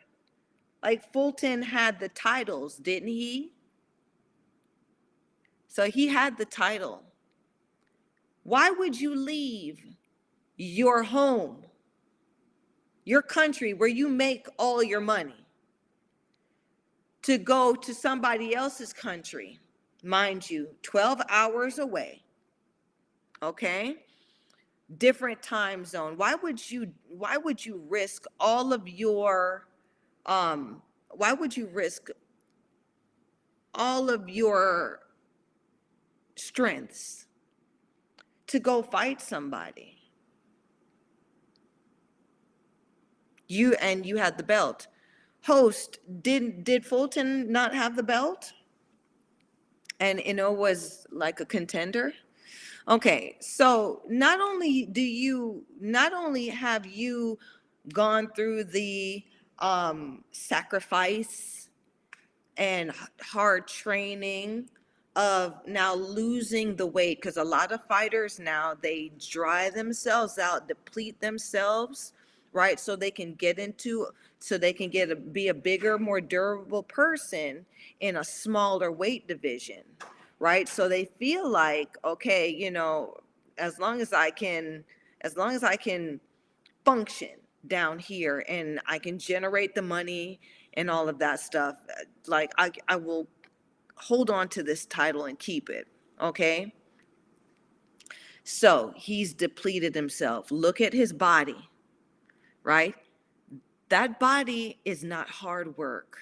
[0.82, 3.52] Like Fulton had the titles, didn't he?
[5.66, 7.02] So he had the title.
[8.44, 9.82] Why would you leave
[10.56, 11.64] your home,
[13.04, 15.43] your country where you make all your money,
[17.24, 19.58] to go to somebody else's country,
[20.02, 22.22] mind you, 12 hours away?
[23.42, 23.96] Okay?
[24.98, 26.16] Different time zone.
[26.16, 29.66] Why would you why would you risk all of your
[30.26, 32.10] um why would you risk
[33.74, 35.00] all of your
[36.36, 37.26] strengths
[38.46, 39.98] to go fight somebody.
[43.46, 44.86] You and you had the belt.
[45.44, 48.54] Host, did did Fulton not have the belt?
[50.00, 52.14] And know was like a contender?
[52.88, 57.38] Okay, so not only do you not only have you
[57.92, 59.22] gone through the
[59.58, 61.68] um sacrifice
[62.56, 62.90] and
[63.20, 64.70] hard training
[65.14, 70.68] of now losing the weight because a lot of fighters now they dry themselves out,
[70.68, 72.13] deplete themselves,
[72.54, 72.80] right?
[72.80, 74.06] So they can get into
[74.38, 77.66] so they can get a be a bigger, more durable person
[78.00, 79.82] in a smaller weight division,
[80.38, 80.68] right?
[80.68, 83.16] So they feel like, okay, you know,
[83.58, 84.84] as long as I can,
[85.20, 86.20] as long as I can
[86.84, 87.30] function
[87.66, 90.40] down here and I can generate the money
[90.74, 91.76] and all of that stuff,
[92.26, 93.28] like I I will
[93.96, 95.86] hold on to this title and keep it,
[96.20, 96.72] okay?
[98.44, 100.50] So he's depleted himself.
[100.50, 101.68] Look at his body,
[102.64, 102.94] right?
[103.90, 106.18] That body is not hard work.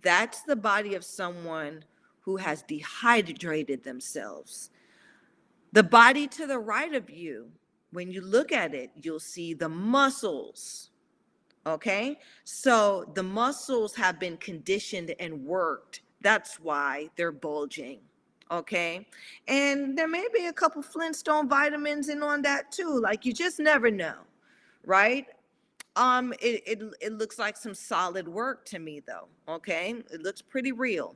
[0.00, 1.84] That's the body of someone
[2.20, 4.70] who has dehydrated themselves.
[5.72, 7.50] The body to the right of you,
[7.92, 10.90] when you look at it, you'll see the muscles.
[11.66, 12.18] Okay?
[12.44, 18.00] So the muscles have been conditioned and worked that's why they're bulging.
[18.50, 19.06] Okay.
[19.48, 23.00] And there may be a couple Flintstone vitamins in on that too.
[23.00, 24.14] Like you just never know.
[24.84, 25.26] Right.
[25.96, 29.28] Um, it, it, it looks like some solid work to me though.
[29.48, 29.94] Okay.
[30.12, 31.14] It looks pretty real.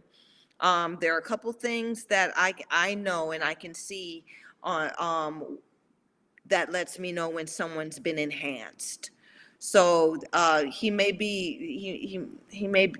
[0.60, 4.24] Um, there are a couple things that I, I know and I can see
[4.62, 5.58] on, um,
[6.46, 9.10] that lets me know when someone's been enhanced.
[9.58, 12.92] So, uh, he may be, he, he, he may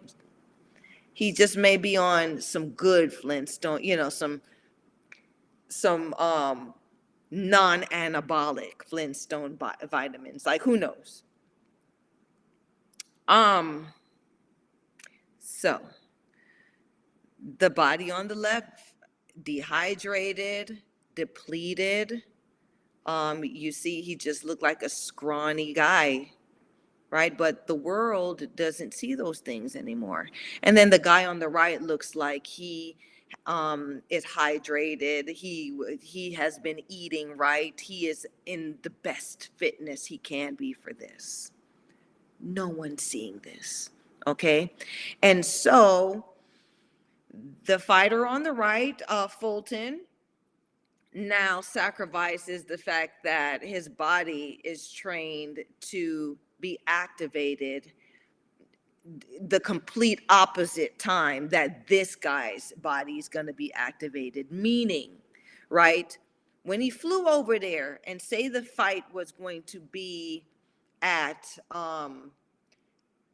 [1.17, 4.43] he just may be on some good Flintstone, you know, some
[5.69, 6.75] some um
[7.31, 9.59] non-anabolic Flintstone
[9.91, 10.47] vitamins.
[10.47, 11.23] Like who knows?
[13.29, 13.89] Um
[15.39, 15.81] so
[17.59, 18.81] the body on the left
[19.43, 20.83] dehydrated,
[21.15, 22.23] depleted.
[23.05, 26.31] Um you see he just looked like a scrawny guy
[27.11, 27.37] right?
[27.37, 30.29] But the world doesn't see those things anymore.
[30.63, 32.97] And then the guy on the right looks like he
[33.47, 40.07] um is hydrated he he has been eating right he is in the best fitness
[40.07, 41.51] he can be for this.
[42.41, 43.91] No one's seeing this
[44.27, 44.73] okay?
[45.23, 46.25] And so
[47.65, 50.01] the fighter on the right uh fulton
[51.15, 57.93] now sacrifices the fact that his body is trained to be activated
[59.49, 64.51] the complete opposite time that this guy's body is going to be activated.
[64.51, 65.11] Meaning
[65.69, 66.17] right
[66.63, 70.45] when he flew over there and say the fight was going to be
[71.03, 72.31] at um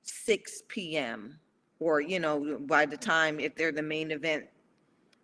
[0.03, 1.39] 6 p.m
[1.79, 4.45] or you know by the time if they're the main event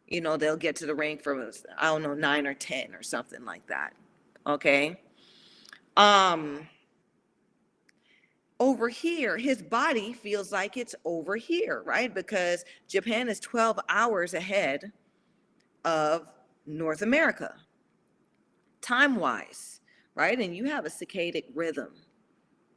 [0.07, 3.03] you know they'll get to the ring for i don't know 9 or 10 or
[3.03, 3.93] something like that
[4.49, 4.99] okay?
[5.97, 6.67] Um
[8.61, 12.13] over here, his body feels like it's over here, right?
[12.13, 14.93] Because Japan is 12 hours ahead
[15.85, 16.27] of
[16.67, 17.55] North America,
[18.81, 19.81] time wise,
[20.15, 20.39] right?
[20.39, 21.91] And you have a circadian rhythm,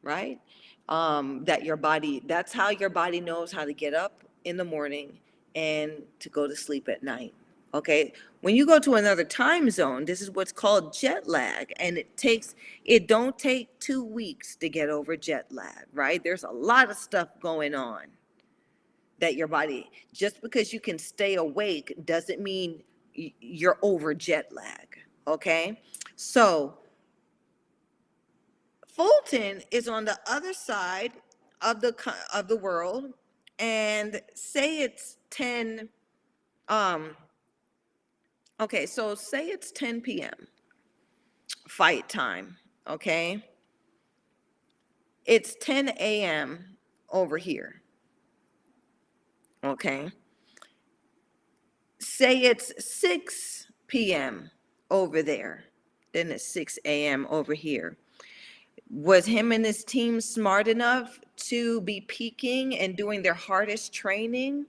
[0.04, 0.40] right?
[0.88, 4.66] Um, that your body, that's how your body knows how to get up in the
[4.66, 5.18] morning
[5.56, 7.34] and to go to sleep at night.
[7.74, 8.14] Okay.
[8.42, 11.72] When you go to another time zone, this is what's called jet lag.
[11.78, 16.24] And it takes, it don't take two weeks to get over jet lag, right?
[16.24, 18.06] There's a lot of stuff going on
[19.20, 22.82] that your body, just because you can stay awake doesn't mean
[23.14, 24.98] you're over jet lag.
[25.28, 25.80] Okay.
[26.16, 26.78] So
[28.88, 31.14] Fulton is on the other side
[31.62, 31.96] of the
[32.34, 33.14] of the world
[33.60, 35.88] and say it's 10
[36.68, 37.16] um
[38.62, 40.48] Okay, so say it's 10 p.m.
[41.68, 42.56] fight time,
[42.88, 43.44] okay?
[45.26, 46.78] It's 10 a.m.
[47.10, 47.82] over here.
[49.64, 50.12] Okay.
[52.00, 54.52] Say it's 6 p.m.
[54.92, 55.64] over there.
[56.14, 57.26] Then it's 6 a.m.
[57.32, 57.98] over here.
[58.92, 64.68] Was him and his team smart enough to be peaking and doing their hardest training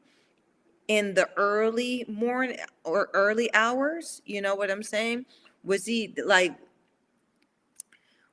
[0.93, 4.21] in the early morning or early hours?
[4.27, 5.25] You know what I'm saying?
[5.65, 6.55] Was he like,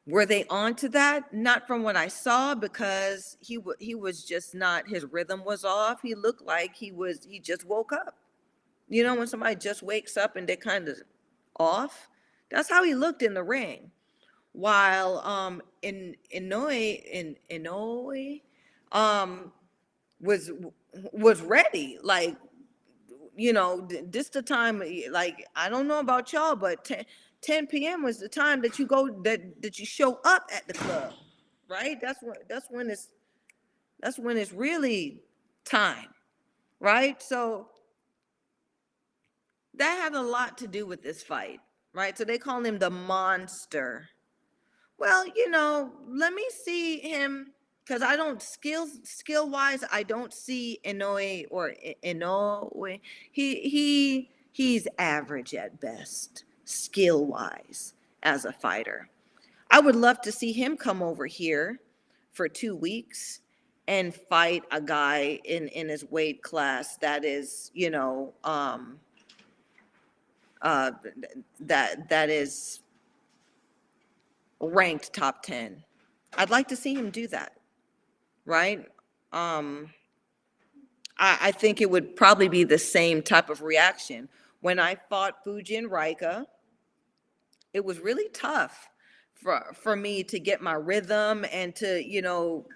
[0.06, 1.34] were they onto that?
[1.34, 4.90] Not from what I saw, because he w- he was just not.
[4.90, 6.02] His rhythm was off.
[6.02, 7.26] He looked like he was.
[7.30, 8.16] He just woke up.
[8.90, 10.98] You know when somebody just wakes up and they're kind of
[11.60, 12.10] off.
[12.52, 13.92] That's how he looked in the ring.
[14.52, 18.42] While um in Inoue in Inoue
[18.92, 19.54] um
[20.20, 20.52] was
[21.14, 22.00] was ready.
[22.02, 22.36] Like,
[23.40, 24.84] you know, this the time.
[25.10, 27.06] Like, I don't know about y'all, but 10,
[27.42, 28.04] 10 p.m.
[28.04, 31.14] was the time that you go that that you show up at the club,
[31.70, 31.98] right?
[32.02, 33.08] That's when that's when it's
[34.02, 35.24] that's when it's really
[35.66, 36.08] time,
[36.80, 37.22] right?
[37.22, 37.68] So
[39.76, 41.62] that had a lot to do with this fight,
[41.94, 42.18] right?
[42.18, 44.10] So they call him the monster.
[44.98, 47.54] Well, you know, let me see him
[47.90, 53.00] because I don't skill skill wise, I don't see Inoue or I- Inoue.
[53.32, 59.10] He he he's average at best, skill wise as a fighter.
[59.72, 61.80] I would love to see him come over here
[62.32, 63.42] for two weeks
[63.88, 69.00] and fight a guy in in his weight class that is, you know, um,
[70.62, 70.92] uh,
[71.62, 72.82] that that is
[74.60, 75.84] ranked top ten.
[76.38, 77.59] I'd like to see him do that,
[78.50, 78.86] right?
[79.34, 79.92] Um,
[81.18, 84.30] I, I think it would probably be the same type of reaction
[84.62, 86.46] when I fought Fujin Raika.
[87.74, 88.90] It was really tough
[89.36, 92.68] for for me to get my rhythm and to you know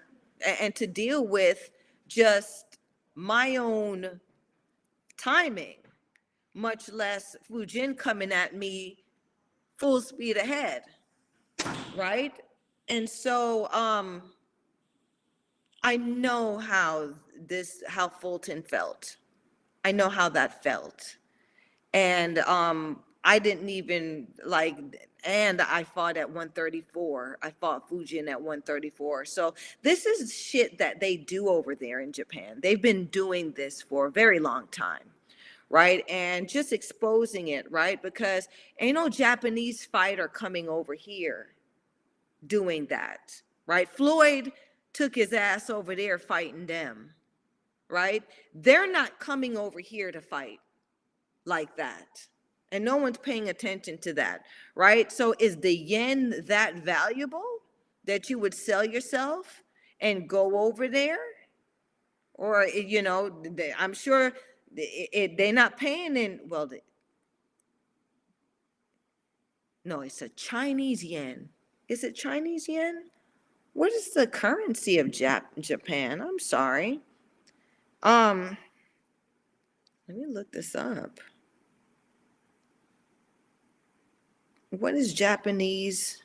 [0.46, 1.70] a- and to deal with
[2.08, 2.78] just
[3.16, 4.20] my own
[5.18, 5.76] timing,
[6.54, 8.98] much less Fujin coming at me
[9.78, 10.84] full speed ahead,
[11.96, 12.34] right?
[12.88, 14.33] And so um
[15.84, 17.10] I know how
[17.46, 19.18] this how Fulton felt.
[19.84, 21.16] I know how that felt.
[21.92, 24.76] And um I didn't even like
[25.24, 27.38] and I fought at 134.
[27.42, 29.26] I fought Fujin at 134.
[29.26, 32.60] So this is shit that they do over there in Japan.
[32.62, 35.04] They've been doing this for a very long time.
[35.70, 36.04] Right.
[36.08, 38.00] And just exposing it, right?
[38.02, 38.48] Because
[38.80, 41.48] ain't no Japanese fighter coming over here
[42.46, 43.42] doing that.
[43.66, 43.88] Right.
[43.88, 44.52] Floyd
[44.94, 47.10] took his ass over there fighting them.
[47.90, 48.22] Right.
[48.54, 50.60] They're not coming over here to fight
[51.44, 52.26] like that.
[52.72, 55.12] And no one's paying attention to that, right?
[55.12, 57.44] So is the yen that valuable
[58.04, 59.62] that you would sell yourself
[60.00, 61.18] and go over there?
[62.34, 64.32] Or, eh, you know, they, I'm sure
[64.72, 66.80] they're not paying in, well, the,
[69.84, 71.50] no, it's a Chinese yen.
[71.88, 73.04] Is it Chinese yen?
[73.74, 76.22] What is the currency of Jap- Japan?
[76.22, 77.00] I'm sorry.
[78.02, 78.56] Um,
[80.08, 81.20] let me look this up.
[84.70, 86.22] What is Japanese?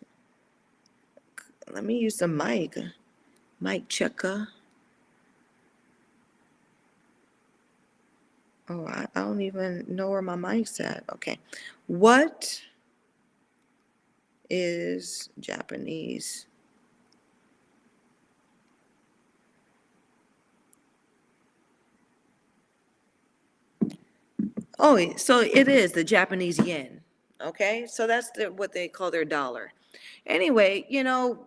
[1.72, 2.78] Let me use the mic.
[3.60, 4.48] Mic checker.
[8.70, 11.04] Oh, I, I don't even know where my mic's at.
[11.14, 11.40] Okay.
[11.88, 12.62] What
[14.50, 16.46] is Japanese?
[24.80, 27.02] Oh, so it is the Japanese yen.
[27.42, 29.74] Okay, so that's the, what they call their dollar.
[30.26, 31.46] Anyway, you know,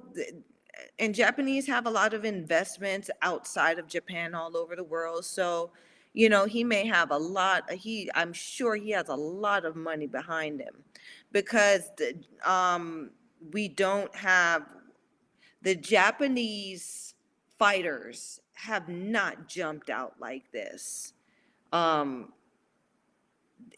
[0.99, 5.25] and Japanese have a lot of investments outside of Japan all over the world.
[5.25, 5.71] So,
[6.13, 9.77] you know, he may have a lot, he, I'm sure he has a lot of
[9.77, 10.75] money behind him
[11.31, 12.15] because the,
[12.45, 13.11] um,
[13.53, 14.67] we don't have,
[15.63, 17.15] the Japanese
[17.59, 21.15] fighters have not jumped out like this.
[21.73, 22.33] Um,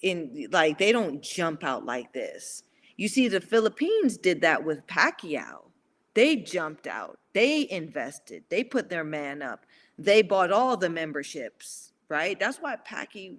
[0.03, 2.63] in like they don't jump out like this.
[2.97, 5.71] You see, the Philippines did that with Pacquiao.
[6.15, 7.19] They jumped out.
[7.33, 8.45] They invested.
[8.49, 9.67] They put their man up.
[9.99, 12.39] They bought all the memberships, right?
[12.39, 13.39] That's why Pacquiao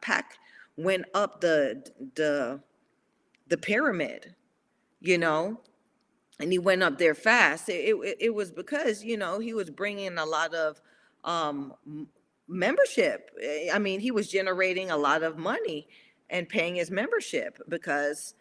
[0.00, 0.36] Pac
[0.76, 2.60] went up the the
[3.48, 4.34] the pyramid,
[5.00, 5.60] you know,
[6.40, 7.68] and he went up there fast.
[7.68, 10.80] It, it, it was because you know he was bringing a lot of
[11.24, 11.74] um,
[12.52, 13.30] membership.
[13.42, 15.88] Eh, I mean, he was generating a lot of money
[16.30, 18.34] and paying his membership because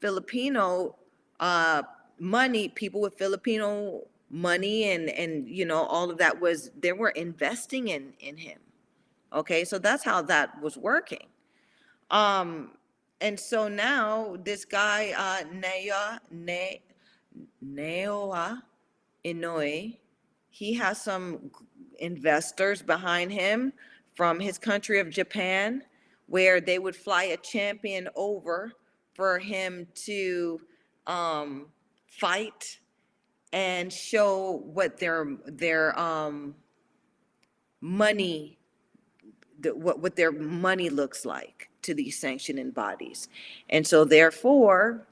[0.00, 0.96] Filipino
[1.40, 1.82] uh,
[2.18, 7.10] money, people with Filipino money and and you know all of that was they were
[7.10, 8.58] investing in in him.
[9.32, 11.26] Okay, so that's how that was working.
[12.10, 12.72] Um,
[13.20, 16.82] and so now this guy uh, Nea Ne
[17.64, 18.62] Neoa
[19.24, 19.96] Inoue,
[20.50, 21.50] he has some
[22.02, 23.72] investors behind him
[24.14, 25.82] from his country of Japan,
[26.26, 28.72] where they would fly a champion over
[29.14, 30.60] for him to
[31.06, 31.66] um,
[32.06, 32.78] fight
[33.52, 36.54] and show what their their um,
[37.80, 38.58] money,
[39.62, 43.28] what what their money looks like to these sanctioning bodies,
[43.70, 45.06] and so therefore.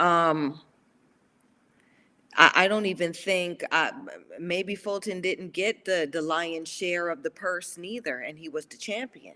[0.00, 0.60] Um,
[2.38, 3.90] I, I don't even think, uh,
[4.38, 8.64] maybe Fulton didn't get the, the lion's share of the purse neither, and he was
[8.64, 9.34] the champion.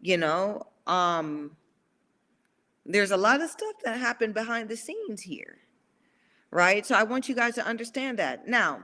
[0.00, 1.56] You know, um,
[2.84, 5.58] there's a lot of stuff that happened behind the scenes here,
[6.50, 6.84] right?
[6.84, 8.48] So I want you guys to understand that.
[8.48, 8.80] Now,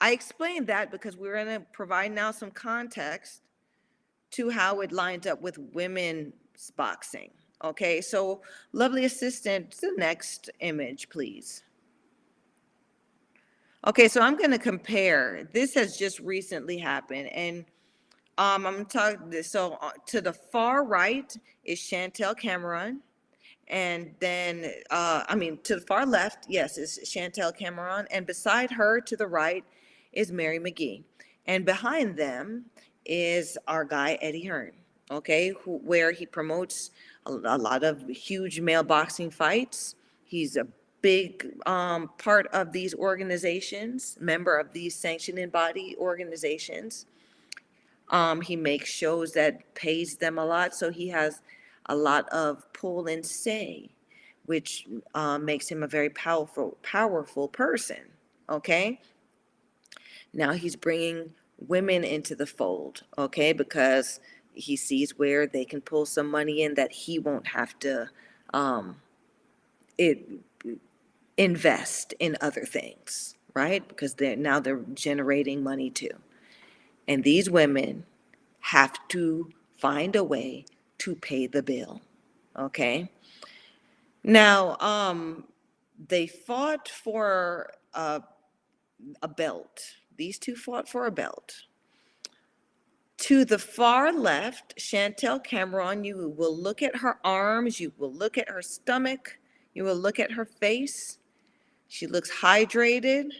[0.00, 3.42] I explained that because we're going to provide now some context
[4.30, 6.32] to how it lines up with women's
[6.76, 7.30] boxing.
[7.64, 11.64] Okay, so lovely assistant, the next image, please.
[13.86, 15.48] Okay, so I'm going to compare.
[15.52, 17.64] This has just recently happened, and
[18.36, 19.42] um, I'm talking.
[19.44, 21.34] So uh, to the far right
[21.64, 23.00] is Chantelle Cameron,
[23.68, 28.72] and then uh, I mean to the far left, yes, is Chantelle Cameron, and beside
[28.72, 29.64] her to the right
[30.12, 31.04] is Mary McGee,
[31.46, 32.64] and behind them
[33.06, 34.72] is our guy Eddie Hearn.
[35.12, 36.90] Okay, who, where he promotes
[37.26, 39.94] a, a lot of huge male boxing fights.
[40.24, 40.66] He's a
[41.00, 47.06] big um, part of these organizations, member of these sanctioning body organizations.
[48.10, 51.42] Um, he makes shows that pays them a lot, so he has
[51.86, 53.90] a lot of pull and say,
[54.46, 58.00] which uh, makes him a very powerful, powerful person.
[58.48, 59.00] Okay.
[60.32, 63.02] Now he's bringing women into the fold.
[63.18, 64.20] Okay, because
[64.54, 68.08] he sees where they can pull some money in that he won't have to
[68.54, 68.96] um,
[69.98, 70.26] it
[71.38, 73.86] invest in other things, right?
[73.88, 76.10] Because they're now they're generating money too.
[77.06, 78.04] And these women
[78.60, 80.66] have to find a way
[80.98, 82.02] to pay the bill.
[82.58, 83.10] Okay?
[84.24, 85.44] Now, um,
[86.08, 88.22] they fought for a,
[89.22, 89.80] a belt.
[90.16, 91.54] These two fought for a belt.
[93.18, 98.38] To the far left, Chantelle Cameron, you will look at her arms, you will look
[98.38, 99.38] at her stomach,
[99.74, 101.17] you will look at her face.
[101.88, 103.30] She looks hydrated.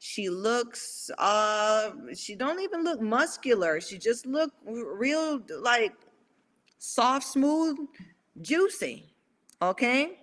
[0.00, 3.80] She looks uh she don't even look muscular.
[3.80, 5.94] She just look real like
[6.78, 7.78] soft, smooth,
[8.40, 9.12] juicy.
[9.60, 10.18] Okay?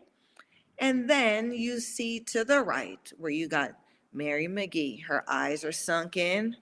[0.79, 3.71] And then you see to the right where you got
[4.13, 5.03] Mary McGee.
[5.03, 6.55] Her eyes are sunk in,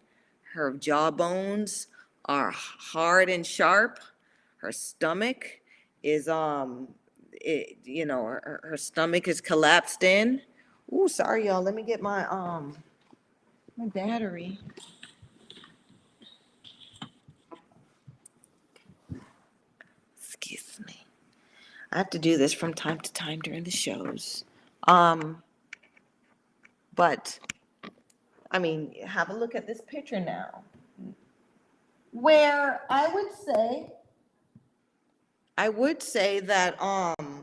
[0.54, 1.88] her jawbones
[2.26, 4.00] are hard and sharp.
[4.58, 5.60] Her stomach
[6.04, 6.90] is um
[7.32, 10.42] it, you know, her, her stomach is collapsed in.
[10.94, 11.62] Ooh, sorry y'all.
[11.62, 12.78] Let me get my um
[13.78, 14.60] my battery.
[20.18, 21.06] Excuse me.
[21.92, 24.46] I have to do this from time to time during the shows.
[24.88, 25.42] Um
[26.96, 27.40] but
[28.52, 30.62] I mean, have a look at this picture now
[32.14, 33.92] where I would say,
[35.58, 37.43] I would say that, um,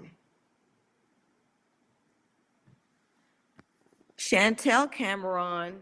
[4.30, 5.80] Chantelle Cameron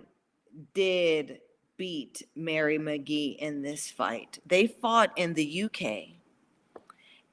[0.72, 1.40] did
[1.76, 4.38] beat Mary McGee in this fight.
[4.46, 6.14] They fought in the UK.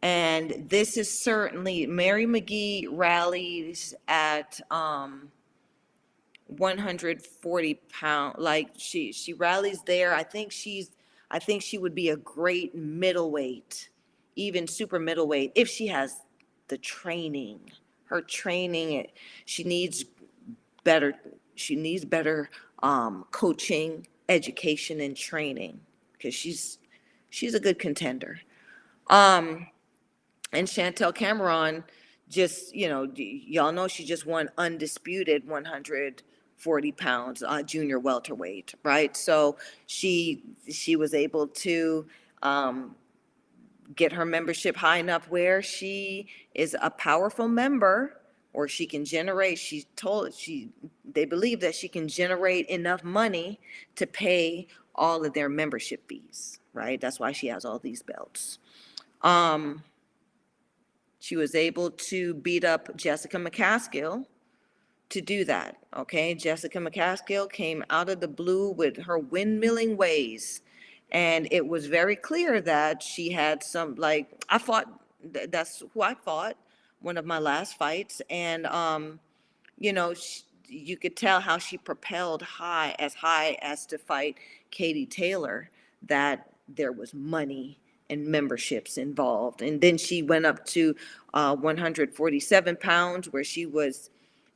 [0.01, 5.31] And this is certainly, Mary McGee rallies at, um,
[6.47, 10.13] 140 pound, like she, she rallies there.
[10.13, 10.91] I think she's
[11.31, 13.89] I think she would be a great middleweight,
[14.35, 16.17] even super middleweight, if she has
[16.67, 17.71] the training.
[18.05, 19.07] Her training,
[19.45, 20.05] she needs
[20.85, 21.15] better.
[21.55, 22.49] She needs better
[22.81, 25.81] um, coaching, education, and training
[26.13, 26.77] because she's
[27.29, 28.39] she's a good contender.
[29.09, 29.67] Um,
[30.53, 31.83] and Chantelle Cameron,
[32.29, 39.15] just you know, y'all know she just won undisputed 140 pounds, uh, junior welterweight, right?
[39.17, 39.57] So
[39.87, 42.05] she she was able to
[42.41, 42.95] um,
[43.95, 48.21] get her membership high enough where she is a powerful member,
[48.55, 49.59] or she can generate.
[49.59, 50.69] She told she
[51.13, 53.59] they believe that she can generate enough money
[53.97, 56.99] to pay all of their membership fees, right?
[56.99, 58.59] That's why she has all these belts.
[59.21, 59.83] Um,
[61.19, 64.25] she was able to beat up Jessica McCaskill
[65.09, 66.33] to do that, okay?
[66.33, 70.61] Jessica McCaskill came out of the blue with her windmilling ways.
[71.11, 74.85] And it was very clear that she had some, like, I fought,
[75.33, 76.57] th- that's who I fought,
[77.01, 78.21] one of my last fights.
[78.29, 79.19] And, um,
[79.77, 84.35] you know, sh you could tell how she propelled high, as high as to fight
[84.71, 85.69] Katie Taylor,
[86.07, 87.77] that there was money
[88.09, 89.61] and memberships involved.
[89.61, 90.95] And then she went up to
[91.35, 94.09] uh, 147 pounds, where she was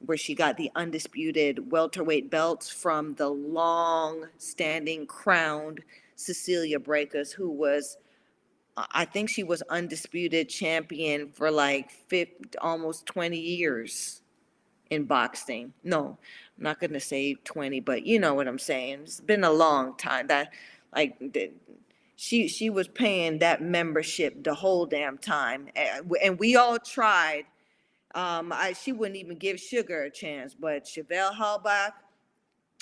[0.06, 5.82] where she got the undisputed welterweight belts from the long-standing crowned
[6.16, 7.98] Cecilia Brækhus, who was,
[8.91, 14.22] I think she was undisputed champion for like 50, almost 20 years
[14.89, 15.73] in boxing.
[15.84, 16.18] No,
[16.57, 19.01] I'm not going to say 20, but you know what I'm saying.
[19.03, 20.51] It's been a long time that
[20.95, 21.18] like
[22.15, 27.45] she she was paying that membership the whole damn time and we all tried
[28.15, 31.91] um, I, she wouldn't even give Sugar a chance, but Chevelle Hallback,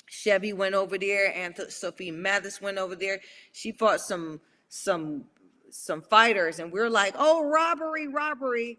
[0.06, 3.20] Chevy went over there, and Sophie Mathis went over there.
[3.52, 5.24] She fought some some
[5.70, 8.78] some fighters and we're like, oh, robbery, robbery.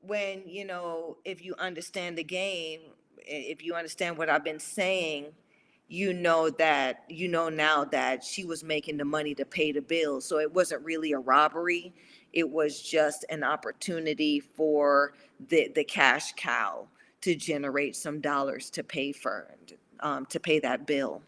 [0.00, 2.80] When, you know, if you understand the game,
[3.18, 5.32] if you understand what I've been saying,
[5.88, 9.80] you know that, you know now that she was making the money to pay the
[9.82, 10.24] bills.
[10.24, 11.94] So it wasn't really a robbery.
[12.32, 15.14] It was just an opportunity for
[15.48, 16.86] the, the cash cow
[17.22, 19.56] to generate some dollars to pay for,
[20.00, 21.22] um, to pay that bill.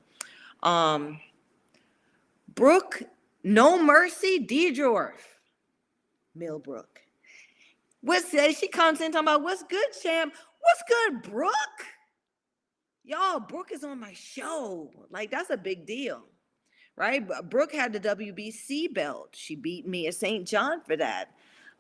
[0.62, 1.18] Um,
[2.54, 3.02] Brooke,
[3.42, 5.12] no mercy, Deidre,
[6.34, 7.00] Millbrook.
[8.02, 8.56] What's that?
[8.56, 10.34] She comes in talking about what's good, champ.
[10.60, 11.54] What's good, Brooke?
[13.04, 14.90] Y'all, Brooke is on my show.
[15.10, 16.22] Like that's a big deal,
[16.96, 17.22] right?
[17.48, 19.30] Brooke had the WBC belt.
[19.32, 20.46] She beat Mia St.
[20.46, 21.30] John for that.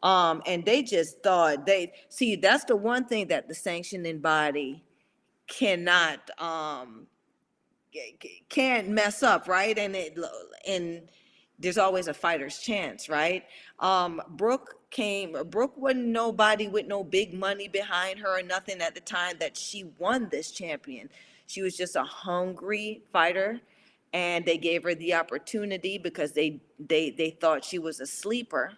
[0.02, 4.82] Um, and they just thought they see that's the one thing that the sanctioning body
[5.46, 7.06] cannot um
[8.48, 9.76] can't mess up, right?
[9.76, 10.18] And it
[10.66, 11.02] and
[11.60, 13.44] there's always a fighter's chance, right?
[13.80, 15.36] Um, Brooke came.
[15.50, 19.56] Brooke wasn't nobody with no big money behind her or nothing at the time that
[19.56, 21.10] she won this champion.
[21.48, 23.60] She was just a hungry fighter,
[24.14, 28.72] and they gave her the opportunity because they they they thought she was a sleeper,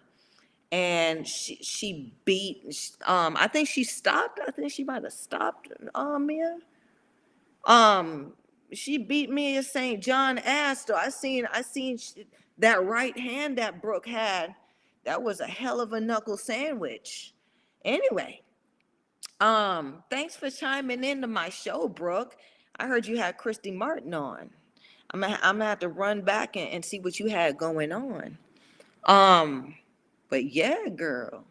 [0.71, 2.91] and she she beat.
[3.05, 4.39] Um, I think she stopped.
[4.47, 5.69] I think she might have stopped.
[5.95, 6.57] Um, Mia.
[7.65, 8.33] Um,
[8.73, 10.03] she beat Mia St.
[10.03, 10.95] John ass though.
[10.95, 12.13] I seen I seen sh-
[12.63, 14.55] that right hand that Brooke had.
[15.03, 17.33] That was a hell of a knuckle sandwich.
[17.83, 18.41] Anyway,
[19.41, 22.37] um, thanks for chiming into my show, Brooke.
[22.77, 24.49] I heard you had Christy Martin on.
[25.11, 27.91] I'm gonna, I'm gonna have to run back and, and see what you had going
[27.91, 28.37] on.
[29.03, 29.75] Um,
[30.29, 31.43] but yeah, girl.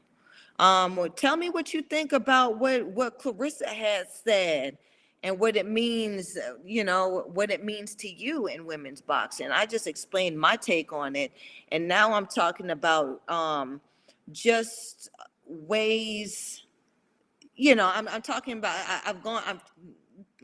[0.59, 4.79] Um, well, tell me what you think about what what Claressa has said
[5.23, 9.51] and what it means, uh, you know, what it means to you in women's boxing.
[9.51, 11.33] I just explained my take on it,
[11.71, 13.81] and now I'm talking about um,
[14.33, 15.11] just
[15.47, 16.65] ways.
[17.55, 18.75] You know, I'm I'm talking about.
[18.89, 19.43] I, I've gone.
[19.47, 19.63] I've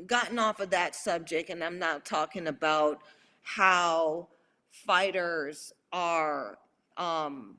[0.07, 3.01] gotten off of that subject, and I'm now talking about
[3.43, 4.29] how
[4.71, 6.59] fighters are.
[6.97, 7.57] Um,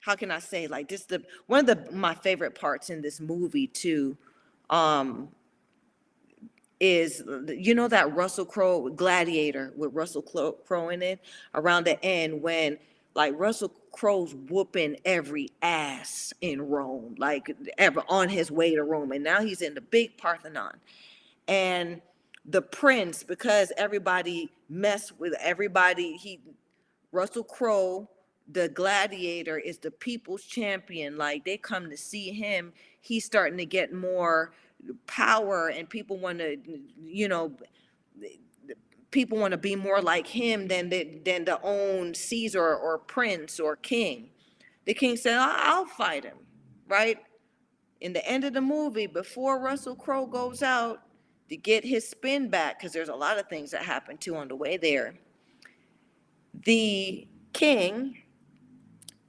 [0.00, 3.20] how can I say like this the one of the my favorite parts in this
[3.20, 4.16] movie too
[4.70, 5.28] um
[6.80, 11.20] is uh, you know that Russell Crowe Gladiator with Russell Crowe in it
[11.54, 12.78] around the end when
[13.14, 19.12] like Russell Crowe's whooping every ass in Rome like ever on his way to Rome
[19.12, 20.76] and now he's in the big Parthenon
[21.48, 22.00] and
[22.46, 26.40] the prince because everybody messed with everybody he
[27.12, 28.08] Russell Crowe,
[28.52, 31.16] the gladiator, is the people's champion.
[31.16, 32.72] Like they come to see him.
[33.00, 34.52] He's starting to get more
[35.06, 36.56] power, and people want to,
[37.02, 37.52] you know,
[39.10, 43.60] people want to be more like him than the, than the own Caesar or prince
[43.60, 44.30] or king.
[44.86, 46.38] The king said, "I- "I'll fight him."
[46.88, 47.18] Right
[48.00, 51.02] in the end of the movie, before Russell Crowe goes out
[51.48, 54.48] to get his spin back, because there's a lot of things that happen too on
[54.48, 55.14] the way there
[56.64, 58.16] the king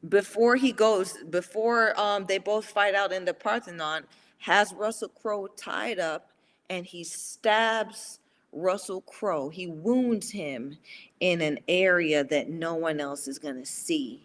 [0.10, 4.04] before he goes before um they both fight out in the parthenon
[4.42, 6.30] has russell crowe tied up
[6.70, 8.20] and he stabs
[8.52, 10.78] russell crowe he wounds him
[11.20, 14.22] in an area that no one else is going to see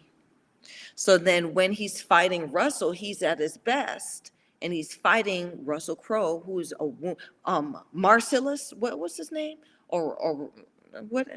[0.95, 4.31] so then when he's fighting russell he's at his best
[4.61, 7.15] and he's fighting russell crowe who's a
[7.45, 9.57] um marcellus what was his name
[9.87, 10.49] or or
[11.09, 11.27] what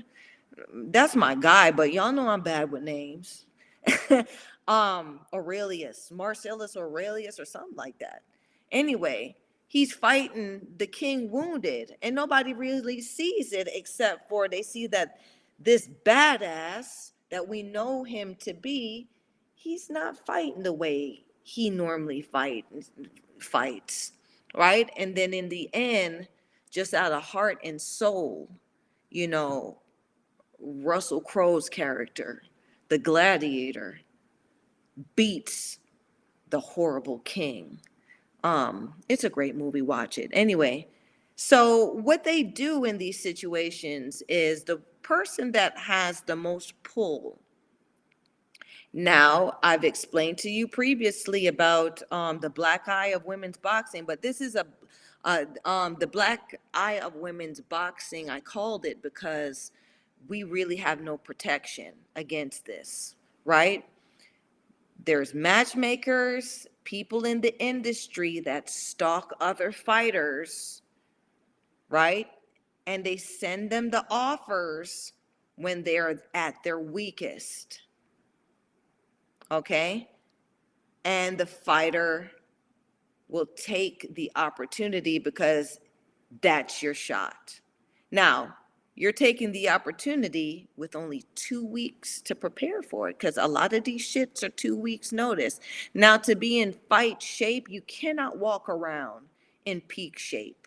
[0.73, 3.47] that's my guy, but y'all know I'm bad with names.
[4.69, 8.23] um, Aurelius, Marcellus Aurelius, or something like that.
[8.73, 9.37] Anyway,
[9.67, 15.19] he's fighting the king wounded, and nobody really sees it except for they see that
[15.59, 19.09] this badass that we know him to be,
[19.55, 22.65] he's not fighting the way he normally fight
[23.39, 24.13] fights,
[24.55, 24.91] right?
[24.97, 26.29] And then in the end,
[26.71, 28.49] just out of heart and soul,
[29.11, 29.79] you know,
[30.61, 32.43] Russell Crowe's character,
[32.89, 34.01] the gladiator,
[35.17, 35.79] beats
[36.51, 37.81] the horrible king.
[38.43, 40.31] Um, it's a great movie, watch it.
[40.33, 40.89] Anyway,
[41.37, 47.39] so what they do in these situations is the person that has the most pull.
[48.93, 54.21] Now, I've explained to you previously about um, the black eye of women's boxing, but
[54.21, 54.67] this is a
[55.25, 58.31] uh, um, the black eye of women's boxing.
[58.31, 59.73] I called it because
[60.29, 63.85] we really have no protection against this, right?
[65.05, 70.83] There's matchmakers, people in the industry that stalk other fighters,
[71.89, 72.27] right?
[72.89, 75.13] And they send them the offers
[75.55, 77.83] when they're at their weakest.
[79.53, 80.09] okay?
[81.05, 82.33] And the fighter
[83.29, 85.79] will take the opportunity because
[86.43, 87.61] that's your shot.
[88.11, 88.57] Now,
[88.95, 93.73] you're taking the opportunity with only two weeks to prepare for it because a lot
[93.73, 95.61] of these shits are two weeks notice.
[95.95, 99.27] Now, to be in fight shape, you cannot walk around
[99.65, 100.67] in peak shape.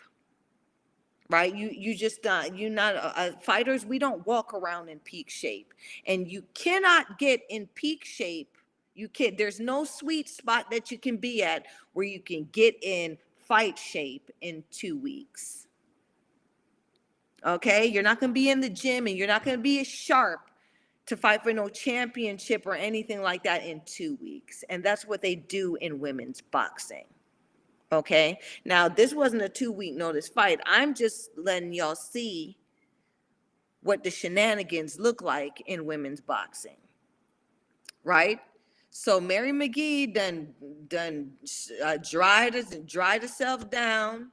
[1.29, 1.55] Right?
[1.55, 3.85] You you just uh, you not uh, fighters.
[3.85, 5.73] We don't walk around in peak shape,
[6.05, 8.57] and you cannot get in peak shape.
[8.93, 9.35] You can.
[9.35, 13.17] There's no sweet spot that you can be at where you can get in
[13.47, 15.62] fight shape in two weeks.
[17.45, 19.79] Okay, you're not going to be in the gym and you're not going to be
[19.79, 20.49] as sharp
[21.05, 24.63] to fight for no championship or anything like that in two weeks.
[24.69, 27.05] And that's what they do in women's boxing.
[27.91, 30.59] Okay, now this wasn't a two week notice fight.
[30.65, 32.57] I'm just letting y'all see
[33.81, 36.77] what the shenanigans look like in women's boxing.
[38.03, 38.39] Right?
[38.89, 40.53] So Mary McGee done
[40.87, 41.33] done
[41.83, 42.55] uh, dried
[42.87, 44.31] dried herself down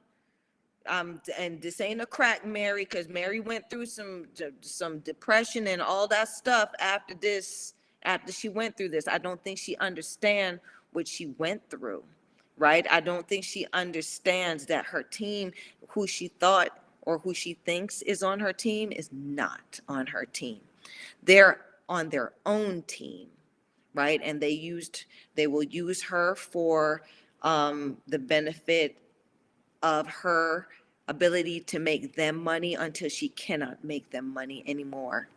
[0.87, 4.25] um and this ain't a crack mary because mary went through some
[4.61, 9.07] some depression and all that stuff after this after she went through this.
[9.07, 10.59] I don't think she understand
[10.93, 12.03] what she went through
[12.57, 12.85] right?
[12.91, 15.51] I don't think she understands that her team
[15.87, 20.25] who she thought or who she thinks is on her team is not on her
[20.25, 20.59] team.
[21.23, 23.27] They're on their own team
[23.93, 24.21] right?
[24.23, 25.05] And they used
[25.35, 27.01] they will use her for
[27.41, 28.97] um the benefit
[29.83, 30.67] of her
[31.07, 35.27] ability to make them money until she cannot make them money anymore.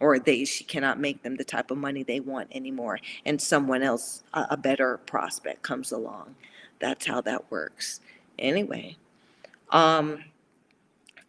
[0.00, 3.82] Or they she cannot make them the type of money they want anymore and someone
[3.82, 6.34] else a, a better prospect comes along.
[6.80, 8.00] That's how that works.
[8.38, 8.96] Anyway
[9.70, 10.24] um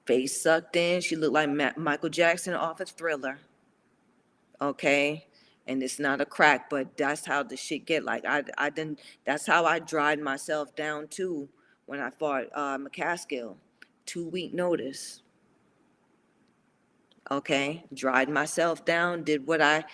[0.05, 3.39] face sucked in she looked like Ma- michael jackson off of thriller.
[4.61, 5.25] Okay?
[5.67, 8.99] And it's not a crack but that's how the shit get like i i didn't
[9.25, 11.49] that's how i dried myself down too
[11.85, 13.55] when I fought uh, McCaskill.
[14.05, 15.21] Two week notice.
[17.31, 19.85] Okay, dried myself down, did what I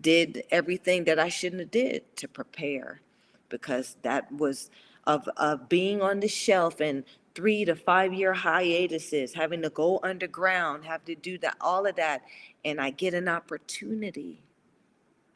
[0.00, 3.00] did everything that I shouldn't have did to prepare,
[3.48, 4.70] because that was
[5.06, 7.04] of of being on the shelf and
[7.36, 11.94] three to five year hiatuses, having to go underground, have to do that, all of
[11.96, 12.22] that,
[12.64, 14.42] and I get an opportunity,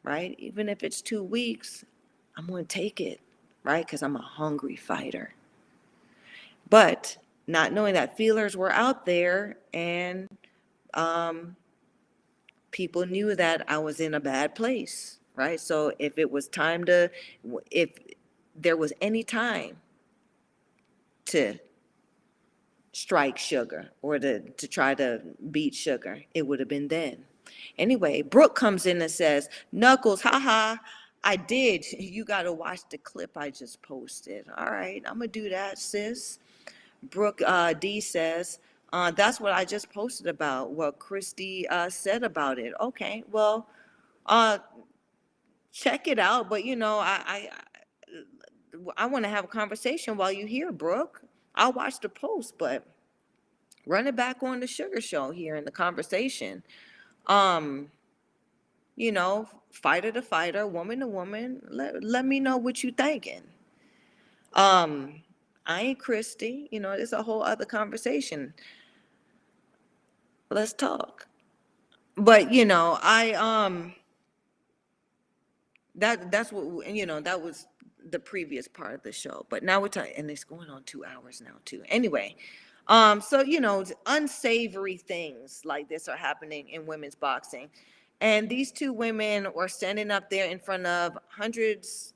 [0.03, 0.35] right?
[0.37, 1.85] Even if it's two weeks,
[2.37, 3.21] I'm going to take it,
[3.63, 3.85] right?
[3.85, 5.33] Because I'm a hungry fighter.
[6.69, 7.17] But
[7.47, 10.27] not knowing that feelers were out there and
[10.93, 11.55] um,
[12.71, 15.59] people knew that I was in a bad place, right?
[15.59, 17.11] So if it was time to,
[17.71, 17.89] if
[18.55, 19.77] there was any time
[21.25, 21.55] to
[22.93, 25.21] strike sugar or to, to try to
[25.51, 27.25] beat sugar, it would have been then.
[27.77, 30.77] Anyway, Brooke comes in and says, Knuckles, haha,
[31.23, 31.85] I did.
[31.91, 34.45] You got to watch the clip I just posted.
[34.57, 36.39] All right, I'm going to do that, sis.
[37.03, 38.59] Brooke uh, D says,
[38.93, 42.73] uh, that's what I just posted about, what Christy uh, said about it.
[42.79, 43.67] Okay, well,
[44.25, 44.59] uh,
[45.71, 46.49] check it out.
[46.49, 47.49] But you know, I I,
[48.95, 51.21] I want to have a conversation while you're here, Brooke.
[51.55, 52.85] I'll watch the post, but
[53.85, 56.63] run it back on the Sugar Show here in the conversation.
[57.27, 57.91] Um,
[58.95, 61.61] you know, fighter to fighter, woman to woman.
[61.69, 63.43] Let let me know what you're thinking.
[64.53, 65.21] Um,
[65.65, 66.67] I ain't Christy.
[66.71, 68.53] You know, it's a whole other conversation.
[70.49, 71.27] Let's talk.
[72.17, 73.93] But you know, I um
[75.95, 77.67] that that's what you know, that was
[78.09, 79.45] the previous part of the show.
[79.49, 81.83] But now we're talking and it's going on two hours now too.
[81.87, 82.35] Anyway,
[82.87, 87.69] um, so you know, unsavory things like this are happening in women's boxing.
[88.21, 92.13] And these two women were standing up there in front of hundreds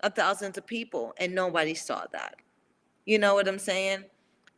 [0.00, 2.34] of thousands of people, and nobody saw that.
[3.08, 4.04] You know what I'm saying?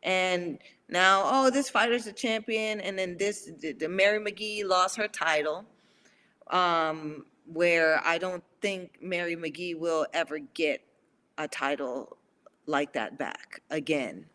[0.02, 0.58] And
[0.88, 5.06] now, oh, this fighter's a champion, and then this, the, the Mary McGee lost her
[5.06, 5.64] title,
[6.48, 10.82] um, where I don't think Mary McGee will ever get
[11.38, 12.16] a title
[12.66, 14.26] like that back again.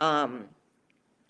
[0.00, 0.46] Um,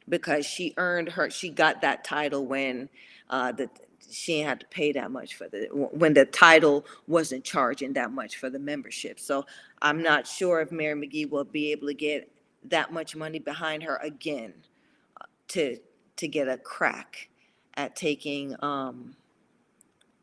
[0.08, 2.88] because she earned her, she got that title when
[3.30, 3.68] uh, the
[4.12, 8.36] she had to pay that much for the when the title wasn't charging that much
[8.36, 9.18] for the membership.
[9.18, 9.46] So
[9.80, 12.30] I'm not sure if Mary McGee will be able to get
[12.64, 14.54] that much money behind her again
[15.20, 15.78] uh, to
[16.16, 17.28] to get a crack
[17.74, 19.14] at taking um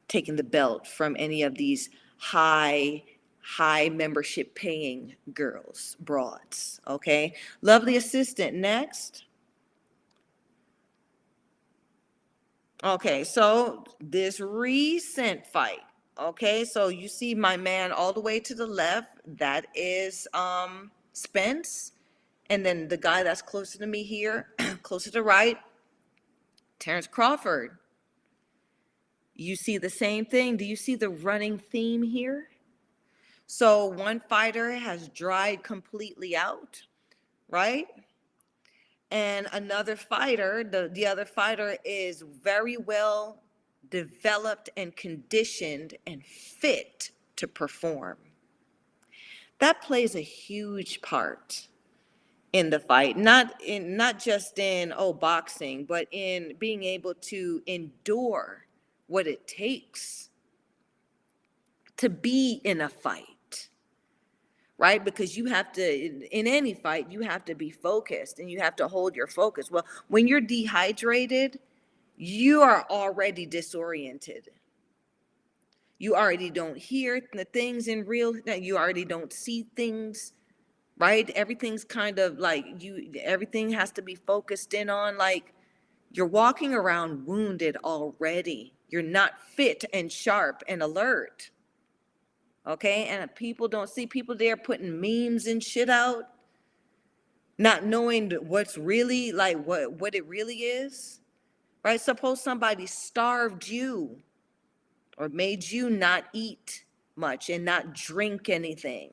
[0.07, 3.03] taking the belt from any of these high
[3.41, 9.25] high membership paying girls broads okay lovely assistant next
[12.83, 15.81] Okay, so this recent fight,
[16.19, 20.91] Okay, so you see my man all the way to the left, that is um
[21.13, 21.93] Spence.
[22.49, 24.47] And then the guy that's closer to me here,
[24.83, 25.57] closer to right,
[26.79, 27.77] Terrence Crawford.
[29.35, 30.57] You see the same thing.
[30.57, 32.49] Do you see the running theme here?
[33.47, 36.81] So one fighter has dried completely out,
[37.49, 37.87] right?
[39.11, 43.41] And another fighter, the, the other fighter is very well
[43.89, 48.17] developed and conditioned and fit to perform.
[49.59, 51.67] That plays a huge part
[52.53, 57.61] in the fight, not in not just in oh boxing, but in being able to
[57.67, 58.65] endure
[59.07, 60.29] what it takes
[61.97, 63.38] to be in a fight.
[64.79, 65.03] Right?
[65.03, 65.83] Because you have to
[66.31, 69.69] in, any fight, you have to be focused and you have to hold your focus.
[69.69, 71.59] Well, when you're dehydrated,
[72.15, 74.49] you are already disoriented.
[75.99, 80.31] You already don't hear the things in real, you already don't see things,
[80.97, 81.29] right?
[81.31, 85.53] Everything's kind of like you, everything has to be focused in on like
[86.11, 88.73] you're walking around wounded already.
[88.87, 91.51] You're not fit and sharp and alert.
[92.69, 96.23] Okay, and people don't see people there putting memes and shit out,
[97.57, 101.19] not knowing what's really like what what it really is
[101.83, 101.99] right?
[102.01, 104.17] Suppose somebody starved you
[105.17, 106.85] or made you not eat
[107.15, 109.11] much and not drink anything.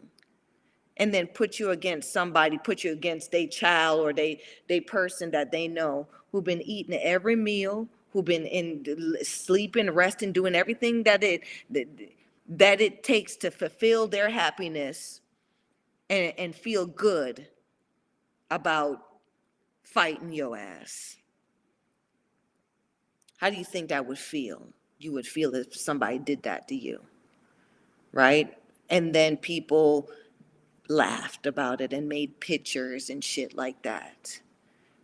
[0.98, 5.30] And then put you against somebody, put you against a child or they they person
[5.32, 11.02] that they know who've been eating every meal, who've been in sleeping, resting, doing everything
[11.02, 11.42] that it
[12.48, 15.20] that, it takes to fulfill their happiness
[16.08, 17.48] and, and feel good
[18.50, 18.98] about
[19.82, 21.16] fighting your ass.
[23.38, 24.68] How do you think that would feel?
[24.98, 27.00] You would feel if somebody did that to you,
[28.12, 28.56] right?
[28.88, 30.08] And then people
[30.88, 34.40] laughed about it and made pictures and shit like that,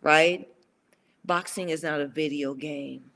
[0.01, 0.49] right?
[1.25, 3.11] Boxing is not a video game,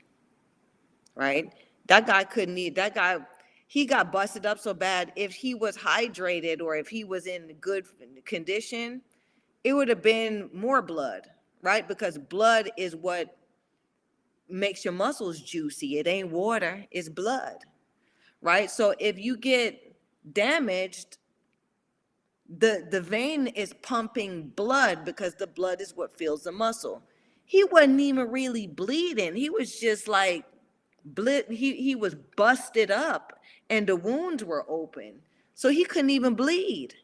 [1.15, 1.53] right?
[1.87, 3.19] That guy couldn't eat, that guy,
[3.67, 5.13] he got busted up so bad.
[5.17, 7.87] If he was hydrated or if he was in good
[8.25, 9.03] condition,
[9.65, 11.27] it would have been more blood,
[11.63, 11.87] right?
[11.87, 13.37] Because blood is what
[14.49, 15.99] makes your muscles juicy.
[15.99, 17.57] It ain't water, it's blood.
[18.41, 18.71] Right?
[18.71, 19.97] So if you get
[20.33, 21.19] damaged,
[22.49, 27.03] the the vein is pumping blood because the blood is what fills the muscle.
[27.45, 29.35] He wasn't even really bleeding.
[29.35, 30.45] He was just like
[31.15, 33.36] blit he he was busted up
[33.71, 35.21] and the wounds were open.
[35.55, 36.95] So he couldn't even bleed.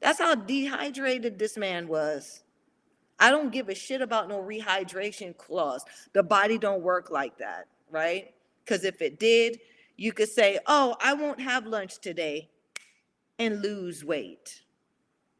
[0.00, 2.42] That's how dehydrated this man was.
[3.18, 5.84] I don't give a shit about no rehydration clause.
[6.14, 8.32] The body don't work like that, right?
[8.64, 9.60] Because if it did,
[9.96, 12.48] you could say, oh, I won't have lunch today
[13.38, 14.62] and lose weight.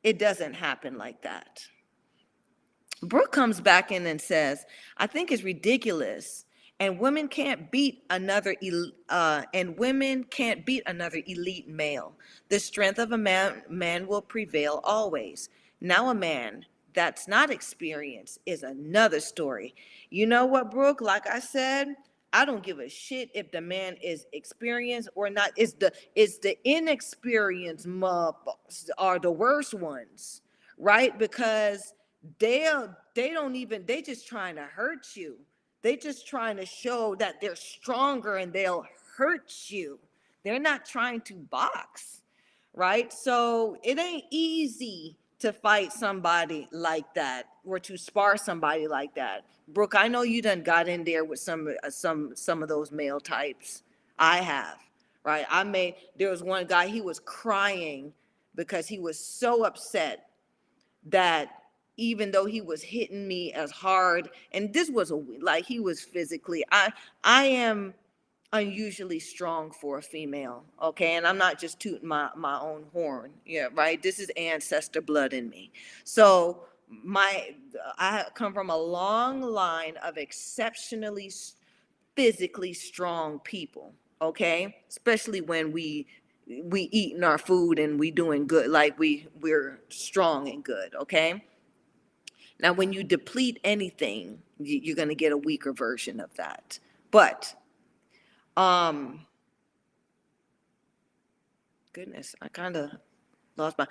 [0.03, 1.65] It doesn't happen like that.
[3.03, 4.67] Brooke comes back in and says,
[4.99, 6.45] I think it's ridiculous
[6.81, 8.57] and women can't beat another
[9.11, 12.15] uh, and women can't beat another elite male.
[12.49, 15.51] The strength of a man man will prevail always.
[15.83, 19.75] Now a man that's not experienced is another story.
[20.09, 21.01] You know what, Brooke?
[21.03, 21.95] Like I said,
[22.33, 25.51] I don't give a shit if the man is experienced or not.
[25.57, 30.41] It's the it's the inexperienced motherfuckers are the worst ones,
[30.79, 31.17] right?
[31.19, 31.95] Because
[32.39, 35.37] they'll they don't even they just trying to hurt you.
[35.83, 38.87] They just trying to show that they're stronger and they'll
[39.17, 39.99] hurt you.
[40.45, 42.23] They're not trying to box,
[42.75, 43.13] right?
[43.13, 49.45] So it ain't easy to fight somebody like that or to spar somebody like that.
[49.69, 52.93] Brooke, I know you done got in there with some uh, some some of those
[52.93, 53.83] male types.
[54.19, 54.79] I have,
[55.25, 55.47] right?
[55.49, 58.13] I made there was one guy he was crying
[58.55, 60.27] because he was so upset
[61.07, 61.60] that
[62.01, 66.01] even though he was hitting me as hard and this was a like he was
[66.01, 67.95] physically I I am
[68.53, 71.15] unusually strong for a female, okay?
[71.15, 74.03] And I'm not just tooting my, my own horn, yeah, right?
[74.03, 75.71] This is ancestor blood in me.
[76.05, 76.65] So
[77.05, 77.55] my,
[77.99, 81.31] I come from a long line of exceptionally
[82.17, 84.77] physically strong people, okay?
[84.89, 86.07] Especially when we
[86.65, 91.45] we eating our food and we doing good, like we we're strong and good, okay?
[92.63, 96.79] Now, when you deplete anything, you're going to get a weaker version of that.
[97.11, 97.55] But
[98.57, 99.27] um,
[101.93, 102.91] goodness, I kind of
[103.57, 103.87] lost my.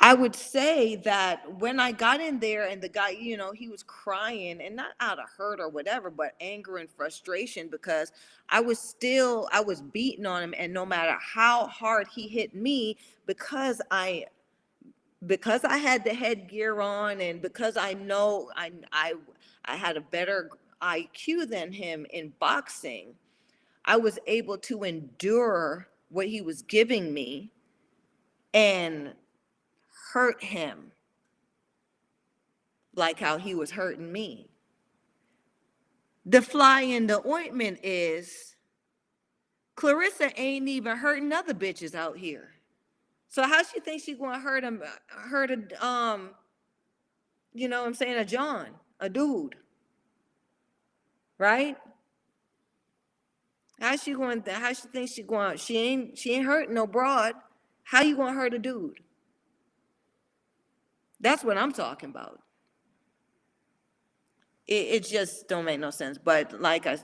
[0.00, 3.68] I would say that when I got in there and the guy, you know, he
[3.68, 8.12] was crying and not out of hurt or whatever, but anger and frustration because
[8.48, 10.54] I was still, I was beating on him.
[10.56, 14.26] And no matter how hard he hit me, because I,
[15.26, 19.14] because I had the headgear on and because I know I, I,
[19.64, 20.50] I had a better
[20.80, 23.14] IQ than him in boxing,
[23.84, 27.50] I was able to endure what he was giving me
[28.54, 29.12] and
[30.12, 30.92] hurt him
[32.94, 34.48] like how he was hurting me.
[36.26, 38.56] The fly in the ointment is
[39.76, 42.50] Claressa ain't even hurting other bitches out here.
[43.28, 46.30] So how she think she gonna hurt him, hurt a, um,
[47.52, 48.68] you know what I'm saying, a John,
[49.00, 49.54] a dude?
[51.38, 51.76] Right?
[53.80, 57.34] How she going, how she think she going, she ain't, she ain't hurting no broad.
[57.84, 59.00] How you gonna hurt a dude?
[61.20, 62.40] That's what I'm talking about.
[64.66, 66.18] It, it just don't make no sense.
[66.18, 66.98] But like I,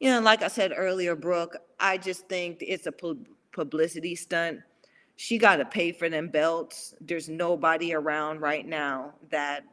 [0.00, 4.60] you know, like I said earlier, Brooke, I just think it's a pu- publicity stunt.
[5.16, 6.94] She got to pay for them belts.
[7.00, 9.64] There's nobody around right now that,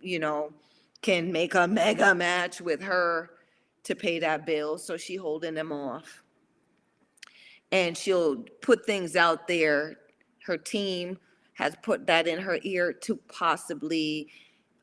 [0.00, 0.52] you know,
[1.02, 3.30] can make a mega match with her
[3.84, 4.78] to pay that bill.
[4.78, 6.22] So she holding them off.
[7.70, 9.98] And she'll put things out there.
[10.44, 11.18] Her team
[11.54, 14.28] has put that in her ear to possibly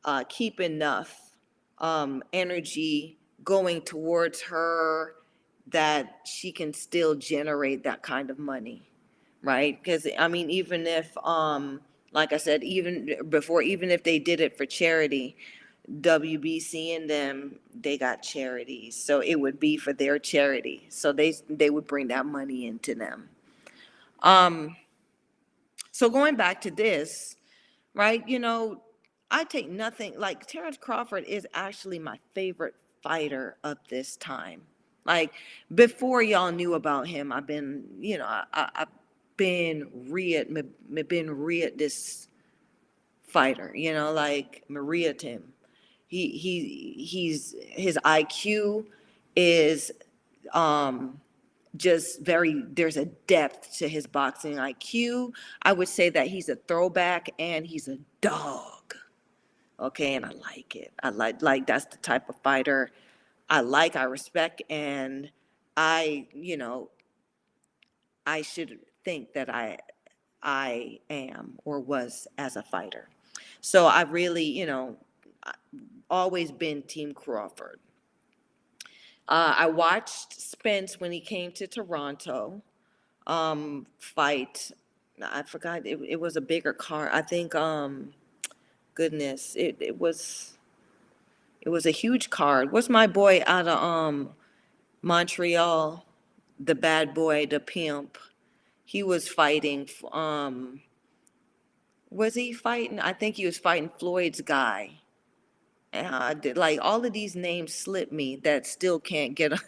[0.04, 1.32] uh, keep enough
[1.78, 5.14] um, energy going towards her
[5.68, 8.89] that she can still generate that kind of money,
[9.42, 9.82] right?
[9.82, 11.80] Because I mean, even if, um,
[12.12, 15.36] like I said, even before, even if they did it for charity,
[16.00, 20.86] WBC and them, they got charities, so it would be for their charity.
[20.88, 23.28] So they they would bring that money into them.
[24.22, 24.76] Um,
[25.90, 27.36] so going back to this,
[27.94, 28.26] right?
[28.28, 28.82] You know,
[29.30, 34.62] I take nothing like Terrence Crawford is actually my favorite fighter of this time.
[35.04, 35.32] Like
[35.74, 38.86] before y'all knew about him, I've been, you know, I, I,
[39.40, 42.28] been read, me, me been read this
[43.22, 45.44] fighter, you know, like Maria Tim.
[46.08, 48.86] He he he's his IQ
[49.36, 49.92] is
[50.54, 51.20] um
[51.76, 55.32] just very there's a depth to his boxing IQ.
[55.62, 58.94] I would say that he's a throwback and he's a dog.
[59.80, 60.92] Okay, and I like it.
[61.02, 62.90] I like like that's the type of fighter
[63.50, 65.30] I like, I respect and
[65.76, 66.90] I, you know,
[68.26, 69.78] I should think that I
[70.42, 73.08] I am or was as a fighter.
[73.60, 74.96] So I really, you know,
[76.08, 77.78] always been Team Crawford.
[79.28, 82.60] Uh, I watched Spence when he came to Toronto
[83.26, 84.72] um, fight.
[85.22, 87.10] I forgot it, it was a bigger car.
[87.12, 88.12] I think, um,
[88.94, 90.58] goodness, it, it was
[91.60, 92.72] it was a huge card.
[92.72, 94.30] What's my boy out of um,
[95.02, 96.04] Montreal?
[96.58, 98.18] The bad boy, the pimp.
[98.90, 99.88] He was fighting.
[100.10, 100.80] Um,
[102.10, 102.98] was he fighting?
[102.98, 104.98] I think he was fighting Floyd's guy.
[105.92, 109.60] And I did, like all of these names slip me that still can't get a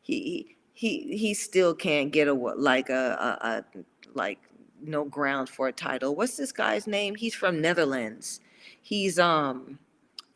[0.00, 3.64] he he he still can't get a like a, a, a
[4.12, 4.40] like
[4.82, 6.16] no ground for a title.
[6.16, 7.14] What's this guy's name?
[7.14, 8.40] He's from Netherlands.
[8.82, 9.78] He's um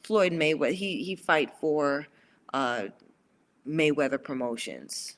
[0.04, 0.74] Floyd Mayweather.
[0.74, 2.06] He he fight for
[2.54, 2.84] uh
[3.66, 5.16] Mayweather Promotions.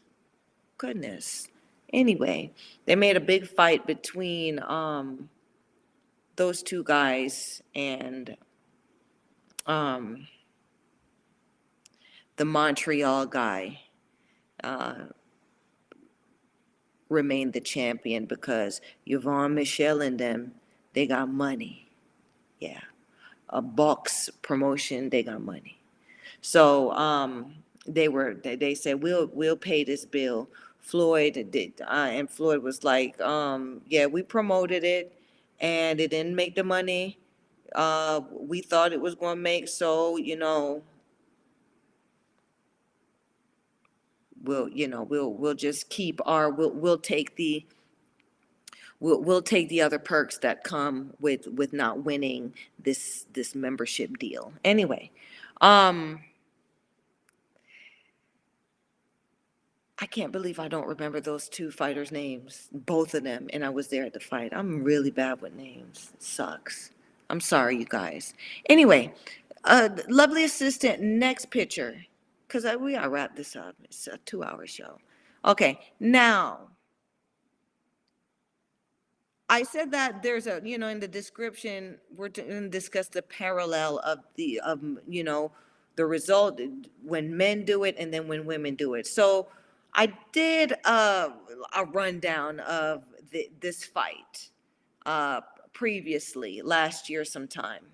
[0.79, 1.49] Goodness.
[1.93, 2.53] Anyway,
[2.87, 5.29] they made a big fight between um
[6.37, 8.37] those two guys and
[9.67, 10.27] um
[12.39, 13.81] the Montreal guy
[14.63, 14.95] uh,
[17.09, 20.53] remained the champion because Yvon Michel and them,
[20.95, 21.91] they got money.
[22.61, 22.81] Yeah.
[23.49, 25.81] A box promotion, they got money.
[26.41, 27.55] So um,
[27.87, 30.49] they were, they, they said, we'll, we'll pay this bill.
[30.89, 35.13] Floyd did, uh, and Floyd was like, um, yeah, we promoted it
[35.61, 37.19] and it didn't make the money
[37.75, 40.83] uh, we thought it was gonna make, so, you know,
[44.43, 47.65] we'll, you know, we'll, we'll just keep our, we'll, we'll take the,
[49.01, 54.19] we'll, we'll take the other perks that come with, with not winning this, this membership
[54.19, 54.53] deal.
[54.65, 55.11] Anyway,
[55.61, 56.21] um,
[60.01, 63.69] I can't believe I don't remember those two fighters' names, both of them, and I
[63.69, 64.53] was there at the fight.
[64.55, 66.13] I'm really bad with names.
[66.15, 66.93] It sucks.
[67.31, 68.35] I'm sorry, you guys.
[68.69, 69.13] Anyway,
[69.65, 71.97] uh, lovely assistant, next picture,
[72.47, 73.75] because we gotta wrap this up.
[73.85, 74.99] It's a two-hour show.
[75.45, 76.69] Okay, now,
[79.49, 83.23] I said that there's a, you know, in the description, we're going to discuss the
[83.23, 85.51] parallel of the, of, you know,
[85.97, 86.61] the result
[87.03, 89.07] when men do it and then when women do it.
[89.07, 89.49] So
[89.95, 91.33] I did a,
[91.77, 94.51] a rundown of the, this fight
[95.07, 95.41] uh,
[95.73, 97.85] previously, last year sometime.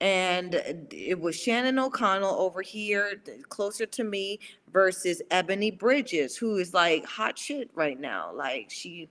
[0.00, 4.40] And it was Shannon O'Connell over here, closer to me,
[4.72, 8.32] versus Ebony Bridges, who is like hot shit right now.
[8.34, 9.08] Like she,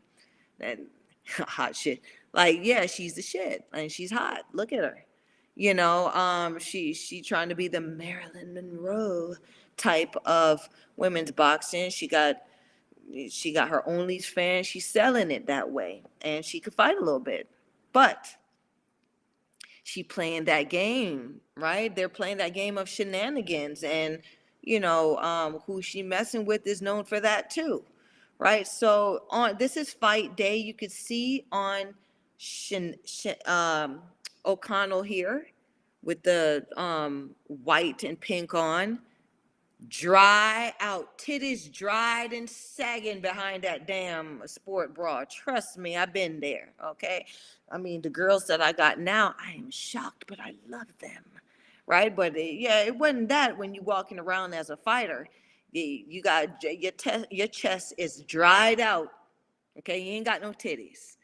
[0.60, 0.88] and
[1.30, 2.02] hot shit.
[2.34, 4.42] Like yeah, she's the shit, and she's hot.
[4.52, 5.06] Look at her.
[5.56, 9.36] You know, um, she she trying to be the Marilyn Monroe
[9.82, 11.90] type of women's boxing.
[11.90, 12.38] She got
[13.30, 14.66] she got her OnlyFans.
[14.66, 17.49] She's selling it that way, and she could fight a little bit,
[17.91, 18.28] but
[19.84, 21.94] she playing that game, right?
[21.94, 24.20] They're playing that game of shenanigans, and
[24.62, 27.84] you know um, who she messing with is known for that too,
[28.38, 28.68] right?
[28.68, 30.58] So on this is fight day.
[30.58, 31.95] You could see on
[32.38, 34.02] Shin, Shin, um,
[34.45, 35.48] O'Connell here
[36.03, 38.99] with the um, white and pink on
[39.88, 45.24] dry out, titties dried and sagging behind that damn sport bra.
[45.30, 46.70] Trust me, I've been there.
[46.84, 47.26] Okay.
[47.72, 51.24] I mean, the girls that I got now, I am shocked, but I love them.
[51.88, 52.16] Right.
[52.16, 55.28] But it, yeah, it wasn't that when you walking around as a fighter.
[55.72, 59.12] You, you got your, te- your chest is dried out.
[59.80, 59.99] Okay.
[59.99, 61.18] You ain't got no titties.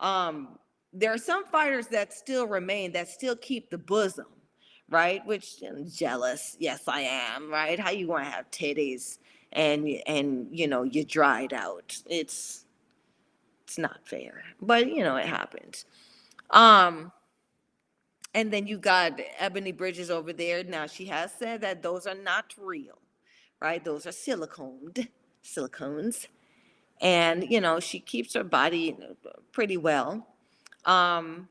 [0.00, 0.58] Um,
[0.92, 4.26] there are some fighters that still remain that still keep the bosom
[4.90, 5.24] right?
[5.26, 6.56] Which I'm jealous.
[6.58, 7.78] Yes, I am, right?
[7.78, 9.18] How you gonna have titties
[9.52, 11.96] and and you know you dried out?
[12.06, 12.64] It's
[13.64, 15.84] it's not fair, but you know it happens.
[16.50, 17.12] Um,
[18.34, 20.64] and then you got Ebony Bridges over there.
[20.64, 22.98] Now she has said that those are not real,
[23.60, 23.84] right?
[23.84, 25.08] Those are siliconed,
[25.44, 26.26] silicones,
[27.00, 28.96] and you know she keeps her body
[29.52, 30.26] pretty well.
[30.84, 31.48] Um,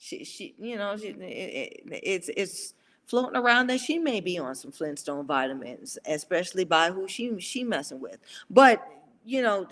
[0.00, 2.74] she she you know she, it, it, it's it's
[3.04, 7.62] floating around that she may be on some Flintstone vitamins, especially by who she she
[7.62, 8.16] messing with.
[8.48, 8.82] But
[9.24, 9.68] you know,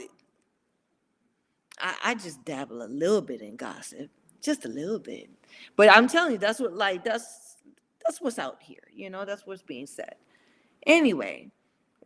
[1.81, 4.11] I, I just dabble a little bit in gossip,
[4.43, 5.31] just a little bit.
[5.77, 7.57] But I'm telling you, that's what like that's
[8.05, 8.83] that's what's out here.
[8.93, 10.17] You know, that's what's being said.
[10.87, 11.51] Anyway,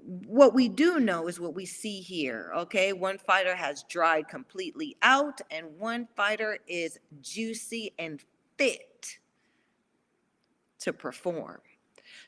[0.04, 2.52] what we do know is what we see here.
[2.56, 8.20] Okay, one fighter has dried completely out, and one fighter is juicy and
[8.58, 9.18] fit
[10.80, 11.60] to perform.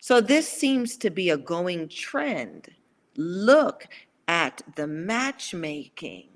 [0.00, 2.68] So, this seems to be a going trend.
[3.16, 3.88] Look
[4.28, 6.28] at the matchmaking.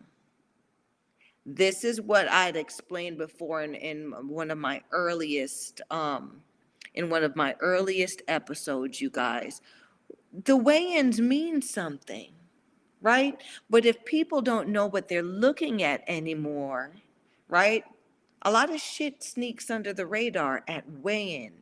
[1.47, 6.43] This is what I'd explained before in, in one of my earliest um,
[6.95, 9.61] in one of my earliest episodes, you guys
[10.45, 12.31] the weigh-ins mean something,
[13.01, 13.41] right?
[13.71, 16.93] But if people don't know what they're looking at anymore,
[17.49, 17.85] right?
[18.43, 21.53] A lot of shit sneaks under the radar at weigh-in,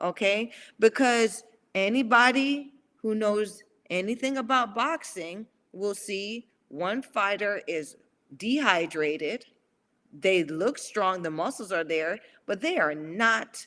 [0.00, 0.52] okay?
[0.78, 7.96] Because anybody who knows anything about boxing will see one fighter is
[8.36, 9.44] dehydrated,
[10.20, 13.66] they look strong, the muscles are there, but they are not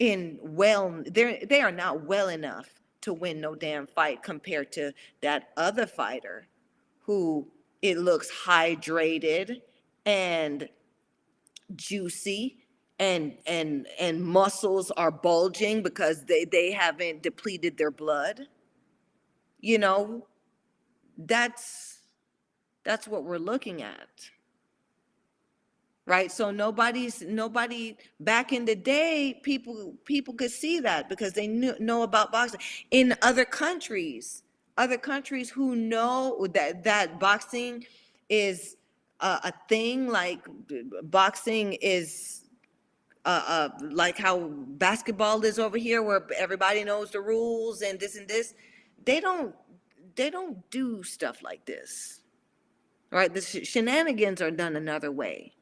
[0.00, 4.92] in well, they're they are not well enough to win no damn fight compared to
[5.20, 6.46] that other fighter
[7.00, 7.46] who
[7.82, 9.60] it looks hydrated
[10.06, 10.68] and
[11.76, 12.58] juicy
[12.98, 18.46] and and and muscles are bulging because they they haven't depleted their blood.
[19.60, 20.26] You know
[21.18, 21.98] that's
[22.84, 24.30] that's what we're looking at
[26.06, 26.30] right?
[26.30, 31.74] So nobody's nobody back in the day people people could see that because they knew
[31.80, 32.60] know about boxing.
[32.90, 34.42] In other countries
[34.76, 37.84] other countries who know that that boxing
[38.28, 38.76] is
[39.20, 40.40] a, a thing like
[41.04, 42.42] boxing is
[43.24, 44.48] uh, uh, like how
[44.78, 48.54] basketball is over here where everybody knows the rules and this and this
[49.04, 49.54] they don't
[50.16, 52.20] they don't do stuff like this
[53.10, 53.32] right?
[53.32, 55.53] The shenanigans are done another way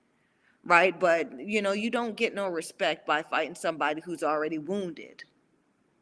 [0.64, 0.98] right?
[0.98, 5.24] But you know, you don't get no respect by fighting somebody who's already wounded.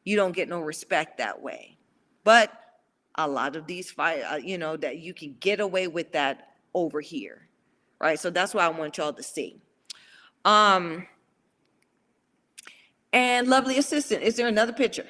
[0.04, 1.76] You don't get no respect that way.
[2.24, 2.52] But
[3.16, 6.48] a lot of these fight, uh, you know, that you can get away with that
[6.74, 7.48] over here,
[8.00, 8.18] right?
[8.18, 9.60] So that's why I want y'all to see.
[10.44, 11.06] Um,
[13.12, 15.06] and lovely assistant, is there another picture?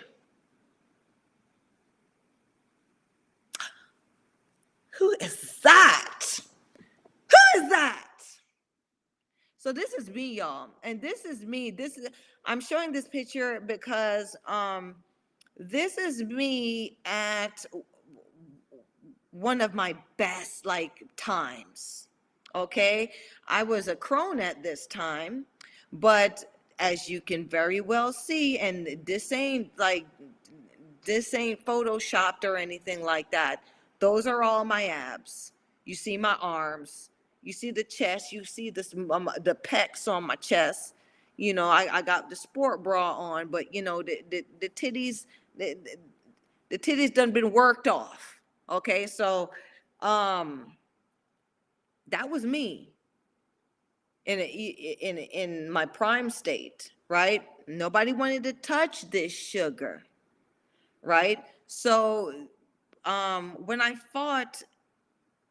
[4.99, 6.41] Who is that?
[7.31, 8.10] Who is that?
[9.61, 10.71] So this is me, y'all.
[10.85, 11.71] And this is me.
[11.71, 12.09] This is
[12.47, 14.95] I'm showing this picture because um
[15.59, 17.67] this is me at
[19.33, 22.09] one of my best like times.
[22.55, 23.13] okay?
[23.49, 25.47] I was a crone at this time,
[25.93, 26.45] but
[26.79, 30.07] as you can very well see, and this ain't like,
[31.05, 33.63] this ain't photoshopped or anything like that.
[33.99, 35.53] Those are all my abs.
[35.85, 37.10] You see my arms,
[37.43, 40.95] you see the chest, you see this, um, the pecs on my chest.
[41.37, 44.69] You know, I, I got the sport bra on, but you know, the, the, the
[44.69, 45.27] titties,
[45.57, 45.77] the,
[46.69, 48.41] the- titties done been worked off.
[48.69, 49.51] Okay, so,
[50.01, 50.73] um,
[52.09, 52.93] that was me
[54.27, 57.43] in a, in in my prime state, right?
[57.67, 60.03] Nobody wanted to touch this sugar,
[61.03, 61.39] right?
[61.67, 62.47] So
[63.05, 64.63] um when I fought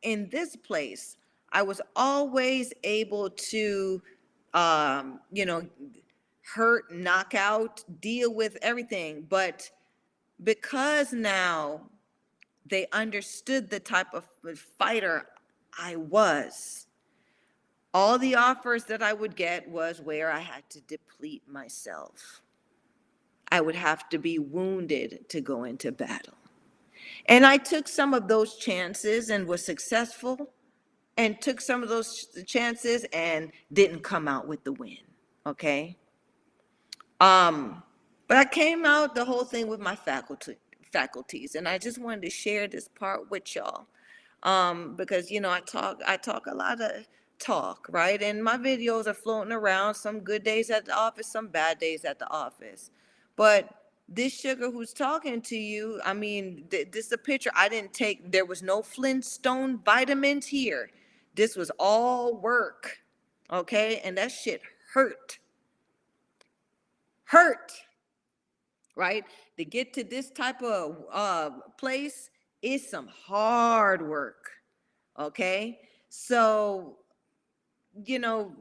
[0.03, 1.17] in this place,
[1.51, 4.01] I was always able to
[4.53, 5.67] um you know
[6.53, 9.69] hurt, knock out, deal with everything, but
[10.43, 11.81] because now
[12.65, 14.27] they understood the type of
[14.77, 15.27] fighter
[15.77, 16.87] I was.
[17.93, 22.41] All the offers that I would get was where I had to deplete myself.
[23.51, 26.35] I would have to be wounded to go into battle.
[27.25, 30.51] And I took some of those chances and was successful,
[31.19, 34.97] and took some of those chances and didn't come out with the win.
[35.45, 35.97] Okay?
[37.19, 37.83] Um,
[38.29, 40.55] but I came out the whole thing with my faculty
[40.93, 43.87] faculties, and I just wanted to share this part with y'all.
[44.43, 47.05] Um, because you know, I talk I talk a lot of
[47.37, 48.21] talk, right?
[48.21, 52.05] And my videos are floating around, some good days at the office, some bad days
[52.05, 52.91] at the office.
[53.35, 53.69] But
[54.07, 57.93] this sugar who's talking to you, I mean, th- this is a picture I didn't
[57.93, 58.31] take.
[58.31, 60.89] There was no Flintstone vitamins here.
[61.35, 62.97] This was all work.
[63.51, 64.01] Okay?
[64.03, 64.61] And that shit
[64.93, 65.39] hurt.
[67.25, 67.71] Hurt.
[68.95, 69.23] Right?
[69.57, 72.29] To get to this type of uh place
[72.61, 74.49] is some hard work.
[75.17, 75.79] Okay?
[76.09, 76.97] So,
[78.03, 78.51] you know,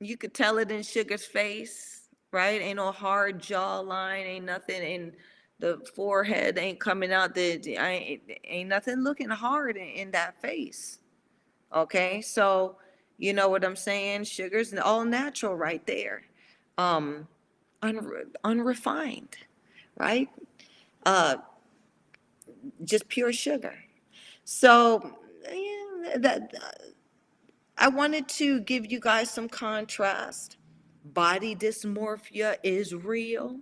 [0.00, 2.60] you could tell it in Sugar's face, right?
[2.60, 5.12] Ain't no hard jawline, ain't nothing in
[5.60, 10.40] the forehead, ain't coming out the, I ain't, ain't nothing looking hard in, in that
[10.40, 10.98] face.
[11.74, 12.76] Okay, so
[13.18, 14.24] you know what I'm saying?
[14.24, 16.22] Sugar's all natural right there.
[16.78, 17.28] Um,
[17.82, 19.36] unre- unrefined,
[19.96, 20.28] right?
[21.04, 21.36] Uh,
[22.84, 23.74] just pure sugar.
[24.44, 25.16] So,
[25.52, 26.52] yeah, that,
[27.78, 30.56] I wanted to give you guys some contrast.
[31.04, 33.58] Body dysmorphia is real,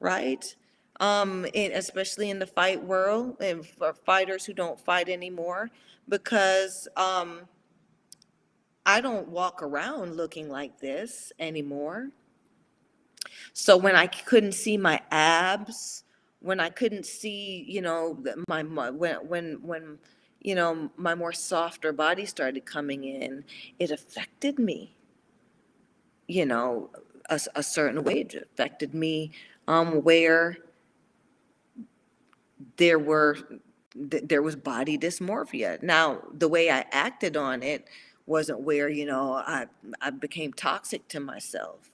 [0.00, 0.54] right?
[1.00, 5.70] Um, and especially in the fight world and for fighters who don't fight anymore,
[6.08, 7.42] because um,
[8.84, 12.08] I don't walk around looking like this anymore.
[13.52, 16.04] So when I couldn't see my abs,
[16.40, 18.18] when I couldn't see, you know,
[18.48, 19.98] my, my when when when
[20.40, 23.44] you know my more softer body started coming in,
[23.78, 24.96] it affected me.
[26.26, 26.90] You know,
[27.28, 28.20] a, a certain way.
[28.20, 29.32] It affected me
[29.66, 30.58] um, where
[32.76, 33.38] there were
[34.10, 35.82] th- there was body dysmorphia.
[35.82, 37.88] Now, the way I acted on it
[38.26, 39.66] wasn't where you know I
[40.00, 41.90] I became toxic to myself.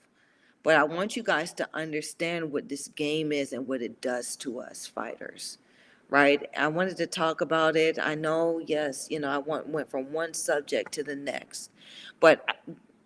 [0.65, 4.35] But I want you guys to understand what this game is and what it does
[4.37, 5.59] to us fighters,
[6.09, 6.49] right?
[6.57, 7.99] I wanted to talk about it.
[8.01, 11.69] I know, yes, you know, I went, went from one subject to the next.
[12.19, 12.43] But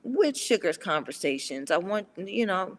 [0.04, 2.78] with Sugar's conversations, I want, you know,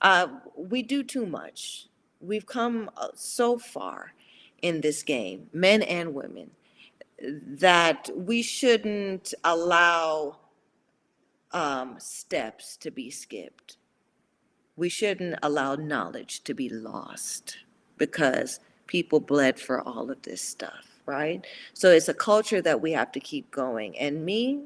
[0.00, 1.89] uh, we do too much.
[2.20, 4.14] We've come uh, so far
[4.62, 6.50] in this game, men and women,
[7.22, 10.38] that we shouldn't allow
[11.52, 13.76] um, steps to be skipped
[14.76, 17.58] we shouldn't allow knowledge to be lost
[17.98, 21.46] because people bled for all of this stuff, right?
[21.74, 23.98] So it's a culture that we have to keep going.
[23.98, 24.62] And me,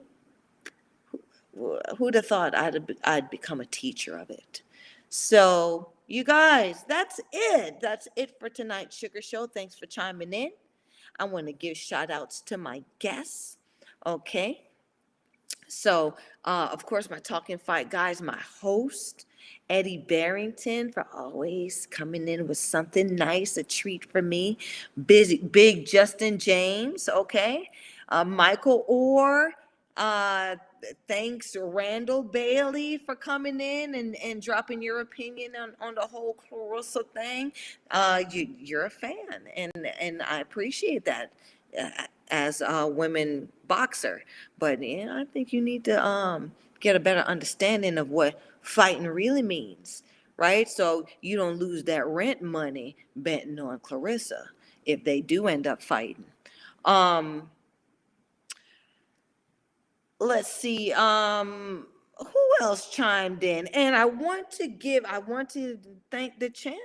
[1.54, 4.62] who- who'd have thought I'd, I'd become a teacher of it?
[5.08, 7.80] So, you guys, that's it.
[7.80, 9.46] That's it for tonight's Sugar Show.
[9.46, 10.50] Thanks for chiming in.
[11.18, 13.58] I want to give shout outs to my guests.
[14.06, 14.62] Okay.
[15.68, 16.14] So,
[16.44, 19.26] uh, of course, my Talking Fight guys, my host,
[19.70, 24.58] Eddie Barrington, for always coming in with something nice, a treat for me.
[25.06, 27.70] Busy, big Justin James, okay.
[28.10, 29.52] Uh, Michael Orr,
[29.96, 30.56] uh,
[31.08, 36.36] thanks Randall Bailey for coming in and, and dropping your opinion on, on the whole
[36.50, 37.52] Claressa thing.
[37.90, 41.32] Uh, you, you're a fan, and, and I appreciate that
[41.80, 41.90] uh,
[42.30, 44.22] as a women boxer.
[44.58, 49.42] But I think you need to um, get a better understanding of what fighting really
[49.42, 50.02] means,
[50.36, 50.68] right?
[50.68, 54.46] So you don't lose that rent money betting on Claressa
[54.86, 56.24] if they do end up fighting.
[56.84, 57.50] Um,
[60.24, 61.86] let's see, um,
[62.18, 63.66] who else chimed in?
[63.68, 65.78] And I want to give, I want to
[66.10, 66.78] thank the champ,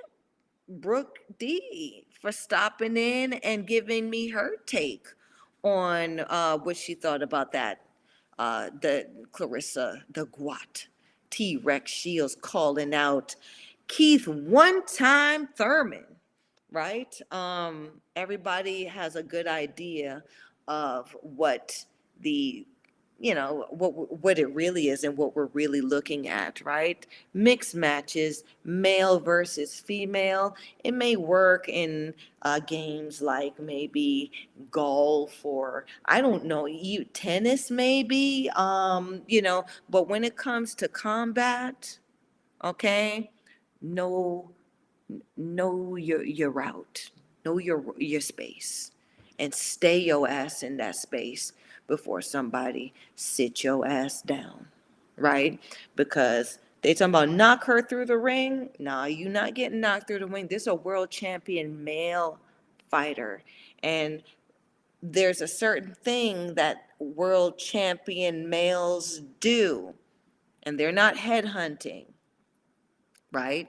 [0.67, 5.07] Brooke D, for stopping in and giving me her take
[5.63, 7.81] on uh, what she thought about that.
[8.37, 10.87] Uh, the Claressa, the GWOAT,
[11.29, 13.35] T Rex Shields calling out
[13.87, 16.05] Keith one time Thurman,
[16.71, 17.19] right?
[17.31, 20.23] Um, everybody has a good idea
[20.69, 21.85] of what
[22.21, 22.65] the
[23.19, 27.05] you know what what it really is and what we're really looking at right?
[27.33, 30.55] Mixed matches male versus female.
[30.83, 32.13] It may work in
[32.43, 34.31] uh, games like maybe
[34.71, 40.75] golf or i don't know you tennis maybe um you know but when it comes
[40.75, 41.97] to combat
[42.63, 43.29] okay
[43.81, 44.51] know
[45.37, 47.11] know your your route
[47.45, 48.91] know your your space
[49.39, 51.53] and stay your ass in that space
[51.89, 54.65] before somebody sit your ass down,
[55.17, 55.59] right?
[55.97, 58.69] Because they talking about knock her through the ring.
[58.79, 60.47] Nah, you not getting knocked through the ring.
[60.47, 62.39] This is a world champion male
[62.89, 63.43] fighter.
[63.83, 64.23] And
[65.03, 69.93] there's a certain thing that world champion males do.
[70.63, 72.05] And they're not headhunting,
[73.31, 73.67] right?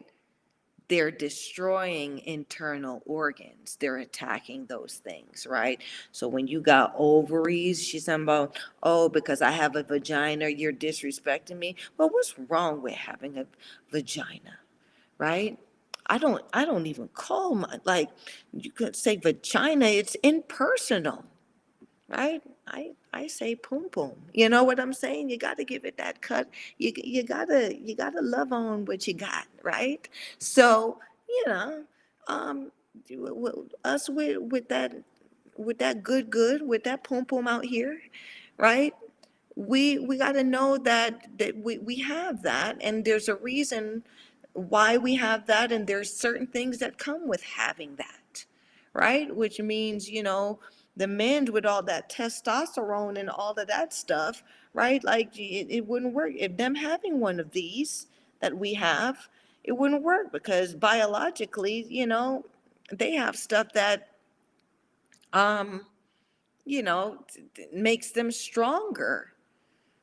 [0.91, 3.79] They're destroying internal organs.
[3.81, 5.81] They're attacking those things, right?
[6.12, 10.75] So when you got ovaries, she's talking about, oh, because I have a vagina, you're
[10.75, 11.77] disrespecting me.
[11.99, 13.47] Well, what's wrong with having a
[13.93, 14.59] vagina,
[15.19, 15.59] right?
[16.07, 18.11] I don't I don't even call my like
[18.53, 21.25] you could say vagina, it's impersonal,
[22.09, 22.43] right?
[22.71, 24.17] I I say poom poom.
[24.35, 25.31] You know what I'm saying?
[25.31, 26.49] You got to give it that cut.
[26.79, 30.09] You you gotta you gotta love on what you got, right?
[30.39, 30.99] So
[31.29, 31.85] you know,
[32.29, 32.73] um,
[33.85, 34.95] us with with that
[35.57, 38.01] with that good good with that poom poom out here,
[38.59, 38.94] right?
[39.57, 44.05] We we got to know that that we we have that, and there's a reason
[44.55, 48.47] why we have that, and there's certain things that come with having that,
[48.94, 49.35] right?
[49.35, 50.61] Which means you know
[50.97, 54.43] the men with all that testosterone and all of that stuff,
[54.75, 55.02] right?
[55.05, 56.33] Like it, it wouldn't work.
[56.36, 58.07] If them having one of these
[58.41, 59.28] that we have,
[59.65, 62.44] it wouldn't work because biologically, you know,
[62.93, 64.09] they have stuff that
[65.33, 65.86] um,
[66.65, 67.25] you know,
[67.73, 69.33] makes them stronger.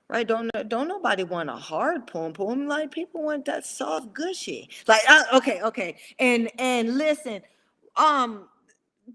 [0.09, 0.25] Right?
[0.25, 2.65] Don't don't nobody want a hard poem poem.
[2.65, 4.69] Like people want that soft gushy.
[4.87, 5.97] Like uh, okay, okay.
[6.17, 7.41] And and listen,
[7.97, 8.47] um,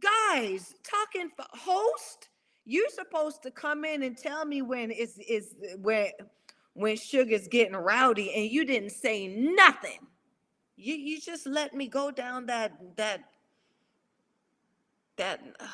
[0.01, 2.29] guys, talking f- host,
[2.65, 6.11] you're supposed to come in and tell me when it's is when
[6.75, 9.99] when sugar's getting rowdy, and you didn't say nothing.
[10.77, 13.21] You you just let me go down that that
[15.17, 15.67] that uh,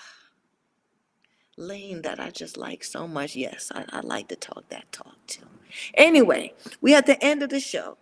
[1.56, 3.36] lane that I just like so much.
[3.36, 5.46] Yes, I, I like to talk that talk too.
[5.94, 7.98] Anyway, we at the end of the show.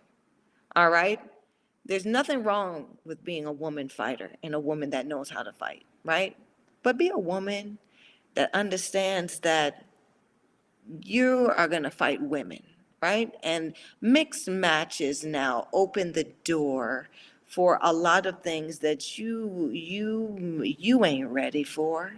[0.75, 1.19] All right.
[1.85, 5.53] There's nothing wrong with being a woman fighter and a woman that knows how to
[5.53, 6.37] fight, right?
[6.83, 7.79] But be a woman
[8.35, 9.85] that understands that
[11.03, 12.61] you are going to fight women,
[13.01, 13.33] right?
[13.43, 17.09] And mixed matches now open the door
[17.45, 22.13] for a lot of things that you you you ain't ready for.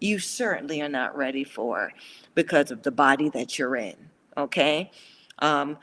[0.00, 1.92] You certainly are not ready for
[2.34, 3.96] because of the body that you're in,
[4.36, 4.90] okay?
[5.40, 5.78] Um,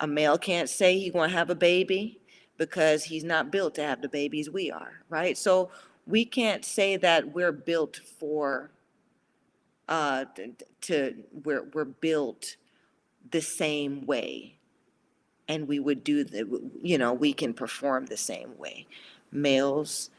[0.00, 2.20] a male can't say he to have a baby
[2.58, 5.36] because he's not built to have the babies we are, right?
[5.38, 5.70] So
[6.06, 8.70] we can't say that we're built for
[9.88, 10.24] uh
[10.82, 12.56] to we're we're built
[13.30, 14.56] the same way.
[15.48, 18.86] And we would do the you know we can perform the same way.
[19.32, 20.10] Males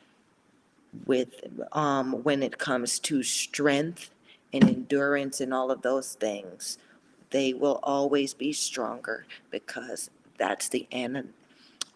[1.06, 4.12] with um when it comes to strength
[4.54, 6.78] and endurance and all of those things
[7.32, 11.26] they will always be stronger because that's the ana-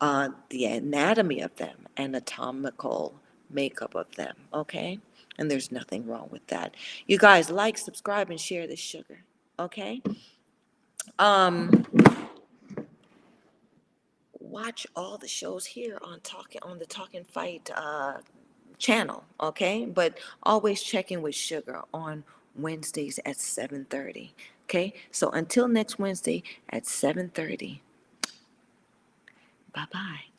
[0.01, 3.13] uh, the anatomy of them anatomical
[3.49, 4.99] makeup of them okay?
[5.37, 6.75] And there's nothing wrong with that.
[7.07, 9.19] You guys like subscribe and share this sugar
[9.59, 10.01] okay?
[11.17, 11.85] Um
[14.39, 18.17] watch all the shows here on talking on the talking fight uh
[18.77, 19.85] channel okay?
[19.85, 22.23] But always check in with sugar on
[22.55, 24.31] wednesdays at 7:30
[24.65, 24.93] okay?
[25.11, 27.81] So until next wednesday at 7:30
[29.73, 30.38] bye bye